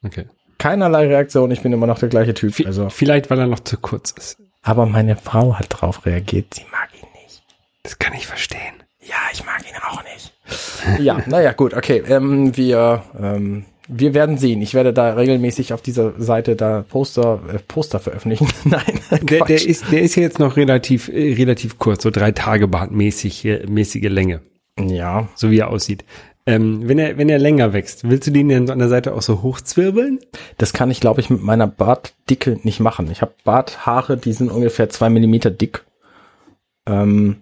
Okay. 0.05 0.25
Keinerlei 0.65 1.05
Reaktion, 1.05 1.51
ich 1.51 1.61
bin 1.61 1.73
immer 1.73 1.85
noch 1.85 1.99
der 1.99 2.09
gleiche 2.09 2.33
Typ. 2.33 2.55
V 2.55 2.63
Also, 2.65 2.89
Vielleicht, 2.89 3.29
weil 3.29 3.37
er 3.37 3.45
noch 3.45 3.59
zu 3.59 3.77
kurz 3.77 4.09
ist. 4.09 4.37
aber 4.63 4.87
meine 4.87 5.15
Frau 5.15 5.53
hat 5.53 5.67
drauf 5.69 6.07
reagiert, 6.07 6.55
sie 6.55 6.63
mag 6.71 6.89
ihn 6.99 7.07
nicht. 7.21 7.43
Das 7.83 7.99
kann 7.99 8.15
ich 8.15 8.25
verstehen. 8.25 8.73
Ja, 8.99 9.13
ich 9.31 9.45
mag 9.45 9.61
ihn 9.61 9.77
auch 9.87 10.01
nicht. 10.03 10.33
ja, 11.05 11.21
naja, 11.27 11.51
gut, 11.51 11.75
okay. 11.75 12.01
Ähm, 12.09 12.57
wir, 12.57 13.03
ähm, 13.21 13.65
wir 13.87 14.15
werden 14.15 14.39
sehen. 14.39 14.59
Ich 14.63 14.73
werde 14.73 14.91
da 14.91 15.13
regelmäßig 15.13 15.71
auf 15.71 15.83
dieser 15.83 16.19
Seite 16.19 16.55
da 16.55 16.81
Poster, 16.81 17.41
äh, 17.53 17.59
Poster 17.59 17.99
veröffentlichen. 17.99 18.47
Nein, 18.63 18.99
Der, 19.21 19.45
der 19.45 19.63
ist, 19.63 19.91
der 19.91 20.01
ist 20.01 20.15
jetzt 20.15 20.39
noch 20.39 20.57
relativ, 20.57 21.09
äh, 21.09 21.35
relativ 21.35 21.77
kurz, 21.77 22.01
so 22.01 22.09
drei 22.09 22.31
Tage 22.31 22.67
bartmäßig, 22.67 23.45
äh, 23.45 23.67
mäßige 23.67 24.09
Länge, 24.09 24.41
ja, 24.79 25.27
so 25.35 25.51
wie 25.51 25.59
er 25.59 25.69
aussieht. 25.69 26.03
Ähm, 26.47 26.87
wenn 26.87 26.99
er, 26.99 27.17
wenn 27.17 27.29
er 27.29 27.39
länger 27.39 27.73
wächst, 27.73 28.07
willst 28.07 28.27
du 28.27 28.31
den 28.31 28.49
denn 28.49 28.67
so 28.67 28.73
an 28.73 28.79
der 28.79 28.89
Seite 28.89 29.15
auch 29.15 29.21
so 29.23 29.41
hochzwirbeln? 29.41 30.19
das 30.57 30.73
kann 30.73 30.91
ich, 30.91 30.99
glaube 30.99 31.19
ich, 31.19 31.29
mit 31.29 31.41
meiner 31.41 31.67
Bartdicke 31.67 32.59
nicht 32.63 32.79
machen. 32.79 33.09
Ich 33.11 33.21
habe 33.21 33.33
Barthaare, 33.43 34.17
die 34.17 34.33
sind 34.33 34.51
ungefähr 34.51 34.89
zwei 34.89 35.09
Millimeter 35.09 35.49
dick. 35.49 35.83
Ähm, 36.85 37.37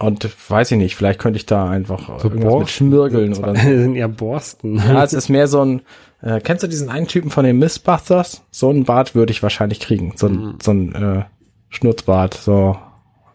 und 0.00 0.28
weiß 0.50 0.72
ich 0.72 0.78
nicht, 0.78 0.96
vielleicht 0.96 1.20
könnte 1.20 1.36
ich 1.36 1.46
da 1.46 1.70
einfach 1.70 2.08
irgendwas 2.08 2.32
mit 2.32 2.42
Borsten. 2.42 2.68
Schmirgeln 2.68 3.34
oder 3.34 3.52
Das 3.52 3.62
sind 3.62 3.94
eher 3.94 4.08
Borsten. 4.08 4.76
Ja, 4.76 5.04
es 5.04 5.12
ist 5.12 5.28
mehr 5.28 5.46
so 5.46 5.64
ein, 5.64 5.82
äh, 6.20 6.40
kennst 6.40 6.64
du 6.64 6.66
diesen 6.66 6.88
einen 6.88 7.06
Typen 7.06 7.30
von 7.30 7.44
den 7.44 7.58
Mythbusters? 7.58 8.42
So 8.50 8.70
einen 8.70 8.84
Bart 8.84 9.14
würde 9.14 9.30
ich 9.30 9.44
wahrscheinlich 9.44 9.78
kriegen. 9.78 10.14
So 10.16 10.26
ein, 10.26 10.54
so 10.60 10.72
ein 10.72 10.94
äh, 10.94 11.24
Schnurzbart, 11.68 12.34
so, 12.34 12.76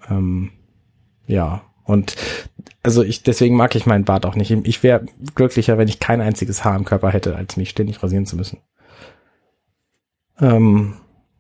ähm, 0.10 0.52
ja. 1.28 1.62
Und 1.86 2.16
also 2.84 3.04
ich, 3.04 3.24
deswegen 3.24 3.56
mag 3.56 3.76
ich 3.76 3.86
meinen 3.86 4.06
Bart 4.06 4.26
auch 4.26 4.36
nicht. 4.36 4.52
Ich 4.52 4.84
wäre 4.84 5.06
glücklicher, 5.36 5.78
wenn 5.78 5.88
ich 5.88 6.00
kein 6.00 6.22
einziges 6.22 6.64
Haar 6.64 6.76
im 6.76 6.86
Körper 6.86 7.12
hätte, 7.12 7.36
als 7.36 7.58
mich 7.58 7.70
ständig 7.70 8.02
rasieren 8.02 8.26
zu 8.26 8.36
müssen. 8.36 8.60
Ähm, 10.40 10.96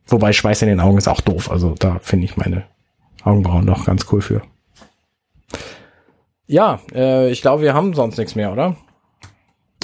wobei 0.06 0.34
Schweiß 0.34 0.62
in 0.62 0.68
den 0.68 0.80
Augen 0.80 0.98
ist 0.98 1.08
auch 1.08 1.22
doof. 1.22 1.50
Also 1.50 1.76
da 1.80 2.00
finde 2.00 2.26
ich 2.26 2.36
meine 2.36 2.66
Augenbrauen 3.24 3.66
doch 3.66 3.86
ganz 3.86 4.06
cool 4.12 4.22
für. 4.22 4.42
Ja, 6.48 6.82
äh, 6.94 7.30
ich 7.32 7.42
glaube, 7.42 7.64
wir 7.64 7.74
haben 7.74 7.94
sonst 7.94 8.18
nichts 8.18 8.36
mehr, 8.36 8.52
oder? 8.52 8.76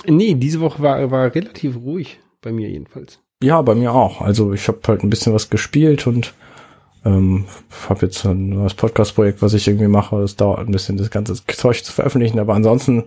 Nee, 0.08 0.34
diese 0.34 0.60
Woche 0.60 0.82
war, 0.82 1.12
war 1.12 1.34
relativ 1.34 1.78
ruhig, 1.78 2.20
bei 2.42 2.52
mir 2.52 2.70
jedenfalls. 2.70 3.20
Ja, 3.42 3.62
bei 3.62 3.76
mir 3.76 3.94
auch. 3.94 4.22
Also 4.22 4.54
ich 4.54 4.68
habe 4.68 4.80
halt 4.88 5.04
ein 5.04 5.10
bisschen 5.10 5.34
was 5.34 5.50
gespielt 5.50 6.08
und 6.08 6.34
ähm, 7.06 7.46
habe 7.88 8.06
jetzt 8.08 8.26
ein 8.26 8.50
neues 8.50 8.74
Podcast-Projekt, 8.74 9.42
was 9.42 9.54
ich 9.54 9.68
irgendwie 9.68 9.88
mache. 9.88 10.18
Es 10.22 10.36
dauert 10.36 10.60
ein 10.60 10.72
bisschen, 10.72 10.98
das 10.98 11.10
ganze 11.12 11.36
Zeug 11.46 11.84
zu 11.84 11.94
veröffentlichen, 11.94 12.40
aber 12.40 12.54
ansonsten 12.56 13.04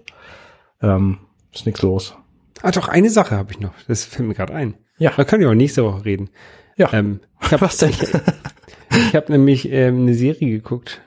ähm, 0.80 1.18
ist 1.52 1.66
nichts 1.66 1.82
los. 1.82 2.14
Ah, 2.62 2.70
doch, 2.70 2.88
eine 2.88 3.10
Sache 3.10 3.36
habe 3.36 3.52
ich 3.52 3.60
noch. 3.60 3.74
Das 3.86 4.04
fällt 4.04 4.28
mir 4.28 4.34
gerade 4.34 4.54
ein. 4.54 4.74
Ja. 4.98 5.12
Da 5.16 5.24
können 5.24 5.42
wir 5.42 5.50
auch 5.50 5.54
nächste 5.54 5.84
Woche 5.84 6.04
reden. 6.04 6.30
Ja. 6.76 6.92
Ähm, 6.92 7.20
ich 7.42 7.52
habe 7.52 7.62
Was 7.62 7.76
denn? 7.78 7.90
ich 8.90 9.14
hab 9.14 9.28
nämlich 9.28 9.70
ähm, 9.70 10.02
eine 10.02 10.14
Serie 10.14 10.50
geguckt. 10.50 11.00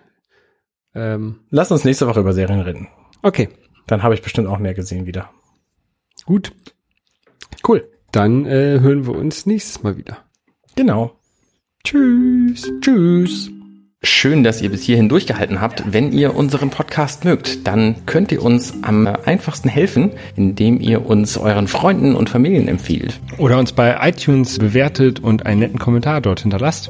Ähm, 0.93 1.41
Lass 1.49 1.71
uns 1.71 1.83
nächste 1.85 2.07
Woche 2.07 2.19
über 2.19 2.33
Serien 2.33 2.61
reden. 2.61 2.87
okay, 3.21 3.49
Dann 3.87 4.03
habe 4.03 4.13
ich 4.13 4.21
bestimmt 4.21 4.47
auch 4.47 4.59
mehr 4.59 4.73
gesehen 4.73 5.05
wieder. 5.05 5.29
gut. 6.25 6.51
Cool. 7.67 7.89
Dann 8.11 8.45
äh, 8.45 8.79
hören 8.79 9.05
wir 9.05 9.15
uns 9.15 9.45
nächstes 9.45 9.83
Mal 9.83 9.95
wieder. 9.97 10.17
Genau. 10.75 11.11
Tschüss. 11.83 12.71
Tschüss. 12.81 13.51
Schön, 14.03 14.43
dass 14.43 14.61
ihr 14.63 14.69
bis 14.71 14.81
hierhin 14.81 15.09
durchgehalten 15.09 15.61
habt. 15.61 15.83
Wenn 15.93 16.11
ihr 16.11 16.35
unseren 16.35 16.71
Podcast 16.71 17.23
mögt, 17.23 17.67
dann 17.67 17.95
könnt 18.07 18.31
ihr 18.31 18.41
uns 18.41 18.73
am 18.81 19.05
einfachsten 19.05 19.69
helfen, 19.69 20.11
indem 20.35 20.79
ihr 20.79 21.05
uns 21.05 21.37
euren 21.37 21.67
Freunden 21.67 22.15
und 22.15 22.27
Familien 22.27 22.67
empfiehlt. 22.67 23.19
Oder 23.37 23.59
uns 23.59 23.73
bei 23.73 23.97
iTunes 24.09 24.57
bewertet 24.57 25.19
und 25.19 25.45
einen 25.45 25.59
netten 25.59 25.77
Kommentar 25.77 26.19
dort 26.19 26.39
hinterlasst. 26.41 26.89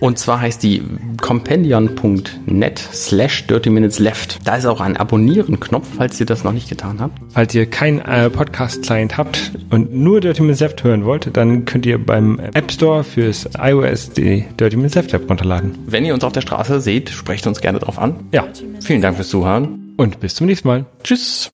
Und 0.00 0.18
zwar 0.18 0.40
heißt 0.40 0.62
die 0.62 0.82
compendion.net 1.20 2.78
slash 2.78 3.46
dirty 3.46 3.70
minutes 3.70 3.98
left. 3.98 4.38
Da 4.44 4.56
ist 4.56 4.66
auch 4.66 4.80
ein 4.80 4.96
Abonnieren-Knopf, 4.96 5.86
falls 5.96 6.18
ihr 6.20 6.26
das 6.26 6.44
noch 6.44 6.52
nicht 6.52 6.68
getan 6.68 7.00
habt. 7.00 7.18
Falls 7.32 7.54
ihr 7.54 7.66
keinen 7.66 8.00
äh, 8.00 8.30
Podcast-Client 8.30 9.16
habt 9.16 9.52
und 9.70 9.94
nur 9.94 10.20
Dirty 10.20 10.42
Minutes 10.42 10.60
Left 10.60 10.84
hören 10.84 11.04
wollt, 11.04 11.36
dann 11.36 11.64
könnt 11.64 11.86
ihr 11.86 11.98
beim 12.04 12.38
App 12.38 12.70
Store 12.72 13.04
fürs 13.04 13.48
iOS 13.58 14.10
die 14.10 14.44
Dirty 14.58 14.76
Minutes 14.76 14.94
Left 14.94 15.12
App 15.14 15.28
runterladen. 15.28 15.78
Wenn 15.86 16.04
ihr 16.04 16.14
uns 16.14 16.24
auf 16.24 16.32
der 16.32 16.40
Straße 16.42 16.80
seht, 16.80 17.10
sprecht 17.10 17.46
uns 17.46 17.60
gerne 17.60 17.78
drauf 17.78 17.98
an. 17.98 18.16
Ja, 18.32 18.46
Vielen 18.82 19.02
Dank 19.02 19.16
fürs 19.16 19.28
Zuhören. 19.28 19.94
und 19.96 20.20
bis 20.20 20.34
zum 20.34 20.46
nächsten 20.46 20.68
Mal. 20.68 20.86
Tschüss. 21.04 21.46